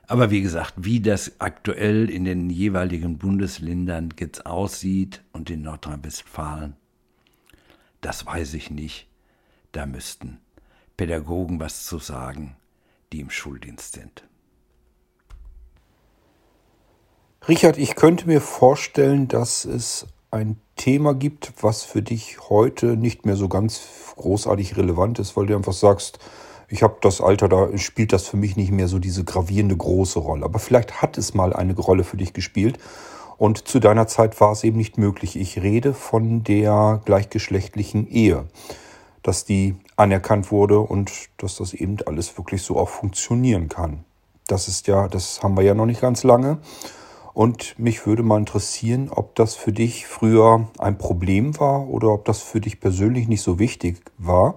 Aber 0.05 0.29
wie 0.29 0.41
gesagt, 0.41 0.73
wie 0.77 0.99
das 0.99 1.39
aktuell 1.39 2.09
in 2.09 2.25
den 2.25 2.49
jeweiligen 2.49 3.17
Bundesländern 3.17 4.09
jetzt 4.19 4.45
aussieht 4.45 5.23
und 5.31 5.49
in 5.49 5.61
Nordrhein-Westfalen, 5.61 6.75
das 8.01 8.25
weiß 8.25 8.55
ich 8.55 8.69
nicht. 8.69 9.07
Da 9.71 9.85
müssten 9.85 10.42
Pädagogen 10.97 11.59
was 11.59 11.85
zu 11.85 11.99
sagen, 11.99 12.55
die 13.11 13.19
im 13.19 13.29
Schuldienst 13.29 13.93
sind. 13.93 14.23
Richard, 17.47 17.77
ich 17.77 17.95
könnte 17.95 18.27
mir 18.27 18.39
vorstellen, 18.39 19.27
dass 19.27 19.65
es 19.65 20.07
ein 20.31 20.57
Thema 20.75 21.13
gibt, 21.13 21.53
was 21.61 21.83
für 21.83 22.01
dich 22.01 22.49
heute 22.49 22.97
nicht 22.97 23.25
mehr 23.25 23.35
so 23.35 23.49
ganz 23.49 23.81
großartig 24.15 24.77
relevant 24.77 25.19
ist, 25.19 25.35
weil 25.35 25.45
du 25.45 25.55
einfach 25.55 25.73
sagst, 25.73 26.19
ich 26.69 26.81
habe 26.81 26.97
das 27.01 27.21
Alter, 27.21 27.49
da 27.49 27.77
spielt 27.77 28.13
das 28.13 28.27
für 28.27 28.37
mich 28.37 28.55
nicht 28.55 28.71
mehr 28.71 28.87
so 28.87 28.97
diese 28.97 29.23
gravierende 29.23 29.77
große 29.77 30.19
Rolle. 30.19 30.45
Aber 30.45 30.57
vielleicht 30.57 31.01
hat 31.01 31.17
es 31.17 31.33
mal 31.33 31.53
eine 31.53 31.75
Rolle 31.75 32.03
für 32.03 32.17
dich 32.17 32.33
gespielt. 32.33 32.79
Und 33.37 33.67
zu 33.67 33.79
deiner 33.79 34.07
Zeit 34.07 34.39
war 34.39 34.53
es 34.53 34.63
eben 34.63 34.77
nicht 34.77 34.97
möglich. 34.97 35.35
Ich 35.35 35.61
rede 35.61 35.93
von 35.93 36.43
der 36.43 37.01
gleichgeschlechtlichen 37.05 38.07
Ehe, 38.07 38.45
dass 39.23 39.45
die 39.45 39.75
anerkannt 39.95 40.51
wurde 40.51 40.79
und 40.79 41.11
dass 41.37 41.57
das 41.57 41.73
eben 41.73 41.97
alles 42.05 42.37
wirklich 42.37 42.61
so 42.61 42.77
auch 42.77 42.89
funktionieren 42.89 43.69
kann. 43.69 44.03
Das 44.47 44.67
ist 44.67 44.87
ja, 44.87 45.07
das 45.07 45.41
haben 45.41 45.55
wir 45.55 45.63
ja 45.63 45.73
noch 45.73 45.85
nicht 45.85 46.01
ganz 46.01 46.23
lange. 46.23 46.59
Und 47.33 47.79
mich 47.79 48.05
würde 48.05 48.21
mal 48.21 48.37
interessieren, 48.37 49.09
ob 49.09 49.33
das 49.35 49.55
für 49.55 49.71
dich 49.71 50.05
früher 50.05 50.67
ein 50.77 50.99
Problem 50.99 51.59
war 51.59 51.87
oder 51.87 52.09
ob 52.09 52.25
das 52.25 52.41
für 52.41 52.61
dich 52.61 52.79
persönlich 52.79 53.27
nicht 53.27 53.41
so 53.41 53.57
wichtig 53.57 54.01
war 54.19 54.55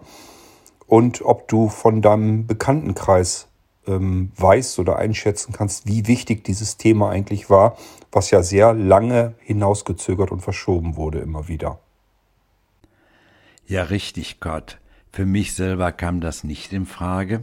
und 0.87 1.25
ob 1.25 1.49
du 1.49 1.69
von 1.69 2.03
deinem 2.03 2.47
Bekanntenkreis 2.47 3.49
ähm, 3.87 4.31
weißt 4.37 4.79
oder 4.79 4.97
einschätzen 4.97 5.53
kannst, 5.53 5.87
wie 5.87 6.07
wichtig 6.07 6.45
dieses 6.45 6.77
Thema 6.77 7.09
eigentlich 7.09 7.49
war, 7.49 7.77
was 8.12 8.31
ja 8.31 8.43
sehr 8.43 8.75
lange 8.75 9.35
hinausgezögert 9.41 10.31
und 10.31 10.41
verschoben 10.41 10.97
wurde 10.97 11.21
immer 11.21 11.49
wieder. 11.49 11.79
Ja, 13.67 13.85
richtig, 13.85 14.41
Gott. 14.41 14.79
Für 15.12 15.27
mich 15.27 15.55
selber 15.55 15.93
kam 15.93 16.21
das 16.21 16.45
nicht 16.45 16.73
in 16.73 16.87
Frage. 16.87 17.43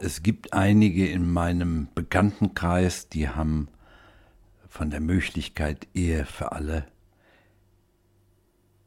Es 0.00 0.22
gibt 0.22 0.52
einige 0.52 1.08
in 1.08 1.30
meinem 1.32 1.88
Bekanntenkreis, 1.94 3.08
die 3.08 3.28
haben 3.28 3.68
von 4.68 4.90
der 4.90 5.00
Möglichkeit 5.00 5.86
Ehe 5.94 6.24
für 6.24 6.52
alle 6.52 6.86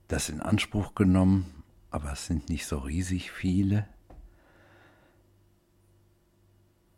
das 0.08 0.30
in 0.30 0.41
Anspruch 0.41 0.95
genommen, 0.95 1.64
aber 1.91 2.14
es 2.14 2.26
sind 2.26 2.50
nicht 2.50 2.66
so 2.66 2.78
riesig 2.78 3.32
viele. 3.32 3.88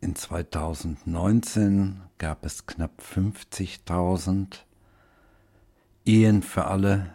In 0.00 0.14
2019 0.14 2.00
gab 2.18 2.44
es 2.44 2.66
knapp 2.66 3.02
50.000 3.02 4.60
Ehen 6.06 6.42
für 6.42 6.66
alle. 6.66 7.12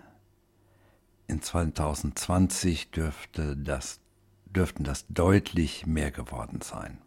In 1.27 1.41
2020 1.41 2.91
dürfte 2.91 3.57
das, 3.57 3.99
dürften 4.45 4.83
das 4.83 5.05
deutlich 5.09 5.85
mehr 5.85 6.11
geworden 6.11 6.61
sein. 6.61 6.99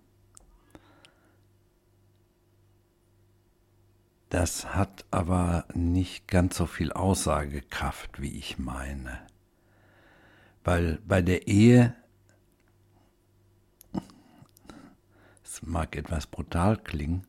Das 4.31 4.75
hat 4.75 5.07
aber 5.11 5.65
nicht 5.73 6.29
ganz 6.29 6.57
so 6.57 6.67
viel 6.67 6.93
Aussagekraft, 6.93 8.21
wie 8.21 8.37
ich 8.37 8.59
meine. 8.59 9.27
Weil 10.65 10.99
bei 11.07 11.23
der 11.23 11.49
Ehe, 11.49 11.95
es 15.43 15.63
mag 15.63 15.97
etwas 15.97 16.27
brutal 16.27 16.77
klingen, 16.77 17.27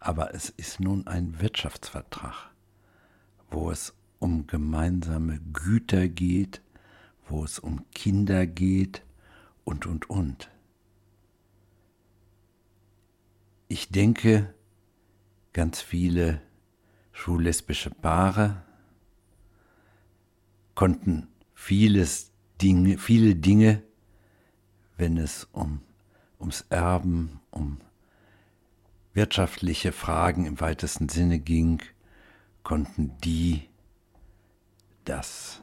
aber 0.00 0.34
es 0.34 0.48
ist 0.48 0.80
nun 0.80 1.06
ein 1.06 1.40
Wirtschaftsvertrag, 1.40 2.50
wo 3.50 3.70
es 3.70 3.94
um 4.22 4.46
gemeinsame 4.46 5.40
Güter 5.52 6.06
geht, 6.06 6.62
wo 7.28 7.44
es 7.44 7.58
um 7.58 7.84
Kinder 7.90 8.46
geht 8.46 9.02
und, 9.64 9.84
und, 9.84 10.08
und. 10.08 10.48
Ich 13.66 13.88
denke, 13.88 14.54
ganz 15.52 15.80
viele 15.80 16.40
schullesbische 17.10 17.90
Paare 17.90 18.62
konnten 20.76 21.26
vieles 21.52 22.30
Dinge, 22.60 22.98
viele 22.98 23.34
Dinge, 23.34 23.82
wenn 24.96 25.16
es 25.16 25.48
um, 25.50 25.80
ums 26.38 26.64
Erben, 26.70 27.40
um 27.50 27.78
wirtschaftliche 29.14 29.90
Fragen 29.90 30.46
im 30.46 30.60
weitesten 30.60 31.08
Sinne 31.08 31.40
ging, 31.40 31.82
konnten 32.62 33.18
die 33.24 33.71
das 35.04 35.62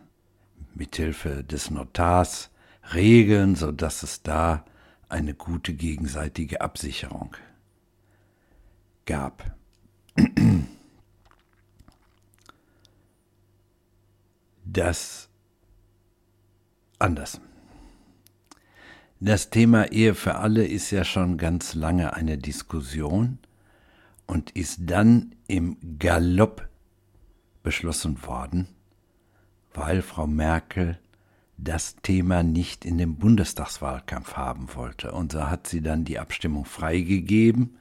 mithilfe 0.74 1.44
des 1.44 1.72
Notars 1.72 2.50
regeln, 2.94 3.56
so 3.56 3.72
dass 3.72 4.04
es 4.04 4.24
da 4.24 4.66
eine 5.10 5.34
gute 5.34 5.74
gegenseitige 5.74 6.62
Absicherung 6.62 7.36
gab. 9.06 9.56
Das 14.66 15.30
anders. 17.00 17.42
Das 19.20 19.50
Thema 19.50 19.92
Ehe 19.92 20.16
für 20.16 20.36
alle 20.36 20.66
ist 20.66 20.92
ja 20.92 21.04
schon 21.04 21.38
ganz 21.38 21.74
lange 21.74 22.14
eine 22.14 22.38
Diskussion 22.38 23.40
und 24.28 24.52
ist 24.52 24.82
dann 24.84 25.36
im 25.48 25.78
Galopp 25.98 26.70
beschlossen 27.64 28.24
worden, 28.26 28.68
weil 29.80 30.02
Frau 30.02 30.28
Merkel 30.28 31.00
das 31.58 31.96
Thema 32.04 32.44
nicht 32.44 32.86
in 32.86 32.98
den 32.98 33.16
Bundestagswahlkampf 33.16 34.36
haben 34.36 34.68
wollte. 34.76 35.12
Und 35.12 35.32
so 35.32 35.50
hat 35.50 35.68
sie 35.68 35.82
dann 35.82 36.06
die 36.06 36.20
Abstimmung 36.20 36.66
freigegeben 36.66 37.80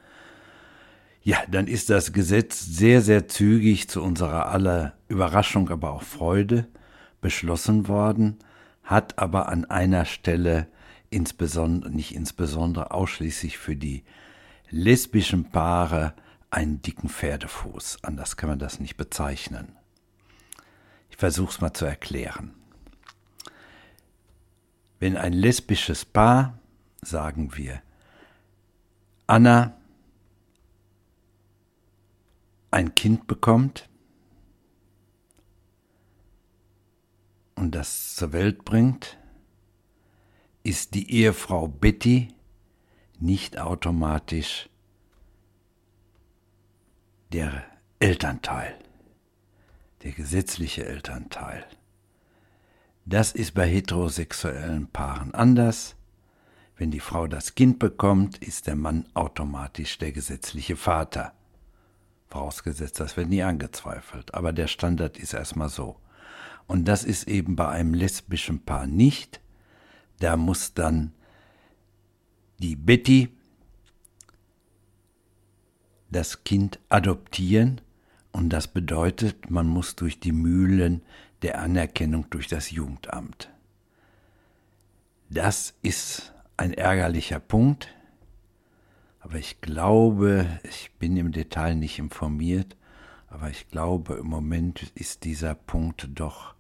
ja, 1.29 1.43
dann 1.51 1.67
ist 1.67 1.91
das 1.91 2.15
Gesetz 2.15 2.65
sehr, 2.65 3.03
sehr 3.03 3.29
zügig 3.29 3.91
zu 3.91 4.03
unserer 4.03 4.47
aller 4.47 4.95
Überraschung, 5.09 5.69
aber 5.69 5.93
auch 5.93 6.03
Freude 6.03 6.67
beschlossen 7.21 7.87
worden, 7.87 8.39
hat 8.83 9.19
aber 9.19 9.51
an 9.51 9.67
einer 9.67 10.07
Stelle 10.07 10.69
insbesondere, 11.11 11.91
nicht 11.91 12.15
insbesondere 12.15 12.93
ausschließlich 12.93 13.59
für 13.59 13.77
die 13.77 14.05
lesbischen 14.71 15.51
Paare 15.51 16.15
einen 16.51 16.81
dicken 16.81 17.11
Pferdefuß. 17.11 17.99
Anders 18.01 18.39
kann 18.39 18.49
man 18.49 18.59
das 18.59 18.81
nicht 18.81 18.97
bezeichnen. 18.97 19.78
Es 21.21 21.61
mal 21.61 21.73
zu 21.73 21.85
erklären. 21.85 22.55
Wenn 25.01 25.17
ein 25.17 25.33
lesbisches 25.33 26.05
Paar, 26.05 26.59
sagen 27.03 27.57
wir, 27.57 27.83
Anna 29.27 29.77
ein 32.71 32.95
Kind 32.95 33.27
bekommt 33.27 33.89
und 37.57 37.75
das 37.75 38.15
zur 38.15 38.33
Welt 38.33 38.65
bringt, 38.65 39.19
ist 40.63 40.95
die 40.95 41.11
Ehefrau 41.11 41.67
Betty 41.67 42.35
nicht 43.19 43.59
automatisch 43.59 44.69
der 47.33 47.65
Elternteil, 47.99 48.79
der 50.03 50.13
gesetzliche 50.13 50.85
Elternteil. 50.87 51.65
Das 53.05 53.33
ist 53.33 53.55
bei 53.55 53.67
heterosexuellen 53.67 54.89
Paaren 54.89 55.35
anders. 55.35 55.97
Wenn 56.77 56.91
die 56.91 57.01
Frau 57.01 57.27
das 57.27 57.55
Kind 57.55 57.79
bekommt, 57.79 58.39
ist 58.39 58.67
der 58.67 58.77
Mann 58.77 59.07
automatisch 59.15 59.99
der 59.99 60.13
gesetzliche 60.13 60.77
Vater. 60.77 61.33
Vorausgesetzt, 62.29 63.01
das 63.01 63.17
wird 63.17 63.29
nie 63.29 63.43
angezweifelt. 63.43 64.35
Aber 64.35 64.53
der 64.53 64.69
Standard 64.69 65.19
ist 65.19 65.33
erstmal 65.33 65.71
so. 65.71 65.97
Und 66.67 66.87
das 66.87 67.03
ist 67.03 67.27
eben 67.27 67.57
bei 67.57 67.69
einem 67.69 67.95
lesbischen 67.95 68.65
Paar 68.65 68.87
nicht. 68.87 69.41
Da 70.21 70.37
muss 70.37 70.75
dann 70.75 71.15
die 72.59 72.77
Betty 72.77 73.35
das 76.11 76.45
Kind 76.45 76.79
adoptieren 76.89 77.81
und 78.39 78.51
das 78.51 78.69
bedeutet, 78.69 79.51
man 79.51 79.67
muss 79.67 79.97
durch 79.97 80.21
die 80.21 80.31
Mühlen 80.31 81.03
der 81.43 81.61
Anerkennung 81.61 82.31
durch 82.31 82.47
das 82.47 82.71
Jugendamt. 82.71 83.51
Das 85.29 85.75
ist 85.83 86.33
ein 86.57 86.73
ärgerlicher 86.73 87.41
Punkt, 87.41 87.89
aber 89.19 89.39
ich 89.39 89.61
glaube, 89.61 90.47
ich 90.63 90.93
bin 91.01 91.17
im 91.17 91.33
Detail 91.33 91.75
nicht 91.75 91.99
informiert, 91.99 92.77
aber 93.27 93.51
ich 93.51 93.69
glaube, 93.71 94.15
im 94.15 94.29
Moment 94.29 94.93
ist 94.95 95.25
dieser 95.25 95.57
Punkt 95.57 96.09
doch 96.15 96.55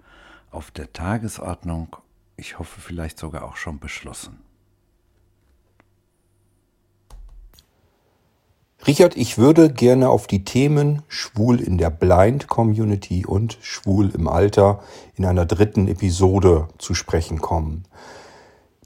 auf 0.50 0.72
der 0.72 0.92
Tagesordnung, 0.92 1.96
ich 2.36 2.58
hoffe 2.58 2.80
vielleicht 2.80 3.20
sogar 3.20 3.44
auch 3.44 3.56
schon 3.56 3.78
beschlossen. 3.78 4.40
Richard, 8.86 9.16
ich 9.16 9.38
würde 9.38 9.70
gerne 9.72 10.08
auf 10.08 10.28
die 10.28 10.44
Themen 10.44 11.02
Schwul 11.08 11.60
in 11.60 11.78
der 11.78 11.90
Blind 11.90 12.46
Community 12.46 13.26
und 13.26 13.58
Schwul 13.60 14.10
im 14.14 14.28
Alter 14.28 14.80
in 15.16 15.26
einer 15.26 15.46
dritten 15.46 15.88
Episode 15.88 16.68
zu 16.78 16.94
sprechen 16.94 17.40
kommen. 17.40 17.84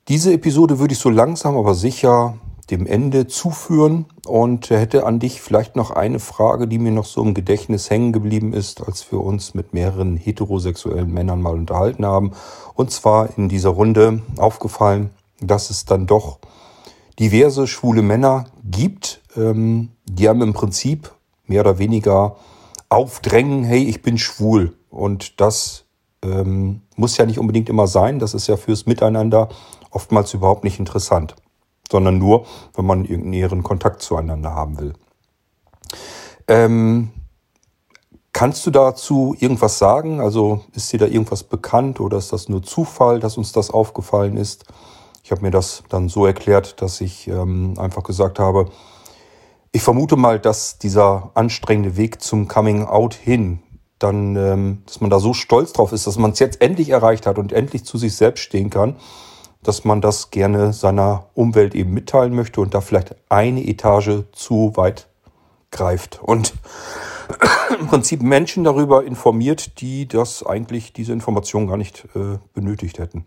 Diese 0.08 0.32
Episode 0.32 0.78
würde 0.78 0.94
ich 0.94 0.98
so 0.98 1.10
langsam 1.10 1.56
aber 1.56 1.74
sicher 1.74 2.38
dem 2.70 2.86
Ende 2.86 3.26
zuführen 3.26 4.06
und 4.26 4.70
hätte 4.70 5.04
an 5.04 5.18
dich 5.18 5.42
vielleicht 5.42 5.76
noch 5.76 5.90
eine 5.90 6.20
Frage, 6.20 6.66
die 6.66 6.78
mir 6.78 6.90
noch 6.90 7.04
so 7.04 7.22
im 7.22 7.34
Gedächtnis 7.34 7.90
hängen 7.90 8.12
geblieben 8.12 8.54
ist, 8.54 8.82
als 8.82 9.12
wir 9.12 9.20
uns 9.20 9.52
mit 9.52 9.74
mehreren 9.74 10.16
heterosexuellen 10.16 11.12
Männern 11.12 11.42
mal 11.42 11.54
unterhalten 11.54 12.06
haben. 12.06 12.32
Und 12.74 12.90
zwar 12.90 13.36
in 13.36 13.50
dieser 13.50 13.70
Runde 13.70 14.22
aufgefallen, 14.38 15.10
dass 15.40 15.70
es 15.70 15.84
dann 15.84 16.06
doch 16.06 16.38
diverse 17.18 17.66
schwule 17.66 18.02
Männer 18.02 18.46
gibt, 18.64 19.21
ähm, 19.36 19.90
die 20.04 20.28
haben 20.28 20.42
im 20.42 20.52
Prinzip 20.52 21.12
mehr 21.46 21.62
oder 21.62 21.78
weniger 21.78 22.36
aufdrängen, 22.88 23.64
hey, 23.64 23.84
ich 23.84 24.02
bin 24.02 24.18
schwul. 24.18 24.76
Und 24.90 25.40
das 25.40 25.84
ähm, 26.22 26.82
muss 26.96 27.16
ja 27.16 27.26
nicht 27.26 27.38
unbedingt 27.38 27.68
immer 27.68 27.86
sein. 27.86 28.18
Das 28.18 28.34
ist 28.34 28.46
ja 28.46 28.56
fürs 28.56 28.86
Miteinander 28.86 29.48
oftmals 29.90 30.34
überhaupt 30.34 30.64
nicht 30.64 30.78
interessant 30.78 31.34
sondern 31.92 32.18
nur, 32.18 32.46
wenn 32.74 32.86
man 32.86 33.02
irgendeinen 33.02 33.30
näheren 33.30 33.62
Kontakt 33.62 34.02
zueinander 34.02 34.54
haben 34.54 34.78
will. 34.80 34.94
Ähm, 36.48 37.10
kannst 38.32 38.66
du 38.66 38.70
dazu 38.72 39.36
irgendwas 39.38 39.78
sagen? 39.78 40.20
Also 40.20 40.64
ist 40.74 40.92
dir 40.92 40.98
da 40.98 41.06
irgendwas 41.06 41.44
bekannt 41.44 42.00
oder 42.00 42.16
ist 42.16 42.32
das 42.32 42.48
nur 42.48 42.62
Zufall, 42.62 43.20
dass 43.20 43.36
uns 43.36 43.52
das 43.52 43.70
aufgefallen 43.70 44.36
ist? 44.36 44.64
Ich 45.22 45.30
habe 45.30 45.42
mir 45.42 45.52
das 45.52 45.84
dann 45.88 46.08
so 46.08 46.26
erklärt, 46.26 46.80
dass 46.82 47.00
ich 47.00 47.28
ähm, 47.28 47.74
einfach 47.78 48.02
gesagt 48.02 48.40
habe, 48.40 48.70
ich 49.72 49.82
vermute 49.82 50.16
mal, 50.16 50.38
dass 50.38 50.78
dieser 50.78 51.30
anstrengende 51.34 51.96
Weg 51.96 52.22
zum 52.22 52.46
Coming 52.46 52.84
Out 52.84 53.14
hin, 53.14 53.60
dann, 53.98 54.36
ähm, 54.36 54.82
dass 54.86 55.00
man 55.00 55.08
da 55.08 55.18
so 55.18 55.32
stolz 55.32 55.72
drauf 55.72 55.92
ist, 55.92 56.06
dass 56.06 56.18
man 56.18 56.32
es 56.32 56.38
jetzt 56.38 56.60
endlich 56.60 56.90
erreicht 56.90 57.26
hat 57.26 57.38
und 57.38 57.52
endlich 57.52 57.84
zu 57.84 57.96
sich 57.96 58.14
selbst 58.14 58.42
stehen 58.42 58.68
kann, 58.68 58.96
dass 59.62 59.84
man 59.84 60.00
das 60.02 60.30
gerne 60.30 60.72
seiner 60.72 61.26
Umwelt 61.34 61.74
eben 61.74 61.94
mitteilen 61.94 62.34
möchte 62.34 62.60
und 62.60 62.74
da 62.74 62.80
vielleicht 62.80 63.16
eine 63.30 63.66
Etage 63.66 64.24
zu 64.32 64.72
weit 64.76 65.08
greift. 65.70 66.20
Und 66.22 66.52
im 67.80 67.86
Prinzip 67.86 68.20
Menschen 68.22 68.64
darüber 68.64 69.04
informiert, 69.04 69.80
die 69.80 70.06
das 70.06 70.44
eigentlich 70.44 70.92
diese 70.92 71.14
Information 71.14 71.66
gar 71.66 71.78
nicht 71.78 72.04
äh, 72.14 72.38
benötigt 72.52 72.98
hätten. 72.98 73.24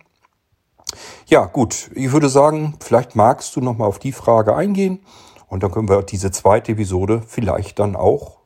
Ja, 1.25 1.45
gut, 1.45 1.89
ich 1.95 2.11
würde 2.11 2.29
sagen, 2.29 2.75
vielleicht 2.81 3.15
magst 3.15 3.55
du 3.55 3.61
noch 3.61 3.77
mal 3.77 3.85
auf 3.85 3.97
die 3.97 4.11
Frage 4.11 4.55
eingehen 4.55 4.99
und 5.47 5.63
dann 5.63 5.71
können 5.71 5.89
wir 5.89 6.01
diese 6.03 6.31
zweite 6.31 6.73
Episode 6.73 7.21
vielleicht 7.25 7.79
dann 7.79 7.95
auch 7.95 8.37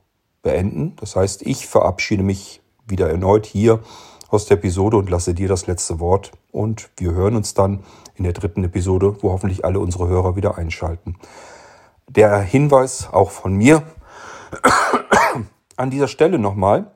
beenden. 0.41 0.95
Das 0.97 1.15
heißt, 1.15 1.41
ich 1.43 1.67
verabschiede 1.67 2.23
mich 2.23 2.61
wieder 2.87 3.09
erneut 3.09 3.45
hier 3.45 3.79
aus 4.29 4.45
der 4.45 4.57
Episode 4.57 4.97
und 4.97 5.09
lasse 5.09 5.33
dir 5.33 5.47
das 5.47 5.67
letzte 5.67 5.99
Wort. 5.99 6.31
Und 6.51 6.89
wir 6.97 7.11
hören 7.11 7.35
uns 7.35 7.53
dann 7.53 7.83
in 8.15 8.23
der 8.23 8.33
dritten 8.33 8.63
Episode, 8.63 9.17
wo 9.21 9.31
hoffentlich 9.31 9.65
alle 9.65 9.79
unsere 9.79 10.07
Hörer 10.07 10.35
wieder 10.35 10.57
einschalten. 10.57 11.15
Der 12.07 12.39
Hinweis 12.39 13.09
auch 13.11 13.31
von 13.31 13.53
mir 13.53 13.83
an 15.75 15.89
dieser 15.89 16.07
Stelle 16.07 16.39
nochmal. 16.39 16.91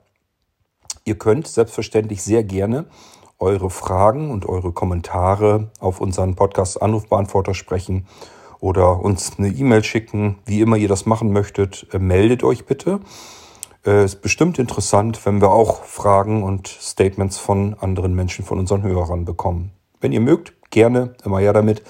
Ihr 1.05 1.17
könnt 1.17 1.47
selbstverständlich 1.47 2.23
sehr 2.23 2.43
gerne 2.43 2.85
eure 3.39 3.69
Fragen 3.69 4.31
und 4.31 4.45
eure 4.45 4.71
Kommentare 4.71 5.69
auf 5.79 5.99
unseren 5.99 6.35
Podcast 6.35 6.81
Anrufbeantworter 6.81 7.53
sprechen 7.53 8.07
oder 8.63 9.01
uns 9.01 9.37
eine 9.37 9.49
E-Mail 9.49 9.83
schicken, 9.83 10.39
wie 10.45 10.61
immer 10.61 10.77
ihr 10.77 10.87
das 10.87 11.05
machen 11.05 11.33
möchtet. 11.33 11.85
Äh, 11.91 11.99
meldet 11.99 12.45
euch 12.45 12.65
bitte. 12.65 13.01
Äh, 13.85 14.05
ist 14.05 14.21
bestimmt 14.21 14.57
interessant, 14.57 15.25
wenn 15.25 15.41
wir 15.41 15.51
auch 15.51 15.83
Fragen 15.83 16.43
und 16.43 16.69
Statements 16.69 17.37
von 17.37 17.73
anderen 17.73 18.15
Menschen, 18.15 18.45
von 18.45 18.59
unseren 18.59 18.81
Hörern 18.83 19.25
bekommen. 19.25 19.73
Wenn 19.99 20.13
ihr 20.13 20.21
mögt, 20.21 20.53
gerne, 20.71 21.13
immer 21.25 21.41
ja 21.41 21.51
damit. 21.51 21.83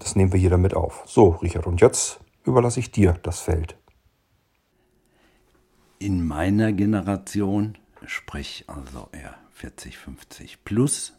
Das 0.00 0.16
nehmen 0.16 0.32
wir 0.32 0.40
hier 0.40 0.50
damit 0.50 0.74
auf. 0.74 1.04
So, 1.06 1.28
Richard, 1.28 1.68
und 1.68 1.80
jetzt 1.80 2.18
überlasse 2.44 2.80
ich 2.80 2.90
dir 2.90 3.16
das 3.22 3.38
Feld. 3.38 3.76
In 6.00 6.26
meiner 6.26 6.72
Generation, 6.72 7.78
sprich 8.04 8.64
also 8.66 9.08
eher 9.12 9.36
40, 9.52 9.96
50 9.96 10.64
plus, 10.64 11.12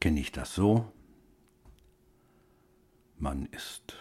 kenne 0.00 0.20
ich 0.20 0.32
das 0.32 0.54
so. 0.54 0.86
Man 3.24 3.46
ist 3.46 3.96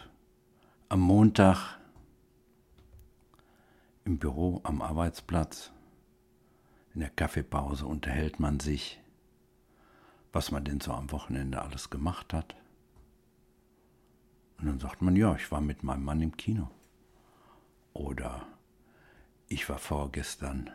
am 0.90 1.00
Montag 1.00 1.80
im 4.04 4.20
Büro, 4.20 4.60
am 4.66 4.82
Arbeitsplatz, 4.82 5.72
in 6.94 7.00
der 7.00 7.10
Kaffeepause 7.10 7.86
unterhält 7.86 8.42
man 8.42 8.60
sich, 8.60 9.02
was 10.34 10.52
man 10.52 10.66
denn 10.66 10.82
so 10.82 10.92
am 10.92 11.10
Wochenende 11.14 11.62
alles 11.62 11.90
gemacht 11.90 12.34
hat. 12.34 12.58
Und 14.58 14.66
dann 14.66 14.80
sagt 14.82 15.02
man, 15.02 15.16
ja, 15.16 15.34
ich 15.36 15.50
war 15.54 15.62
mit 15.62 15.84
meinem 15.84 16.04
Mann 16.04 16.20
im 16.20 16.36
Kino. 16.36 16.70
Oder 17.94 18.46
ich 19.48 19.70
war 19.70 19.80
vorgestern 19.80 20.70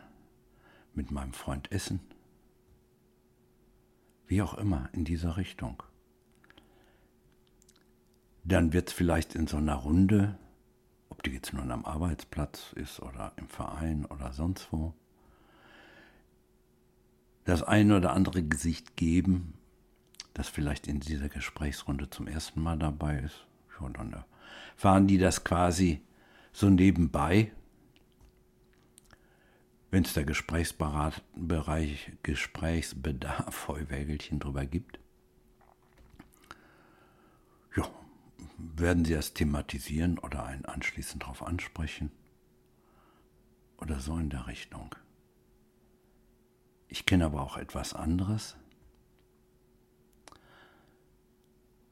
mit 0.95 1.11
meinem 1.11 1.33
Freund 1.33 1.71
essen. 1.71 1.99
Wie 4.25 4.41
auch 4.41 4.55
immer, 4.55 4.89
in 4.93 5.05
dieser 5.05 5.37
Richtung. 5.37 5.83
Dann 8.43 8.73
wird 8.73 8.89
es 8.89 8.93
vielleicht 8.93 9.35
in 9.35 9.47
so 9.47 9.57
einer 9.57 9.75
Runde 9.75 10.37
ob 11.19 11.23
die 11.23 11.31
jetzt 11.31 11.51
nun 11.51 11.69
am 11.69 11.83
Arbeitsplatz 11.83 12.71
ist 12.75 13.01
oder 13.01 13.33
im 13.35 13.49
Verein 13.49 14.05
oder 14.05 14.31
sonst 14.31 14.69
wo, 14.71 14.93
das 17.43 17.61
eine 17.61 17.97
oder 17.97 18.13
andere 18.13 18.41
Gesicht 18.41 18.95
geben, 18.95 19.55
das 20.33 20.47
vielleicht 20.47 20.87
in 20.87 21.01
dieser 21.01 21.27
Gesprächsrunde 21.27 22.09
zum 22.09 22.27
ersten 22.27 22.61
Mal 22.61 22.79
dabei 22.79 23.19
ist. 23.19 23.45
Ja, 23.81 23.89
dann 23.89 24.23
fahren 24.77 25.07
die 25.07 25.17
das 25.17 25.43
quasi 25.43 26.01
so 26.53 26.69
nebenbei. 26.69 27.51
Wenn 29.91 30.05
es 30.05 30.13
der 30.13 30.23
Gesprächsbereich, 30.23 32.13
Gesprächsbedarf, 32.23 33.67
Heuwägelchen 33.67 34.39
drüber 34.39 34.65
gibt. 34.65 34.99
Ja, 37.75 37.89
werden 38.75 39.05
Sie 39.05 39.13
das 39.13 39.33
thematisieren 39.33 40.19
oder 40.19 40.43
einen 40.45 40.65
anschließend 40.65 41.23
darauf 41.23 41.43
ansprechen? 41.43 42.11
Oder 43.77 43.99
so 43.99 44.17
in 44.17 44.29
der 44.29 44.47
Richtung. 44.47 44.95
Ich 46.87 47.05
kenne 47.05 47.25
aber 47.25 47.41
auch 47.41 47.57
etwas 47.57 47.93
anderes. 47.93 48.57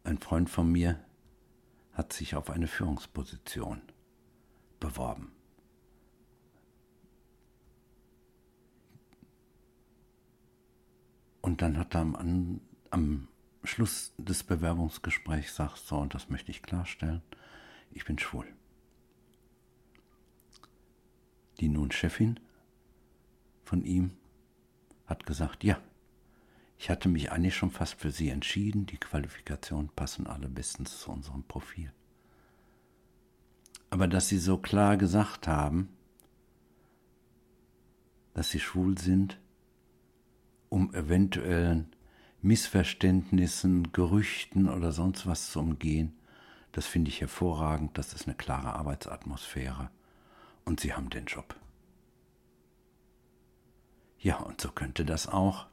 Ein 0.03 0.17
Freund 0.19 0.49
von 0.49 0.71
mir 0.71 0.99
hat 1.93 2.13
sich 2.13 2.35
auf 2.35 2.49
eine 2.49 2.67
Führungsposition 2.67 3.81
beworben. 4.79 5.31
Und 11.41 11.61
dann 11.61 11.77
hat 11.77 11.95
er 11.95 12.01
am, 12.01 12.61
am 12.89 13.27
Schluss 13.67 14.13
des 14.17 14.43
Bewerbungsgesprächs 14.43 15.55
sagst, 15.55 15.87
so, 15.87 15.97
und 15.97 16.13
das 16.13 16.29
möchte 16.29 16.51
ich 16.51 16.61
klarstellen, 16.61 17.21
ich 17.91 18.05
bin 18.05 18.17
schwul. 18.17 18.45
Die 21.59 21.67
nun 21.67 21.91
Chefin 21.91 22.39
von 23.63 23.83
ihm 23.83 24.11
hat 25.05 25.25
gesagt, 25.25 25.63
ja, 25.63 25.79
ich 26.77 26.89
hatte 26.89 27.09
mich 27.09 27.31
eigentlich 27.31 27.55
schon 27.55 27.71
fast 27.71 27.95
für 27.95 28.11
sie 28.11 28.29
entschieden, 28.29 28.85
die 28.85 28.97
Qualifikationen 28.97 29.89
passen 29.89 30.27
alle 30.27 30.47
bestens 30.47 30.99
zu 30.99 31.11
unserem 31.11 31.43
Profil. 31.43 31.91
Aber 33.89 34.07
dass 34.07 34.27
sie 34.27 34.37
so 34.37 34.57
klar 34.57 34.97
gesagt 34.97 35.47
haben, 35.47 35.89
dass 38.33 38.51
sie 38.51 38.59
schwul 38.59 38.97
sind, 38.97 39.39
um 40.69 40.93
eventuellen 40.93 41.95
Missverständnissen, 42.47 43.91
Gerüchten 43.91 44.69
oder 44.69 44.91
sonst 44.91 45.27
was 45.27 45.51
zu 45.51 45.59
umgehen. 45.59 46.17
Das 46.71 46.85
finde 46.87 47.09
ich 47.09 47.19
hervorragend. 47.19 47.97
Das 47.97 48.13
ist 48.13 48.25
eine 48.25 48.35
klare 48.35 48.73
Arbeitsatmosphäre. 48.73 49.89
Und 50.63 50.79
Sie 50.79 50.93
haben 50.93 51.09
den 51.09 51.25
Job. 51.25 51.55
Ja, 54.19 54.37
und 54.37 54.61
so 54.61 54.71
könnte 54.71 55.05
das 55.05 55.27
auch 55.27 55.67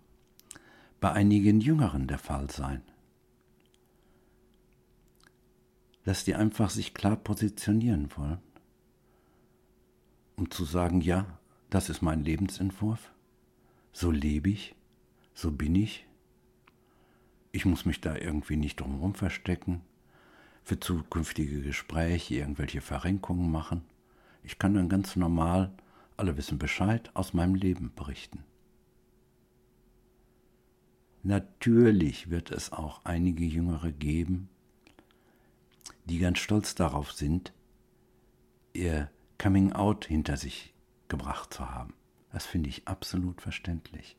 bei 1.00 1.12
einigen 1.12 1.60
Jüngeren 1.60 2.06
der 2.06 2.18
Fall 2.18 2.50
sein. 2.50 2.82
Dass 6.04 6.24
die 6.24 6.34
einfach 6.34 6.70
sich 6.70 6.92
klar 6.92 7.16
positionieren 7.16 8.10
wollen, 8.16 8.38
um 10.36 10.50
zu 10.50 10.64
sagen, 10.64 11.00
ja, 11.00 11.38
das 11.70 11.88
ist 11.88 12.02
mein 12.02 12.24
Lebensentwurf, 12.24 13.10
so 13.92 14.10
lebe 14.10 14.50
ich, 14.50 14.74
so 15.34 15.50
bin 15.50 15.74
ich, 15.74 16.06
ich 17.54 17.64
muss 17.64 17.84
mich 17.84 18.00
da 18.00 18.16
irgendwie 18.16 18.56
nicht 18.56 18.80
drumherum 18.80 19.14
verstecken. 19.14 19.82
für 20.64 20.80
zukünftige 20.80 21.60
Gespräche 21.60 22.36
irgendwelche 22.36 22.80
Verrenkungen 22.80 23.50
machen. 23.52 23.84
Ich 24.42 24.58
kann 24.58 24.74
dann 24.74 24.88
ganz 24.88 25.14
normal, 25.14 25.70
alle 26.16 26.36
wissen 26.38 26.58
Bescheid, 26.58 27.10
aus 27.14 27.34
meinem 27.34 27.54
Leben 27.54 27.92
berichten. 27.94 28.42
Natürlich 31.22 32.30
wird 32.30 32.50
es 32.50 32.72
auch 32.72 33.04
einige 33.04 33.44
Jüngere 33.44 33.92
geben, 33.92 34.48
die 36.06 36.18
ganz 36.18 36.38
stolz 36.38 36.74
darauf 36.74 37.12
sind, 37.12 37.52
ihr 38.72 39.10
Coming 39.38 39.72
Out 39.74 40.06
hinter 40.06 40.38
sich 40.38 40.72
gebracht 41.08 41.52
zu 41.52 41.68
haben. 41.70 41.92
Das 42.32 42.46
finde 42.46 42.70
ich 42.70 42.88
absolut 42.88 43.42
verständlich. 43.42 44.16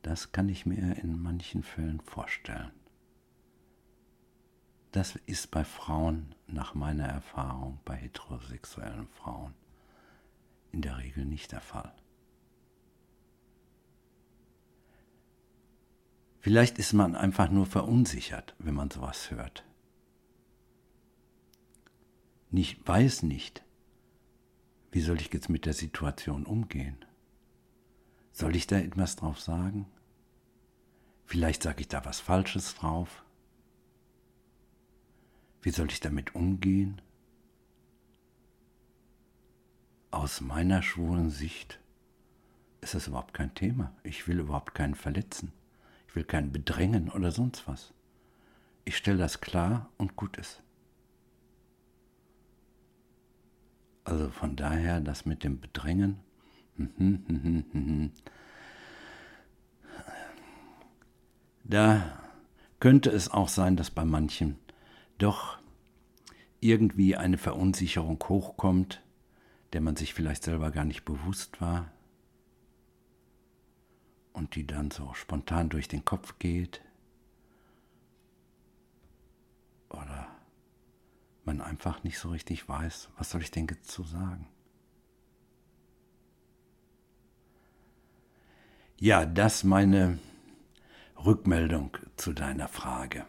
das 0.01 0.33
kann 0.33 0.49
ich 0.49 0.65
mir 0.65 0.97
in 0.97 1.21
manchen 1.21 1.63
Fällen 1.63 2.01
vorstellen. 2.01 2.71
Das 4.91 5.15
ist 5.27 5.49
bei 5.49 5.63
Frauen, 5.63 6.35
nach 6.47 6.73
meiner 6.73 7.07
Erfahrung, 7.07 7.79
bei 7.85 7.95
heterosexuellen 7.95 9.07
Frauen, 9.07 9.53
in 10.73 10.81
der 10.81 10.97
Regel 10.97 11.23
nicht 11.23 11.53
der 11.53 11.61
Fall. 11.61 11.95
Vielleicht 16.41 16.79
ist 16.79 16.91
man 16.91 17.15
einfach 17.15 17.49
nur 17.49 17.65
verunsichert, 17.65 18.55
wenn 18.59 18.73
man 18.73 18.91
sowas 18.91 19.31
hört. 19.31 19.63
Nicht 22.53 22.87
weiß 22.87 23.23
nicht, 23.23 23.63
wie 24.91 25.01
soll 25.01 25.19
ich 25.19 25.33
jetzt 25.33 25.49
mit 25.49 25.65
der 25.65 25.73
Situation 25.73 26.45
umgehen? 26.45 27.03
Soll 28.31 28.55
ich 28.55 28.67
da 28.67 28.77
etwas 28.77 29.15
drauf 29.15 29.41
sagen? 29.41 29.87
Vielleicht 31.25 31.63
sage 31.63 31.81
ich 31.81 31.87
da 31.87 32.05
was 32.05 32.19
Falsches 32.19 32.75
drauf. 32.75 33.25
Wie 35.63 35.71
soll 35.71 35.89
ich 35.89 35.99
damit 35.99 36.35
umgehen? 36.35 37.01
Aus 40.11 40.39
meiner 40.39 40.83
schwulen 40.83 41.31
Sicht 41.31 41.79
ist 42.81 42.93
das 42.93 43.07
überhaupt 43.07 43.33
kein 43.33 43.55
Thema. 43.55 43.95
Ich 44.03 44.27
will 44.27 44.39
überhaupt 44.39 44.75
keinen 44.75 44.93
verletzen. 44.93 45.51
Ich 46.07 46.15
will 46.15 46.23
keinen 46.23 46.51
bedrängen 46.51 47.09
oder 47.09 47.31
sonst 47.31 47.67
was. 47.67 47.95
Ich 48.85 48.95
stelle 48.95 49.17
das 49.17 49.41
klar 49.41 49.89
und 49.97 50.15
gut 50.15 50.37
ist. 50.37 50.61
Also 54.03 54.29
von 54.29 54.55
daher 54.55 54.99
das 54.99 55.25
mit 55.25 55.43
dem 55.43 55.59
Bedrängen. 55.59 56.19
Da 61.65 62.19
könnte 62.81 63.09
es 63.09 63.31
auch 63.31 63.47
sein, 63.47 63.77
dass 63.77 63.89
bei 63.89 64.03
manchen 64.03 64.59
doch 65.17 65.57
irgendwie 66.59 67.15
eine 67.15 67.37
Verunsicherung 67.37 68.21
hochkommt, 68.27 69.01
der 69.71 69.81
man 69.81 69.95
sich 69.95 70.13
vielleicht 70.13 70.43
selber 70.43 70.71
gar 70.71 70.85
nicht 70.85 71.05
bewusst 71.05 71.61
war 71.61 71.89
und 74.33 74.55
die 74.55 74.67
dann 74.67 74.91
so 74.91 75.13
spontan 75.13 75.69
durch 75.69 75.87
den 75.87 76.03
Kopf 76.03 76.37
geht 76.39 76.81
oder 79.89 80.27
man 81.45 81.61
einfach 81.61 82.03
nicht 82.03 82.19
so 82.19 82.29
richtig 82.29 82.67
weiß, 82.67 83.09
was 83.17 83.29
soll 83.29 83.41
ich 83.41 83.51
denn 83.51 83.67
jetzt 83.67 83.91
zu 83.91 84.03
sagen. 84.03 84.47
Ja, 88.97 89.25
das 89.25 89.63
meine 89.63 90.19
Rückmeldung 91.17 91.97
zu 92.15 92.33
deiner 92.33 92.67
Frage. 92.67 93.25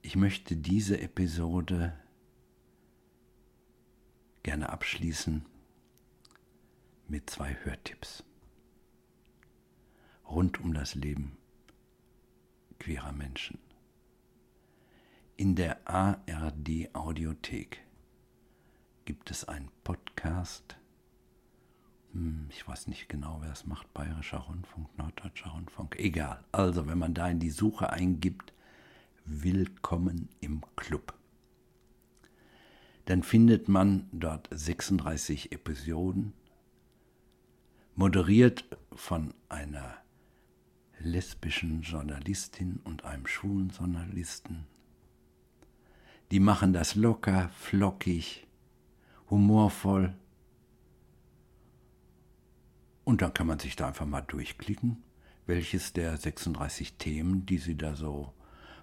Ich 0.00 0.16
möchte 0.16 0.56
diese 0.56 1.00
Episode 1.00 1.96
gerne 4.42 4.70
abschließen 4.70 5.46
mit 7.06 7.30
zwei 7.30 7.56
Hörtipps 7.62 8.24
rund 10.28 10.60
um 10.60 10.74
das 10.74 10.94
Leben 10.94 11.36
queerer 12.78 13.12
Menschen. 13.12 13.58
In 15.36 15.54
der 15.56 15.86
ARD 15.88 16.94
Audiothek 16.94 17.80
gibt 19.04 19.30
es 19.30 19.44
einen 19.44 19.70
Podcast. 19.82 20.76
Hm, 22.12 22.46
ich 22.50 22.66
weiß 22.66 22.86
nicht 22.86 23.08
genau, 23.08 23.38
wer 23.40 23.52
es 23.52 23.66
macht. 23.66 23.92
Bayerischer 23.94 24.38
Rundfunk, 24.38 24.96
Norddeutscher 24.98 25.50
Rundfunk. 25.50 25.96
Egal. 25.98 26.44
Also, 26.52 26.86
wenn 26.86 26.98
man 26.98 27.14
da 27.14 27.28
in 27.28 27.40
die 27.40 27.50
Suche 27.50 27.90
eingibt, 27.90 28.52
Willkommen 29.24 30.28
im 30.40 30.62
Club. 30.74 31.14
Dann 33.04 33.22
findet 33.22 33.68
man 33.68 34.08
dort 34.10 34.48
36 34.50 35.52
Episoden, 35.52 36.32
moderiert 37.94 38.64
von 38.92 39.32
einer 39.48 39.96
lesbischen 40.98 41.82
Journalistin 41.82 42.80
und 42.82 43.04
einem 43.04 43.26
schwulen 43.28 43.68
Journalisten. 43.70 44.66
Die 46.32 46.40
machen 46.40 46.72
das 46.72 46.94
locker, 46.94 47.50
flockig, 47.50 48.46
humorvoll. 49.28 50.14
Und 53.04 53.20
dann 53.20 53.34
kann 53.34 53.46
man 53.46 53.58
sich 53.58 53.76
da 53.76 53.88
einfach 53.88 54.06
mal 54.06 54.22
durchklicken, 54.22 55.02
welches 55.44 55.92
der 55.92 56.16
36 56.16 56.94
Themen, 56.94 57.44
die 57.44 57.58
sie 57.58 57.76
da 57.76 57.94
so 57.94 58.32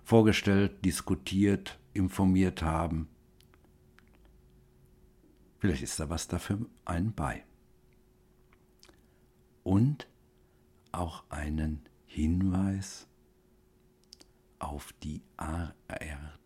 vorgestellt, 0.04 0.86
diskutiert, 0.86 1.80
informiert 1.94 2.62
haben. 2.62 3.10
Vielleicht 5.58 5.82
ist 5.82 6.00
da 6.00 6.08
was 6.08 6.28
dafür 6.28 6.68
einen 6.86 7.14
bei. 7.14 7.44
Und 9.64 10.08
auch 10.92 11.24
einen 11.32 11.82
Hinweis 12.06 13.08
auf 14.60 14.94
die 15.02 15.24
ARD 15.36 16.39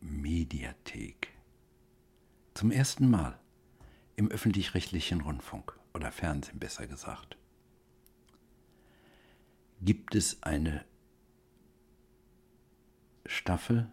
Mediathek. 0.00 1.28
Zum 2.54 2.70
ersten 2.70 3.08
Mal 3.08 3.38
im 4.16 4.30
öffentlich-rechtlichen 4.30 5.22
Rundfunk 5.22 5.78
oder 5.92 6.12
Fernsehen 6.12 6.58
besser 6.58 6.86
gesagt 6.86 7.36
gibt 9.84 10.14
es 10.14 10.42
eine 10.42 10.84
Staffel, 13.26 13.90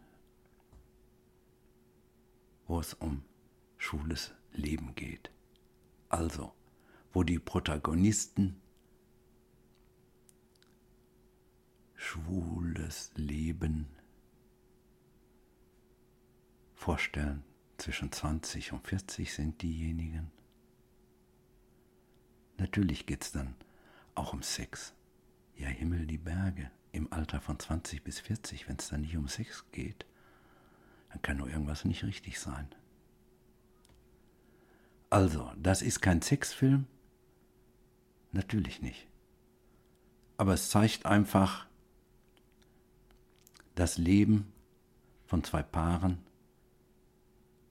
wo 2.68 2.80
es 2.80 2.94
um 2.94 3.24
schwules 3.78 4.34
Leben 4.54 4.96
geht. 4.96 5.32
Also, 6.10 6.54
wo 7.12 7.24
die 7.24 7.40
Protagonisten 7.40 8.62
schwules 11.96 13.12
Leben 13.16 13.88
vorstellen. 16.82 17.44
Zwischen 17.78 18.12
20 18.12 18.74
und 18.74 18.88
40 18.88 19.34
sind 19.34 19.62
diejenigen. 19.62 20.32
Natürlich 22.58 23.06
geht 23.06 23.24
es 23.24 23.32
dann 23.32 23.56
auch 24.16 24.34
um 24.34 24.42
Sex. 24.42 24.94
Ja, 25.56 25.68
Himmel, 25.68 26.06
die 26.06 26.18
Berge 26.18 26.72
im 26.92 27.12
Alter 27.14 27.40
von 27.40 27.60
20 27.60 28.04
bis 28.04 28.20
40, 28.20 28.68
wenn 28.68 28.78
es 28.78 28.90
dann 28.90 29.02
nicht 29.02 29.16
um 29.16 29.28
Sex 29.28 29.66
geht, 29.72 30.06
dann 31.10 31.22
kann 31.22 31.38
nur 31.38 31.50
irgendwas 31.50 31.86
nicht 31.86 32.04
richtig 32.04 32.40
sein. 32.40 32.68
Also, 35.10 35.52
das 35.58 35.82
ist 35.82 36.02
kein 36.02 36.22
Sexfilm? 36.22 36.88
Natürlich 38.32 38.82
nicht. 38.82 39.08
Aber 40.38 40.54
es 40.54 40.70
zeigt 40.70 41.06
einfach 41.06 41.68
das 43.76 43.98
Leben 43.98 44.52
von 45.28 45.44
zwei 45.44 45.62
Paaren 45.62 46.18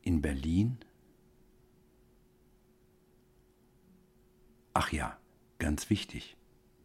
in 0.03 0.23
Berlin. 0.23 0.79
Ach 4.73 4.93
ja, 4.93 5.17
ganz 5.59 5.91
wichtig, 5.91 6.37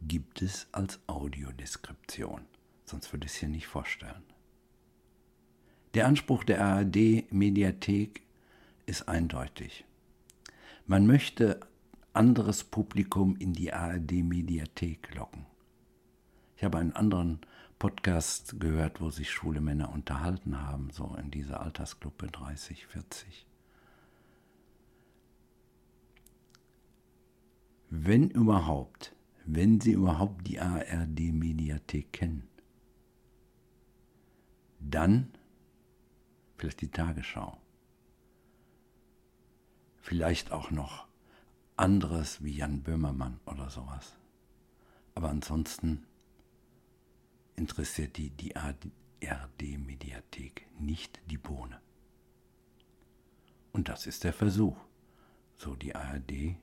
gibt 0.02 0.42
es 0.42 0.68
als 0.72 1.00
Audiodeskription, 1.06 2.42
sonst 2.84 3.12
würde 3.12 3.26
ich 3.26 3.32
es 3.32 3.38
hier 3.38 3.48
nicht 3.48 3.66
vorstellen. 3.66 4.22
Der 5.94 6.06
Anspruch 6.06 6.44
der 6.44 6.62
ARD-Mediathek 6.62 8.22
ist 8.84 9.08
eindeutig. 9.08 9.84
Man 10.86 11.06
möchte 11.06 11.60
anderes 12.12 12.64
Publikum 12.64 13.36
in 13.36 13.52
die 13.52 13.72
ARD-Mediathek 13.72 15.14
locken. 15.14 15.46
Ich 16.56 16.64
habe 16.64 16.78
einen 16.78 16.92
anderen 16.92 17.40
Podcast 17.78 18.58
gehört, 18.58 19.00
wo 19.00 19.10
sich 19.10 19.30
schwule 19.30 19.60
Männer 19.60 19.92
unterhalten 19.92 20.60
haben, 20.62 20.90
so 20.90 21.14
in 21.20 21.30
dieser 21.30 21.60
Altersgruppe 21.60 22.28
30, 22.28 22.86
40. 22.86 23.46
Wenn 27.90 28.30
überhaupt, 28.30 29.14
wenn 29.44 29.80
Sie 29.80 29.92
überhaupt 29.92 30.46
die 30.46 30.58
ARD-Mediathek 30.58 32.12
kennen, 32.12 32.48
dann 34.80 35.30
vielleicht 36.56 36.80
die 36.80 36.90
Tagesschau, 36.90 37.60
vielleicht 39.98 40.50
auch 40.50 40.70
noch 40.70 41.06
anderes 41.76 42.42
wie 42.42 42.56
Jan 42.56 42.82
Böhmermann 42.82 43.38
oder 43.44 43.68
sowas. 43.68 44.16
Aber 45.14 45.28
ansonsten 45.28 46.06
interessiert 47.56 48.16
die 48.16 48.30
die 48.30 48.56
ARD-Mediathek 48.56 50.66
nicht 50.78 51.20
die 51.30 51.38
Bohne. 51.38 51.80
Und 53.72 53.88
das 53.88 54.06
ist 54.06 54.24
der 54.24 54.32
Versuch, 54.32 54.76
so 55.56 55.74
die 55.74 55.94
ARD, 55.94 56.56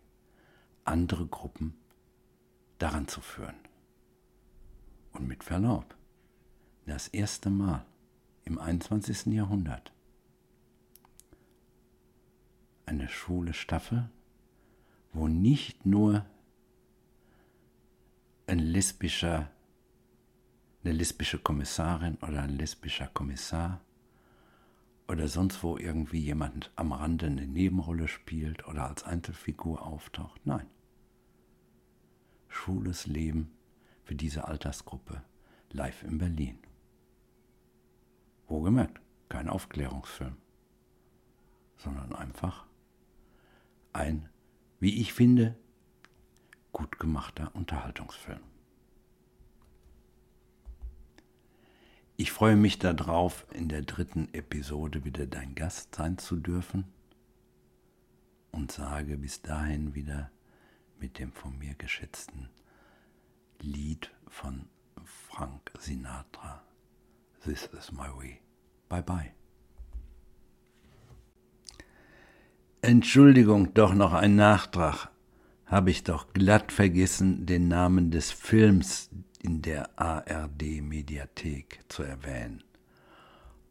andere 0.85 1.27
Gruppen 1.27 1.75
daran 2.77 3.07
zu 3.07 3.21
führen. 3.21 3.55
Und 5.11 5.27
mit 5.27 5.43
Verlaub, 5.43 5.95
das 6.85 7.07
erste 7.07 7.49
Mal 7.49 7.85
im 8.45 8.59
21. 8.59 9.27
Jahrhundert 9.27 9.93
eine 12.85 13.07
schwule 13.07 13.53
Staffel, 13.53 14.09
wo 15.13 15.27
nicht 15.27 15.85
nur 15.85 16.25
ein 18.47 18.59
lesbischer 18.59 19.52
eine 20.83 20.93
lesbische 20.93 21.39
Kommissarin 21.39 22.17
oder 22.17 22.43
ein 22.43 22.57
lesbischer 22.57 23.07
Kommissar 23.07 23.81
oder 25.07 25.27
sonst 25.27 25.63
wo 25.63 25.77
irgendwie 25.77 26.19
jemand 26.19 26.71
am 26.75 26.91
Rande 26.91 27.27
eine 27.27 27.47
Nebenrolle 27.47 28.07
spielt 28.07 28.67
oder 28.67 28.89
als 28.89 29.03
Einzelfigur 29.03 29.85
auftaucht. 29.85 30.45
Nein. 30.45 30.67
Schwules 32.49 33.07
Leben 33.07 33.51
für 34.03 34.15
diese 34.15 34.47
Altersgruppe 34.47 35.23
live 35.71 36.03
in 36.03 36.17
Berlin. 36.17 36.59
Wohlgemerkt, 38.47 39.01
kein 39.29 39.49
Aufklärungsfilm, 39.49 40.35
sondern 41.77 42.13
einfach 42.13 42.65
ein, 43.93 44.29
wie 44.79 45.01
ich 45.01 45.13
finde, 45.13 45.57
gut 46.71 46.99
gemachter 46.99 47.51
Unterhaltungsfilm. 47.55 48.52
Ich 52.15 52.31
freue 52.31 52.55
mich 52.55 52.77
darauf, 52.77 53.47
in 53.53 53.69
der 53.69 53.81
dritten 53.81 54.29
Episode 54.33 55.03
wieder 55.03 55.25
dein 55.25 55.55
Gast 55.55 55.95
sein 55.95 56.19
zu 56.19 56.35
dürfen 56.35 56.85
und 58.51 58.71
sage 58.71 59.17
bis 59.17 59.41
dahin 59.41 59.95
wieder 59.95 60.29
mit 60.99 61.17
dem 61.17 61.31
von 61.31 61.57
mir 61.57 61.73
geschätzten 61.73 62.49
Lied 63.59 64.11
von 64.27 64.67
Frank 65.03 65.71
Sinatra. 65.79 66.63
This 67.43 67.67
is 67.77 67.91
my 67.91 68.09
way. 68.15 68.39
Bye 68.89 69.01
bye. 69.01 69.33
Entschuldigung, 72.81 73.73
doch 73.73 73.95
noch 73.95 74.13
ein 74.13 74.35
Nachtrag. 74.35 75.09
Habe 75.65 75.89
ich 75.89 76.03
doch 76.03 76.31
glatt 76.33 76.71
vergessen, 76.71 77.47
den 77.47 77.67
Namen 77.67 78.11
des 78.11 78.31
Films, 78.31 79.09
in 79.43 79.61
der 79.61 79.89
ARD-Mediathek 79.99 81.81
zu 81.89 82.03
erwähnen. 82.03 82.63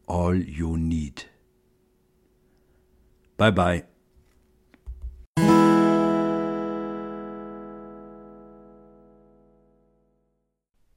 All 0.07 0.37
You 0.37 0.77
Need. 0.77 1.27
Bye 3.37 3.51
bye. 3.51 3.83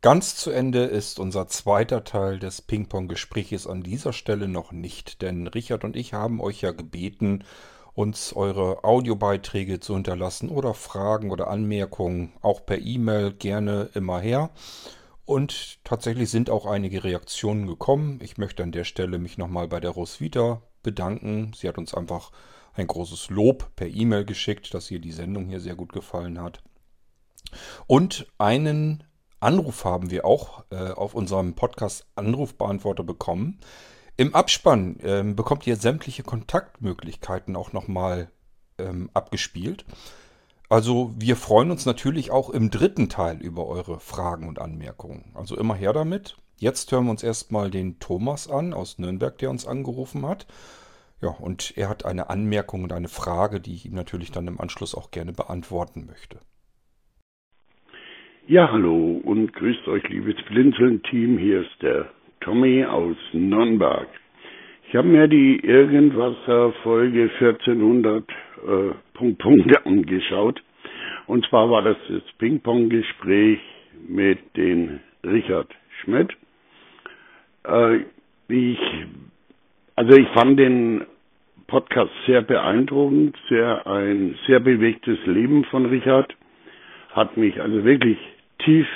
Ganz 0.03 0.37
zu 0.37 0.53
Ende 0.53 0.85
ist 0.85 1.19
unser 1.19 1.49
zweiter 1.49 2.05
Teil 2.05 2.39
des 2.39 2.63
Ping-Pong-Gespräches 2.63 3.67
an 3.67 3.83
dieser 3.83 4.13
Stelle 4.13 4.47
noch 4.47 4.71
nicht, 4.71 5.21
denn 5.21 5.49
Richard 5.49 5.83
und 5.83 5.97
ich 5.97 6.13
haben 6.13 6.41
euch 6.41 6.61
ja 6.61 6.71
gebeten, 6.71 7.43
uns 7.97 8.35
eure 8.35 8.85
Audiobeiträge 8.85 9.81
zu 9.81 9.95
hinterlassen 9.95 10.51
oder 10.51 10.75
Fragen 10.75 11.31
oder 11.31 11.49
Anmerkungen 11.49 12.35
auch 12.43 12.65
per 12.65 12.79
E-Mail 12.79 13.33
gerne 13.33 13.89
immer 13.95 14.21
her. 14.21 14.51
Und 15.25 15.83
tatsächlich 15.83 16.31
sind 16.31 16.51
auch 16.51 16.67
einige 16.67 17.03
Reaktionen 17.03 17.67
gekommen. 17.67 18.21
Ich 18.23 18.37
möchte 18.37 18.63
an 18.63 18.71
der 18.71 18.85
Stelle 18.85 19.19
mich 19.19 19.39
nochmal 19.39 19.67
bei 19.67 19.81
der 19.81 19.91
Roswitha 19.91 20.61
bedanken. 20.83 21.53
Sie 21.57 21.67
hat 21.67 21.79
uns 21.79 21.95
einfach 21.95 22.33
ein 22.75 22.87
großes 22.87 23.31
Lob 23.31 23.75
per 23.77 23.89
E-Mail 23.89 24.27
geschickt, 24.27 24.75
dass 24.75 24.91
ihr 24.91 24.99
die 24.99 25.11
Sendung 25.11 25.49
hier 25.49 25.61
sehr 25.61 25.75
gut 25.75 25.95
gefallen 25.95 26.41
hat. 26.41 26.63
Und 27.87 28.27
einen 28.37 29.05
Anruf 29.41 29.87
haben 29.87 30.11
wir 30.11 30.27
auch 30.27 30.65
äh, 30.71 30.91
auf 30.91 31.15
unserem 31.15 31.55
Podcast 31.55 32.07
Anrufbeantworter 32.15 33.05
bekommen. 33.05 33.59
Im 34.19 34.35
Abspann 34.35 34.97
ähm, 35.03 35.37
bekommt 35.37 35.67
ihr 35.67 35.77
sämtliche 35.77 36.23
Kontaktmöglichkeiten 36.23 37.55
auch 37.55 37.75
nochmal 37.75 38.31
ähm, 38.79 39.11
abgespielt. 39.13 39.85
Also 40.71 41.15
wir 41.19 41.37
freuen 41.37 41.71
uns 41.71 41.85
natürlich 41.85 42.31
auch 42.31 42.49
im 42.49 42.71
dritten 42.71 43.09
Teil 43.11 43.41
über 43.43 43.67
eure 43.67 44.01
Fragen 44.01 44.49
und 44.49 44.59
Anmerkungen. 44.59 45.33
Also 45.35 45.57
immer 45.57 45.75
her 45.75 45.93
damit. 45.93 46.37
Jetzt 46.57 46.91
hören 46.91 47.05
wir 47.05 47.11
uns 47.11 47.23
erstmal 47.23 47.71
den 47.71 47.99
Thomas 47.99 48.51
an 48.51 48.73
aus 48.73 48.99
Nürnberg, 48.99 49.37
der 49.37 49.51
uns 49.51 49.67
angerufen 49.67 50.27
hat. 50.27 50.47
Ja, 51.21 51.29
und 51.29 51.77
er 51.77 51.91
hat 51.91 52.07
eine 52.07 52.31
Anmerkung 52.31 52.85
und 52.85 52.93
eine 52.93 53.09
Frage, 53.09 53.61
die 53.61 53.75
ich 53.75 53.85
ihm 53.85 53.95
natürlich 53.95 54.33
dann 54.33 54.49
im 54.49 54.61
Anschluss 54.61 54.95
auch 54.95 55.11
gerne 55.11 55.33
beantworten 55.33 56.07
möchte. 56.07 56.41
Ja, 58.47 58.71
hallo 58.71 59.21
und 59.25 59.53
grüßt 59.53 59.89
euch, 59.89 60.09
liebes 60.09 60.37
Blinzeln-Team. 60.49 61.37
Hier 61.37 61.63
ist 61.63 61.83
der 61.83 62.11
Tommy 62.47 62.85
aus 62.85 63.17
Nürnberg. 63.33 64.07
Ich 64.89 64.95
habe 64.95 65.09
mir 65.09 65.27
die 65.27 65.59
Irgendwasser 65.65 66.73
Folge 66.85 67.29
1400 67.41 68.23
äh, 68.23 68.35
Punkt, 69.15 69.39
Punkt 69.39 69.77
angeschaut. 69.87 70.63
Und 71.27 71.45
zwar 71.49 71.69
war 71.71 71.83
das 71.83 71.97
das 72.09 72.23
Ping-Pong-Gespräch 72.39 73.59
mit 74.07 74.39
den 74.57 75.01
Richard 75.25 75.67
Schmidt. 76.01 76.37
Äh, 77.67 78.03
ich, 78.47 78.79
also 79.97 80.17
ich 80.17 80.29
fand 80.29 80.61
den 80.61 81.05
Podcast 81.67 82.13
sehr 82.27 82.43
beeindruckend, 82.43 83.37
sehr 83.49 83.85
ein 83.89 84.39
sehr 84.47 84.61
bewegtes 84.61 85.19
Leben 85.27 85.65
von 85.65 85.87
Richard. 85.87 86.33
Hat 87.11 87.37
mich 87.37 87.61
also 87.61 87.85
wirklich 87.85 88.19
tief 88.61 88.87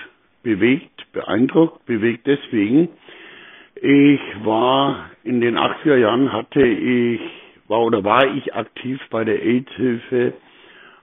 bewegt, 0.45 1.05
beeindruckt, 1.13 1.85
bewegt 1.87 2.29
deswegen, 2.29 2.91
ich 3.83 4.21
war 4.45 5.11
in 5.25 5.41
den 5.41 5.57
80er 5.57 5.97
Jahren 5.97 6.33
hatte 6.33 6.63
ich, 6.63 7.21
war 7.69 7.81
oder 7.81 8.05
war 8.05 8.27
ich 8.35 8.55
aktiv 8.55 9.01
bei 9.11 9.25
der 9.25 9.43
AIDS-Hilfe 9.43 10.35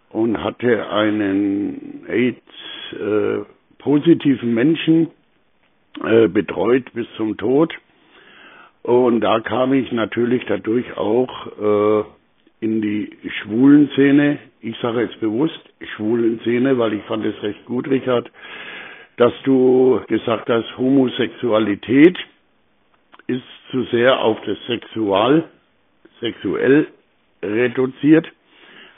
und 0.10 0.44
hatte 0.44 0.90
einen 0.92 2.06
AIDS-positiven 2.08 4.50
äh, 4.50 4.54
Menschen 4.54 5.08
äh, 6.04 6.28
betreut 6.28 6.92
bis 6.94 7.08
zum 7.16 7.38
Tod. 7.38 7.74
Und 8.84 9.22
da 9.22 9.40
kam 9.40 9.74
ich 9.74 9.92
natürlich 9.92 10.46
dadurch 10.46 10.96
auch 10.98 11.48
äh, 11.60 12.04
in 12.60 12.82
die 12.82 13.10
schwulen 13.42 13.90
Szene. 13.94 14.38
Ich 14.62 14.78
sage 14.82 15.02
jetzt 15.02 15.20
bewusst 15.20 15.60
schwulen 15.96 16.40
Szene, 16.42 16.78
weil 16.78 16.94
ich 16.94 17.04
fand 17.04 17.26
es 17.26 17.42
recht 17.42 17.66
gut, 17.66 17.90
Richard, 17.90 18.30
dass 19.18 19.34
du 19.44 20.00
gesagt 20.08 20.50
hast, 20.50 20.78
Homosexualität 20.78 22.18
ist 23.28 23.44
zu 23.72 23.84
sehr 23.92 24.20
auf 24.20 24.38
das 24.46 24.58
Sexual, 24.68 25.44
sexuell 26.20 26.88
reduziert. 27.44 28.28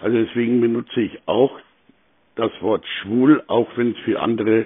Also 0.01 0.18
deswegen 0.18 0.61
benutze 0.61 1.01
ich 1.01 1.19
auch 1.26 1.60
das 2.35 2.51
Wort 2.61 2.85
schwul, 3.01 3.43
auch 3.47 3.68
wenn 3.76 3.91
es 3.91 3.97
für 3.99 4.22
andere 4.22 4.65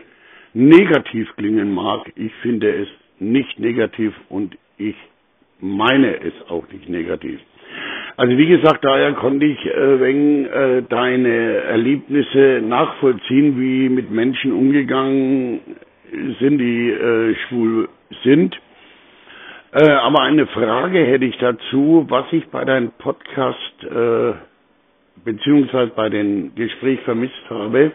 negativ 0.54 1.28
klingen 1.38 1.74
mag. 1.74 2.12
Ich 2.16 2.34
finde 2.42 2.72
es 2.72 2.88
nicht 3.20 3.60
negativ 3.60 4.14
und 4.30 4.58
ich 4.78 4.96
meine 5.60 6.22
es 6.22 6.34
auch 6.50 6.68
nicht 6.72 6.88
negativ. 6.90 7.40
Also 8.16 8.38
wie 8.38 8.46
gesagt, 8.46 8.84
daher 8.86 9.14
konnte 9.14 9.46
ich 9.46 9.66
äh, 9.66 10.00
wenn 10.00 10.46
äh, 10.46 10.84
deine 10.88 11.34
Erlebnisse 11.64 12.62
nachvollziehen, 12.64 13.60
wie 13.60 13.90
mit 13.90 14.12
Menschen 14.12 14.52
umgegangen 14.52 15.62
sind, 16.40 16.60
die 16.60 16.92
äh, 16.92 17.36
schwul 17.48 17.90
sind. 18.24 18.56
Äh, 19.74 19.90
aber 19.90 20.22
eine 20.22 20.46
Frage 20.46 21.00
hätte 21.00 21.26
ich 21.26 21.38
dazu, 21.40 22.06
was 22.08 22.26
ich 22.32 22.46
bei 22.50 22.64
deinem 22.64 22.92
Podcast 22.92 23.84
äh, 23.84 24.34
beziehungsweise 25.26 25.92
bei 25.96 26.10
den 26.10 26.54
Gespräch 26.54 27.00
vermisst 27.02 27.34
habe, 27.50 27.92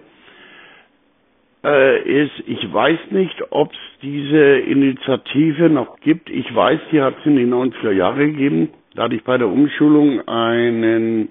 äh, 1.65 2.25
ist, 2.25 2.33
ich 2.47 2.73
weiß 2.73 2.99
nicht, 3.11 3.41
ob 3.51 3.71
es 3.71 3.79
diese 4.03 4.59
Initiative 4.59 5.71
noch 5.71 6.01
gibt. 6.01 6.29
Ich 6.31 6.53
weiß, 6.53 6.81
die 6.91 7.01
hat 7.01 7.15
es 7.21 7.27
in 7.27 7.37
den 7.37 7.55
90er 7.55 7.93
Jahren 7.93 8.33
gegeben. 8.33 8.71
Da 8.97 9.05
hatte 9.05 9.15
ich 9.15 9.23
bei 9.23 9.39
der 9.39 9.49
Umschulung 9.49 10.27
einen 10.27 11.29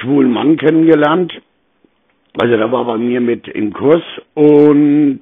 schwulen 0.00 0.32
Mann 0.32 0.58
kennengelernt. 0.58 1.32
Also 2.38 2.54
der 2.58 2.70
war 2.70 2.84
bei 2.84 2.98
mir 2.98 3.22
mit 3.22 3.48
im 3.48 3.72
Kurs 3.72 4.02
und 4.34 5.20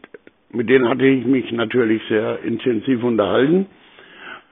mit 0.51 0.69
denen 0.69 0.89
hatte 0.89 1.07
ich 1.07 1.25
mich 1.25 1.53
natürlich 1.53 2.03
sehr 2.09 2.41
intensiv 2.43 3.05
unterhalten. 3.05 3.67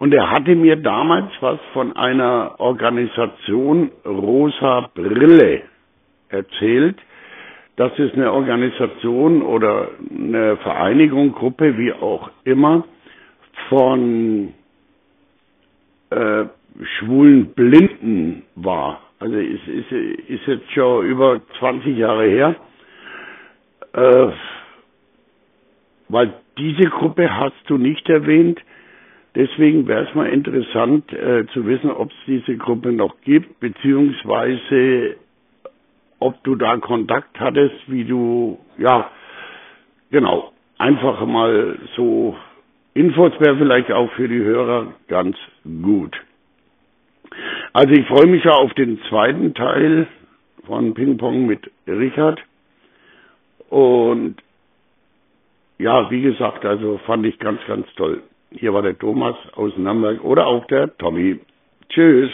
Und 0.02 0.12
er 0.12 0.32
hatte 0.32 0.56
mir 0.56 0.74
damals 0.74 1.30
was 1.38 1.60
von 1.72 1.94
einer 1.94 2.56
Organisation 2.58 3.92
Rosa 4.04 4.90
Brille 4.96 5.62
erzählt. 6.28 6.96
Das 7.76 7.96
ist 8.00 8.14
eine 8.14 8.32
Organisation 8.32 9.42
oder 9.42 9.90
eine 10.10 10.56
Vereinigung, 10.56 11.30
Gruppe, 11.30 11.78
wie 11.78 11.92
auch 11.92 12.30
immer, 12.42 12.82
von 13.68 14.52
äh, 16.10 16.46
schwulen 16.98 17.54
Blinden 17.54 18.42
war. 18.56 19.02
Also 19.20 19.36
es 19.36 19.60
ist, 19.68 19.92
ist 19.92 20.46
jetzt 20.48 20.72
schon 20.72 21.06
über 21.06 21.40
20 21.60 21.96
Jahre 21.96 22.26
her. 22.26 22.56
Äh, 23.92 24.32
weil 26.08 26.32
diese 26.58 26.90
Gruppe 26.90 27.32
hast 27.32 27.54
du 27.68 27.78
nicht 27.78 28.08
erwähnt. 28.08 28.60
Deswegen 29.34 29.86
wäre 29.88 30.06
es 30.06 30.14
mal 30.14 30.28
interessant 30.28 31.10
äh, 31.12 31.46
zu 31.52 31.66
wissen, 31.66 31.90
ob 31.90 32.10
es 32.10 32.16
diese 32.26 32.56
Gruppe 32.56 32.92
noch 32.92 33.20
gibt, 33.22 33.60
beziehungsweise 33.60 35.16
ob 36.18 36.42
du 36.44 36.54
da 36.54 36.76
Kontakt 36.76 37.40
hattest, 37.40 37.74
wie 37.86 38.04
du, 38.04 38.58
ja, 38.78 39.10
genau, 40.10 40.52
einfach 40.78 41.24
mal 41.26 41.78
so 41.96 42.36
Infos 42.94 43.32
wäre 43.40 43.56
vielleicht 43.56 43.90
auch 43.90 44.10
für 44.12 44.28
die 44.28 44.42
Hörer 44.42 44.92
ganz 45.08 45.36
gut. 45.82 46.14
Also 47.72 47.92
ich 47.94 48.06
freue 48.06 48.26
mich 48.26 48.44
ja 48.44 48.52
auf 48.52 48.74
den 48.74 49.00
zweiten 49.08 49.54
Teil 49.54 50.06
von 50.66 50.92
Ping 50.92 51.16
Pong 51.16 51.46
mit 51.46 51.70
Richard 51.86 52.40
und 53.70 54.36
ja, 55.78 56.10
wie 56.10 56.20
gesagt, 56.20 56.64
also 56.66 56.98
fand 57.06 57.24
ich 57.26 57.38
ganz, 57.38 57.60
ganz 57.66 57.86
toll. 57.96 58.22
Hier 58.58 58.72
war 58.72 58.82
der 58.82 58.98
Thomas 58.98 59.36
aus 59.54 59.72
Nürnberg 59.76 60.22
oder 60.24 60.46
auch 60.46 60.66
der 60.66 60.96
Tommy. 60.98 61.40
Tschüss. 61.88 62.30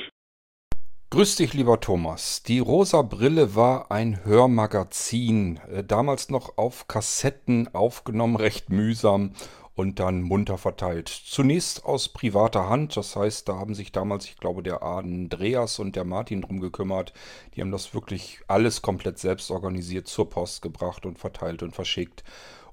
Grüß 1.11 1.36
dich, 1.36 1.55
lieber 1.55 1.81
Thomas. 1.81 2.43
Die 2.43 2.59
Rosa 2.59 3.01
Brille 3.01 3.57
war 3.57 3.90
ein 3.90 4.24
Hörmagazin, 4.24 5.59
äh, 5.73 5.82
damals 5.82 6.28
noch 6.28 6.59
auf 6.59 6.86
Kassetten 6.86 7.74
aufgenommen, 7.74 8.36
recht 8.36 8.69
mühsam 8.69 9.32
und 9.74 10.01
dann 10.01 10.23
munter 10.23 10.59
verteilt. 10.59 11.09
Zunächst 11.09 11.85
aus 11.85 12.09
privater 12.09 12.69
Hand, 12.69 12.97
das 12.97 13.16
heißt, 13.16 13.49
da 13.49 13.57
haben 13.57 13.74
sich 13.74 13.93
damals, 13.93 14.27
ich 14.27 14.36
glaube, 14.36 14.62
der 14.62 14.82
Andreas 14.82 15.78
und 15.78 15.97
der 15.97 16.05
Martin 16.05 16.43
drum 16.43 16.61
gekümmert. 16.61 17.12
Die 17.55 17.62
haben 17.62 17.70
das 17.70 17.95
wirklich 17.95 18.40
alles 18.49 18.82
komplett 18.82 19.19
selbst 19.19 19.51
organisiert, 19.51 20.09
zur 20.09 20.28
Post 20.28 20.62
gebracht 20.62 21.07
und 21.07 21.19
verteilt 21.19 21.62
und 21.62 21.74
verschickt. 21.74 22.24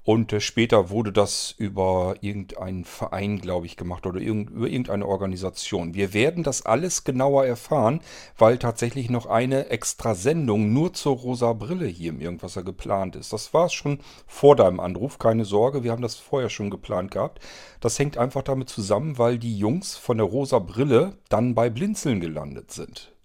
Und 0.06 0.32
äh, 0.32 0.40
später 0.40 0.88
wurde 0.90 1.10
das 1.12 1.52
über 1.58 2.14
irgendeinen 2.20 2.84
Verein, 2.84 3.40
glaube 3.40 3.66
ich, 3.66 3.76
gemacht 3.76 4.06
oder 4.06 4.20
über 4.20 4.68
irgendeine 4.68 5.04
Organisation. 5.04 5.94
Wir 5.94 6.14
werden 6.14 6.44
das 6.44 6.64
alles 6.64 7.02
genauer 7.02 7.44
erfahren, 7.44 8.00
weil 8.38 8.56
tatsächlich 8.58 9.10
noch 9.10 9.26
eine 9.26 9.68
extra 9.70 10.14
Sendung 10.14 10.72
nur 10.72 10.92
zur 10.92 11.16
rosa 11.16 11.52
Brille 11.54 11.88
hier 11.88 12.10
im 12.10 12.20
Irgendwasser 12.20 12.62
geplant 12.62 13.16
ist. 13.16 13.32
Das 13.32 13.52
war 13.52 13.66
es 13.66 13.72
schon 13.72 13.98
vor 14.28 14.54
deinem 14.54 14.78
Anruf, 14.78 15.18
keine 15.18 15.44
Sorge, 15.44 15.82
wir 15.82 15.90
haben 15.90 16.02
das 16.02 16.14
vorher 16.14 16.50
schon 16.50 16.70
geplant 16.70 17.10
gehabt. 17.10 17.40
Das 17.80 17.98
hängt 17.98 18.16
einfach 18.16 18.42
damit 18.42 18.68
zusammen, 18.68 19.18
weil 19.18 19.38
die 19.38 19.58
Jungs 19.58 19.96
von 19.96 20.18
der 20.18 20.26
rosa 20.26 20.60
Brille 20.60 21.18
dann 21.28 21.56
bei 21.56 21.68
Blinzeln 21.68 22.20
gelandet 22.20 22.70
sind. 22.70 23.15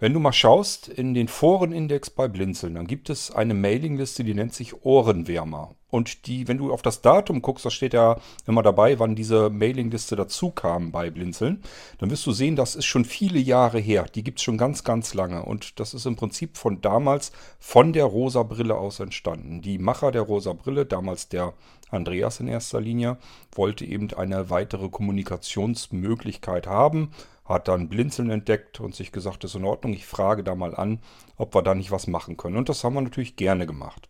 Wenn 0.00 0.12
du 0.12 0.20
mal 0.20 0.32
schaust 0.32 0.86
in 0.86 1.12
den 1.12 1.26
Forenindex 1.26 2.10
bei 2.10 2.28
Blinzeln, 2.28 2.76
dann 2.76 2.86
gibt 2.86 3.10
es 3.10 3.32
eine 3.32 3.52
Mailingliste, 3.52 4.22
die 4.22 4.34
nennt 4.34 4.54
sich 4.54 4.84
Ohrenwärmer. 4.84 5.74
Und 5.90 6.26
die, 6.26 6.46
wenn 6.46 6.58
du 6.58 6.72
auf 6.72 6.82
das 6.82 7.00
Datum 7.00 7.42
guckst, 7.42 7.64
da 7.64 7.70
steht 7.70 7.94
ja 7.94 8.16
immer 8.46 8.62
dabei, 8.62 9.00
wann 9.00 9.16
diese 9.16 9.50
Mailingliste 9.50 10.14
dazu 10.14 10.50
kam 10.50 10.92
bei 10.92 11.10
Blinzeln, 11.10 11.62
dann 11.98 12.10
wirst 12.10 12.26
du 12.26 12.32
sehen, 12.32 12.54
das 12.54 12.76
ist 12.76 12.84
schon 12.84 13.04
viele 13.04 13.40
Jahre 13.40 13.80
her. 13.80 14.06
Die 14.14 14.22
gibt 14.22 14.38
es 14.38 14.44
schon 14.44 14.58
ganz, 14.58 14.84
ganz 14.84 15.14
lange. 15.14 15.42
Und 15.42 15.80
das 15.80 15.94
ist 15.94 16.06
im 16.06 16.14
Prinzip 16.14 16.58
von 16.58 16.80
damals 16.80 17.32
von 17.58 17.92
der 17.92 18.04
rosa 18.04 18.44
Brille 18.44 18.76
aus 18.76 19.00
entstanden. 19.00 19.62
Die 19.62 19.78
Macher 19.78 20.12
der 20.12 20.22
rosa 20.22 20.52
Brille, 20.52 20.86
damals 20.86 21.28
der 21.28 21.54
Andreas 21.90 22.38
in 22.38 22.46
erster 22.46 22.80
Linie, 22.80 23.16
wollte 23.52 23.84
eben 23.84 24.12
eine 24.12 24.50
weitere 24.50 24.90
Kommunikationsmöglichkeit 24.90 26.68
haben 26.68 27.10
hat 27.48 27.68
dann 27.68 27.88
Blinzeln 27.88 28.30
entdeckt 28.30 28.78
und 28.80 28.94
sich 28.94 29.10
gesagt, 29.10 29.42
das 29.42 29.52
ist 29.52 29.56
in 29.56 29.64
Ordnung, 29.64 29.94
ich 29.94 30.06
frage 30.06 30.44
da 30.44 30.54
mal 30.54 30.74
an, 30.74 31.00
ob 31.36 31.54
wir 31.54 31.62
da 31.62 31.74
nicht 31.74 31.90
was 31.90 32.06
machen 32.06 32.36
können. 32.36 32.56
Und 32.56 32.68
das 32.68 32.84
haben 32.84 32.94
wir 32.94 33.00
natürlich 33.00 33.36
gerne 33.36 33.66
gemacht. 33.66 34.08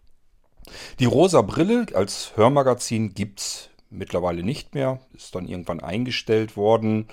Die 0.99 1.05
Rosa 1.07 1.43
Brille 1.43 1.87
als 1.95 2.37
Hörmagazin 2.37 3.15
gibt 3.15 3.41
es 3.41 3.71
mittlerweile 3.91 4.43
nicht 4.43 4.75
mehr, 4.75 5.01
ist 5.15 5.35
dann 5.35 5.47
irgendwann 5.47 5.81
eingestellt 5.81 6.57
worden, 6.57 7.09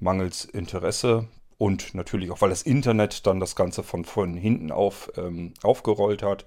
mangels 0.00 0.44
Interesse 0.44 1.28
und 1.58 1.94
natürlich 1.94 2.30
auch, 2.30 2.40
weil 2.40 2.50
das 2.50 2.62
Internet 2.62 3.26
dann 3.26 3.38
das 3.38 3.54
Ganze 3.54 3.82
von, 3.82 4.04
von 4.04 4.34
hinten 4.34 4.72
auf 4.72 5.12
ähm, 5.16 5.54
aufgerollt 5.62 6.22
hat. 6.22 6.46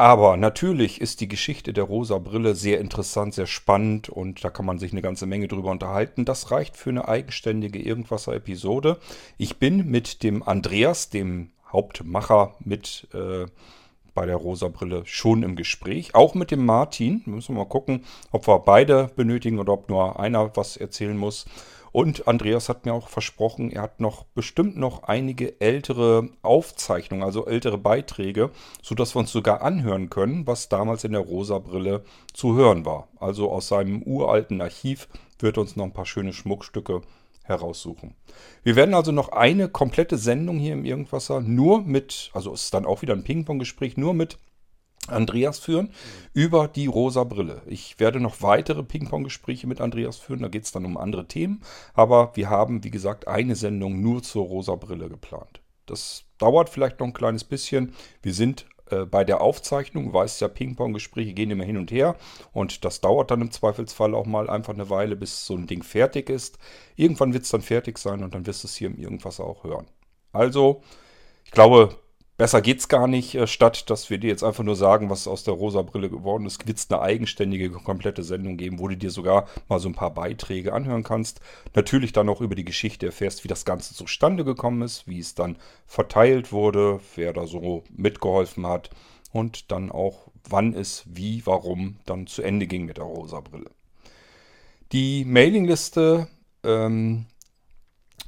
Aber 0.00 0.38
natürlich 0.38 0.98
ist 0.98 1.20
die 1.20 1.28
Geschichte 1.28 1.74
der 1.74 1.84
rosa 1.84 2.16
Brille 2.16 2.54
sehr 2.54 2.80
interessant, 2.80 3.34
sehr 3.34 3.46
spannend 3.46 4.08
und 4.08 4.42
da 4.42 4.48
kann 4.48 4.64
man 4.64 4.78
sich 4.78 4.92
eine 4.92 5.02
ganze 5.02 5.26
Menge 5.26 5.46
drüber 5.46 5.70
unterhalten. 5.70 6.24
Das 6.24 6.50
reicht 6.50 6.78
für 6.78 6.88
eine 6.88 7.06
eigenständige 7.06 7.78
Irgendwasser-Episode. 7.78 8.96
Ich 9.36 9.58
bin 9.58 9.90
mit 9.90 10.22
dem 10.22 10.42
Andreas, 10.42 11.10
dem 11.10 11.50
Hauptmacher, 11.70 12.54
mit 12.60 13.08
äh, 13.12 13.44
bei 14.14 14.24
der 14.24 14.36
rosa 14.36 14.68
Brille 14.68 15.02
schon 15.04 15.42
im 15.42 15.54
Gespräch. 15.54 16.14
Auch 16.14 16.32
mit 16.34 16.50
dem 16.50 16.64
Martin. 16.64 17.20
Wir 17.26 17.34
müssen 17.34 17.54
mal 17.54 17.66
gucken, 17.66 18.06
ob 18.30 18.48
wir 18.48 18.58
beide 18.60 19.10
benötigen 19.16 19.58
oder 19.58 19.74
ob 19.74 19.90
nur 19.90 20.18
einer 20.18 20.56
was 20.56 20.78
erzählen 20.78 21.18
muss. 21.18 21.44
Und 21.92 22.28
Andreas 22.28 22.68
hat 22.68 22.84
mir 22.84 22.94
auch 22.94 23.08
versprochen, 23.08 23.70
er 23.72 23.82
hat 23.82 24.00
noch 24.00 24.24
bestimmt 24.24 24.76
noch 24.76 25.04
einige 25.04 25.60
ältere 25.60 26.28
Aufzeichnungen, 26.42 27.24
also 27.24 27.46
ältere 27.46 27.78
Beiträge, 27.78 28.50
sodass 28.82 29.14
wir 29.14 29.20
uns 29.20 29.32
sogar 29.32 29.62
anhören 29.62 30.10
können, 30.10 30.46
was 30.46 30.68
damals 30.68 31.04
in 31.04 31.12
der 31.12 31.20
rosa 31.20 31.58
Brille 31.58 32.04
zu 32.32 32.54
hören 32.54 32.84
war. 32.84 33.08
Also 33.18 33.50
aus 33.50 33.68
seinem 33.68 34.02
uralten 34.02 34.60
Archiv 34.60 35.08
wird 35.38 35.58
uns 35.58 35.76
noch 35.76 35.84
ein 35.84 35.92
paar 35.92 36.06
schöne 36.06 36.32
Schmuckstücke 36.32 37.02
heraussuchen. 37.42 38.14
Wir 38.62 38.76
werden 38.76 38.94
also 38.94 39.10
noch 39.10 39.30
eine 39.30 39.68
komplette 39.68 40.16
Sendung 40.16 40.58
hier 40.58 40.74
im 40.74 40.84
Irgendwasser 40.84 41.40
nur 41.40 41.82
mit, 41.82 42.30
also 42.32 42.52
es 42.52 42.64
ist 42.64 42.74
dann 42.74 42.86
auch 42.86 43.02
wieder 43.02 43.14
ein 43.14 43.24
Ping-Pong-Gespräch, 43.24 43.96
nur 43.96 44.14
mit 44.14 44.38
Andreas 45.08 45.58
führen 45.58 45.92
über 46.32 46.68
die 46.68 46.86
rosa 46.86 47.24
Brille. 47.24 47.62
Ich 47.66 47.98
werde 47.98 48.20
noch 48.20 48.42
weitere 48.42 48.82
Ping-Pong-Gespräche 48.82 49.66
mit 49.66 49.80
Andreas 49.80 50.16
führen, 50.16 50.42
da 50.42 50.48
geht 50.48 50.64
es 50.64 50.72
dann 50.72 50.84
um 50.84 50.96
andere 50.96 51.26
Themen, 51.26 51.62
aber 51.94 52.32
wir 52.34 52.50
haben, 52.50 52.84
wie 52.84 52.90
gesagt, 52.90 53.26
eine 53.26 53.56
Sendung 53.56 54.00
nur 54.00 54.22
zur 54.22 54.46
rosa 54.46 54.74
Brille 54.74 55.08
geplant. 55.08 55.60
Das 55.86 56.24
dauert 56.38 56.68
vielleicht 56.68 57.00
noch 57.00 57.06
ein 57.06 57.12
kleines 57.12 57.44
bisschen. 57.44 57.94
Wir 58.22 58.34
sind 58.34 58.66
äh, 58.90 59.04
bei 59.04 59.24
der 59.24 59.40
Aufzeichnung, 59.40 60.12
weißt 60.12 60.40
ja, 60.40 60.48
Ping-Pong-Gespräche 60.48 61.32
gehen 61.32 61.50
immer 61.50 61.64
hin 61.64 61.76
und 61.76 61.90
her 61.90 62.16
und 62.52 62.84
das 62.84 63.00
dauert 63.00 63.30
dann 63.30 63.40
im 63.40 63.50
Zweifelsfall 63.50 64.14
auch 64.14 64.26
mal 64.26 64.50
einfach 64.50 64.74
eine 64.74 64.90
Weile, 64.90 65.16
bis 65.16 65.46
so 65.46 65.56
ein 65.56 65.66
Ding 65.66 65.82
fertig 65.82 66.28
ist. 66.30 66.58
Irgendwann 66.96 67.32
wird 67.32 67.44
es 67.44 67.50
dann 67.50 67.62
fertig 67.62 67.98
sein 67.98 68.22
und 68.22 68.34
dann 68.34 68.46
wirst 68.46 68.64
du 68.64 68.68
es 68.68 68.76
hier 68.76 68.88
im 68.88 68.98
Irgendwas 68.98 69.40
auch 69.40 69.64
hören. 69.64 69.86
Also, 70.32 70.82
ich 71.44 71.50
glaube, 71.50 71.96
Besser 72.40 72.62
geht's 72.62 72.88
gar 72.88 73.06
nicht, 73.06 73.34
äh, 73.34 73.46
statt 73.46 73.90
dass 73.90 74.08
wir 74.08 74.16
dir 74.16 74.28
jetzt 74.28 74.42
einfach 74.42 74.64
nur 74.64 74.74
sagen, 74.74 75.10
was 75.10 75.28
aus 75.28 75.44
der 75.44 75.52
rosa 75.52 75.82
Brille 75.82 76.08
geworden 76.08 76.46
ist, 76.46 76.66
wird 76.66 76.78
es 76.78 76.90
eine 76.90 77.02
eigenständige, 77.02 77.68
komplette 77.68 78.22
Sendung 78.22 78.56
geben, 78.56 78.78
wo 78.78 78.88
du 78.88 78.96
dir 78.96 79.10
sogar 79.10 79.46
mal 79.68 79.78
so 79.78 79.90
ein 79.90 79.94
paar 79.94 80.14
Beiträge 80.14 80.72
anhören 80.72 81.02
kannst. 81.02 81.42
Natürlich 81.74 82.14
dann 82.14 82.30
auch 82.30 82.40
über 82.40 82.54
die 82.54 82.64
Geschichte 82.64 83.04
erfährst, 83.04 83.44
wie 83.44 83.48
das 83.48 83.66
Ganze 83.66 83.94
zustande 83.94 84.42
gekommen 84.42 84.80
ist, 84.80 85.06
wie 85.06 85.18
es 85.18 85.34
dann 85.34 85.58
verteilt 85.84 86.50
wurde, 86.50 87.00
wer 87.14 87.34
da 87.34 87.46
so 87.46 87.84
mitgeholfen 87.94 88.66
hat 88.66 88.88
und 89.32 89.70
dann 89.70 89.92
auch, 89.92 90.30
wann 90.48 90.72
es 90.72 91.04
wie, 91.04 91.44
warum 91.44 91.96
dann 92.06 92.26
zu 92.26 92.40
Ende 92.40 92.66
ging 92.66 92.86
mit 92.86 92.96
der 92.96 93.04
rosa 93.04 93.40
Brille. 93.40 93.70
Die 94.92 95.26
Mailingliste 95.26 96.26
ähm, 96.64 97.26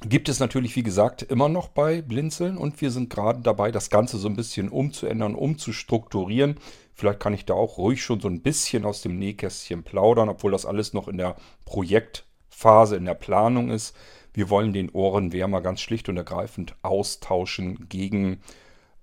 gibt 0.01 0.29
es 0.29 0.39
natürlich, 0.39 0.75
wie 0.75 0.83
gesagt, 0.83 1.21
immer 1.21 1.49
noch 1.49 1.69
bei 1.69 2.01
Blinzeln 2.01 2.57
und 2.57 2.81
wir 2.81 2.91
sind 2.91 3.09
gerade 3.09 3.41
dabei, 3.41 3.71
das 3.71 3.89
Ganze 3.89 4.17
so 4.17 4.27
ein 4.27 4.35
bisschen 4.35 4.69
umzuändern, 4.69 5.35
umzustrukturieren. 5.35 6.57
Vielleicht 6.93 7.19
kann 7.19 7.33
ich 7.33 7.45
da 7.45 7.53
auch 7.53 7.77
ruhig 7.77 8.03
schon 8.03 8.19
so 8.19 8.27
ein 8.27 8.41
bisschen 8.41 8.85
aus 8.85 9.01
dem 9.01 9.17
Nähkästchen 9.17 9.83
plaudern, 9.83 10.29
obwohl 10.29 10.51
das 10.51 10.65
alles 10.65 10.93
noch 10.93 11.07
in 11.07 11.17
der 11.17 11.35
Projektphase, 11.65 12.95
in 12.95 13.05
der 13.05 13.15
Planung 13.15 13.71
ist. 13.71 13.95
Wir 14.33 14.49
wollen 14.49 14.73
den 14.73 14.89
Ohrenwärmer 14.89 15.61
ganz 15.61 15.81
schlicht 15.81 16.09
und 16.09 16.17
ergreifend 16.17 16.75
austauschen 16.81 17.87
gegen 17.87 18.41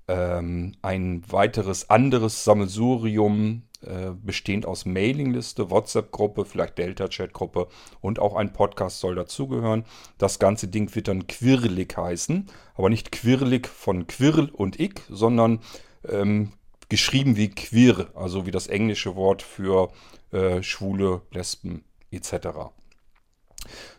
ähm, 0.08 0.72
ein 0.82 1.22
weiteres 1.30 1.88
anderes 1.88 2.44
Sammelsurium, 2.44 3.62
äh, 3.82 4.10
bestehend 4.12 4.66
aus 4.66 4.84
Mailingliste, 4.84 5.70
WhatsApp-Gruppe, 5.70 6.44
vielleicht 6.44 6.78
Delta-Chat-Gruppe 6.78 7.68
und 8.00 8.18
auch 8.18 8.36
ein 8.36 8.52
Podcast 8.52 9.00
soll 9.00 9.14
dazugehören. 9.14 9.84
Das 10.18 10.38
ganze 10.38 10.68
Ding 10.68 10.94
wird 10.94 11.08
dann 11.08 11.26
Quirlig 11.26 11.96
heißen, 11.96 12.46
aber 12.74 12.90
nicht 12.90 13.10
Quirlig 13.10 13.68
von 13.68 14.06
Quirl 14.06 14.50
und 14.52 14.78
ich, 14.78 15.00
sondern 15.08 15.60
ähm, 16.08 16.52
geschrieben 16.90 17.36
wie 17.36 17.48
Queer, 17.48 18.08
also 18.14 18.44
wie 18.44 18.50
das 18.50 18.66
englische 18.66 19.16
Wort 19.16 19.40
für 19.40 19.90
äh, 20.32 20.62
Schwule, 20.62 21.22
Lesben 21.30 21.84
etc. 22.10 22.48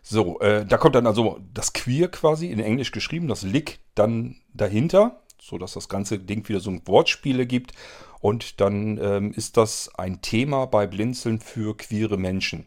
So, 0.02 0.40
äh, 0.42 0.66
da 0.66 0.78
kommt 0.78 0.96
dann 0.96 1.08
also 1.08 1.40
das 1.54 1.74
Queer 1.74 2.10
quasi 2.10 2.48
in 2.48 2.60
Englisch 2.60 2.92
geschrieben, 2.92 3.28
das 3.28 3.44
Lick 3.44 3.80
dann 3.96 4.36
dahinter, 4.54 5.22
sodass 5.40 5.74
das 5.74 5.90
ganze 5.90 6.20
Ding 6.20 6.48
wieder 6.48 6.60
so 6.60 6.70
ein 6.70 6.82
Wortspiele 6.86 7.46
gibt. 7.46 7.74
Und 8.22 8.62
dann 8.62 8.98
ähm, 9.02 9.34
ist 9.36 9.58
das 9.58 9.92
ein 9.96 10.22
Thema 10.22 10.66
bei 10.66 10.88
Blinzeln 10.88 11.40
für 11.40 11.76
queere 11.76 12.18
Menschen. 12.18 12.66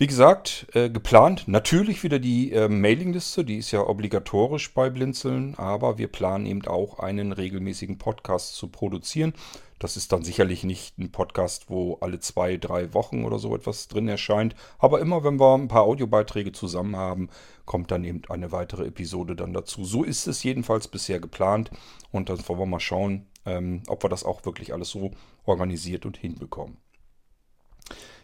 Wie 0.00 0.06
gesagt, 0.06 0.66
äh, 0.72 0.88
geplant 0.88 1.46
natürlich 1.46 2.02
wieder 2.02 2.18
die 2.18 2.52
äh, 2.52 2.70
Mailingliste, 2.70 3.44
die 3.44 3.58
ist 3.58 3.70
ja 3.70 3.86
obligatorisch 3.86 4.72
bei 4.72 4.88
Blinzeln, 4.88 5.54
aber 5.56 5.98
wir 5.98 6.08
planen 6.08 6.46
eben 6.46 6.66
auch 6.66 7.00
einen 7.00 7.32
regelmäßigen 7.32 7.98
Podcast 7.98 8.54
zu 8.54 8.68
produzieren. 8.68 9.34
Das 9.78 9.98
ist 9.98 10.10
dann 10.10 10.22
sicherlich 10.22 10.64
nicht 10.64 10.96
ein 10.96 11.12
Podcast, 11.12 11.68
wo 11.68 11.98
alle 12.00 12.18
zwei, 12.18 12.56
drei 12.56 12.94
Wochen 12.94 13.24
oder 13.24 13.38
so 13.38 13.54
etwas 13.54 13.88
drin 13.88 14.08
erscheint, 14.08 14.54
aber 14.78 15.00
immer 15.00 15.22
wenn 15.22 15.38
wir 15.38 15.54
ein 15.54 15.68
paar 15.68 15.82
Audiobeiträge 15.82 16.52
zusammen 16.52 16.96
haben, 16.96 17.28
kommt 17.66 17.90
dann 17.90 18.02
eben 18.02 18.22
eine 18.30 18.52
weitere 18.52 18.86
Episode 18.86 19.36
dann 19.36 19.52
dazu. 19.52 19.84
So 19.84 20.02
ist 20.02 20.26
es 20.26 20.42
jedenfalls 20.42 20.88
bisher 20.88 21.20
geplant 21.20 21.70
und 22.10 22.30
dann 22.30 22.38
wollen 22.48 22.58
wir 22.58 22.64
mal 22.66 22.80
schauen, 22.80 23.26
ähm, 23.46 23.82
ob 23.88 24.04
wir 24.04 24.10
das 24.10 24.24
auch 24.24 24.44
wirklich 24.44 24.72
alles 24.72 24.90
so 24.90 25.12
organisiert 25.44 26.06
und 26.06 26.16
hinbekommen. 26.16 26.76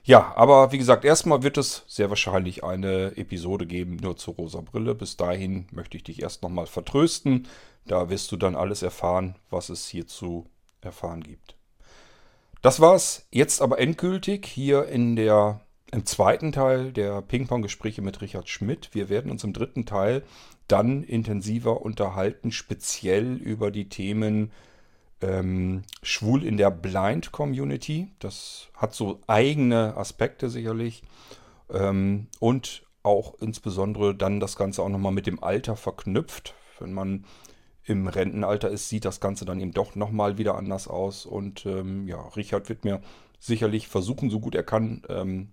Ja, 0.05 0.35
aber 0.37 0.71
wie 0.71 0.79
gesagt, 0.79 1.05
erstmal 1.05 1.43
wird 1.43 1.59
es 1.59 1.83
sehr 1.89 2.11
wahrscheinlich 2.11 2.63
eine 2.63 3.17
Episode 3.17 3.67
geben, 3.67 3.97
nur 3.97 4.17
zur 4.17 4.35
rosa 4.35 4.61
Brille. 4.61 4.95
Bis 4.95 5.17
dahin 5.17 5.67
möchte 5.73 5.97
ich 5.97 6.05
dich 6.05 6.23
erst 6.23 6.45
nochmal 6.45 6.67
vertrösten. 6.67 7.49
Da 7.87 8.09
wirst 8.09 8.31
du 8.31 8.37
dann 8.37 8.55
alles 8.55 8.83
erfahren, 8.83 9.35
was 9.51 9.69
es 9.69 9.89
hier 9.89 10.07
zu 10.07 10.47
erfahren 10.81 11.25
gibt. 11.25 11.57
Das 12.63 12.81
war 12.81 12.95
es 12.95 13.27
jetzt 13.33 13.61
aber 13.61 13.81
endgültig 13.81 14.47
hier 14.47 14.87
in 14.87 15.17
der, 15.17 15.61
im 15.91 16.07
zweiten 16.07 16.53
Teil 16.53 16.93
der 16.93 17.21
Ping-Pong-Gespräche 17.23 18.01
mit 18.01 18.21
Richard 18.21 18.49
Schmidt. 18.49 18.91
Wir 18.93 19.09
werden 19.09 19.33
uns 19.33 19.43
im 19.43 19.53
dritten 19.53 19.87
Teil 19.87 20.23
dann 20.69 21.03
intensiver 21.03 21.83
unterhalten, 21.83 22.53
speziell 22.53 23.37
über 23.37 23.73
die 23.73 23.89
Themen 23.89 24.53
ähm, 25.21 25.83
schwul 26.03 26.45
in 26.45 26.57
der 26.57 26.71
Blind 26.71 27.33
Community. 27.33 28.13
Das 28.19 28.69
hat 28.75 28.95
so 28.95 29.21
eigene 29.27 29.97
Aspekte 29.97 30.51
sicherlich. 30.51 31.03
Ähm, 31.71 32.29
und 32.39 32.85
auch 33.03 33.35
insbesondere 33.41 34.15
dann 34.15 34.41
das 34.41 34.57
Ganze 34.57 34.83
auch 34.83 34.89
nochmal 34.89 35.13
mit 35.13 35.27
dem 35.27 35.43
Alter 35.43 35.77
verknüpft. 35.77 36.55
Wenn 36.79 36.93
man 36.93 37.25
im 37.85 38.09
Rentenalter 38.09 38.69
ist, 38.69 38.89
sieht 38.89 39.05
das 39.05 39.21
Ganze 39.21 39.45
dann 39.45 39.61
eben 39.61 39.73
doch 39.73 39.95
nochmal 39.95 40.39
wieder 40.39 40.57
anders 40.57 40.89
aus. 40.89 41.25
Und 41.25 41.65
ähm, 41.67 42.09
ja, 42.09 42.21
Richard 42.29 42.69
wird 42.69 42.85
mir 42.85 43.01
sicherlich 43.39 43.89
versuchen, 43.89 44.29
so 44.29 44.41
gut 44.41 44.55
er 44.55 44.65
kann, 44.65 45.03
ähm, 45.09 45.53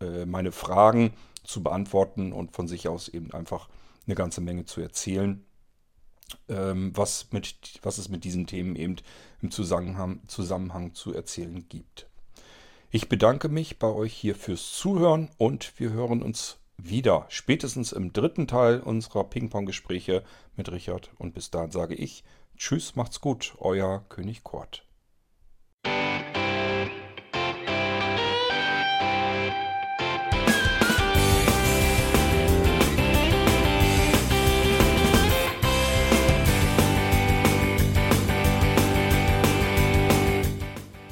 äh, 0.00 0.26
meine 0.26 0.52
Fragen 0.52 1.14
zu 1.42 1.62
beantworten 1.62 2.32
und 2.32 2.52
von 2.52 2.68
sich 2.68 2.86
aus 2.86 3.08
eben 3.08 3.32
einfach 3.32 3.68
eine 4.06 4.14
ganze 4.14 4.42
Menge 4.42 4.66
zu 4.66 4.80
erzählen 4.80 5.44
was, 6.48 7.28
mit, 7.32 7.56
was 7.82 7.98
es 7.98 8.08
mit 8.08 8.24
diesen 8.24 8.46
Themen 8.46 8.76
eben 8.76 8.96
im 9.42 9.50
Zusammenhang, 9.50 10.20
Zusammenhang 10.26 10.94
zu 10.94 11.14
erzählen 11.14 11.66
gibt. 11.68 12.06
Ich 12.90 13.08
bedanke 13.08 13.48
mich 13.48 13.78
bei 13.78 13.88
euch 13.88 14.12
hier 14.12 14.34
fürs 14.34 14.72
Zuhören 14.72 15.30
und 15.38 15.78
wir 15.78 15.90
hören 15.90 16.22
uns 16.22 16.58
wieder, 16.76 17.26
spätestens 17.28 17.92
im 17.92 18.12
dritten 18.12 18.48
Teil 18.48 18.80
unserer 18.80 19.24
Ping-Pong-Gespräche 19.24 20.24
mit 20.56 20.72
Richard. 20.72 21.10
Und 21.18 21.34
bis 21.34 21.50
dahin 21.50 21.70
sage 21.70 21.94
ich 21.94 22.24
Tschüss, 22.56 22.96
macht's 22.96 23.20
gut, 23.20 23.54
euer 23.58 24.04
König 24.08 24.44
Kurt. 24.44 24.84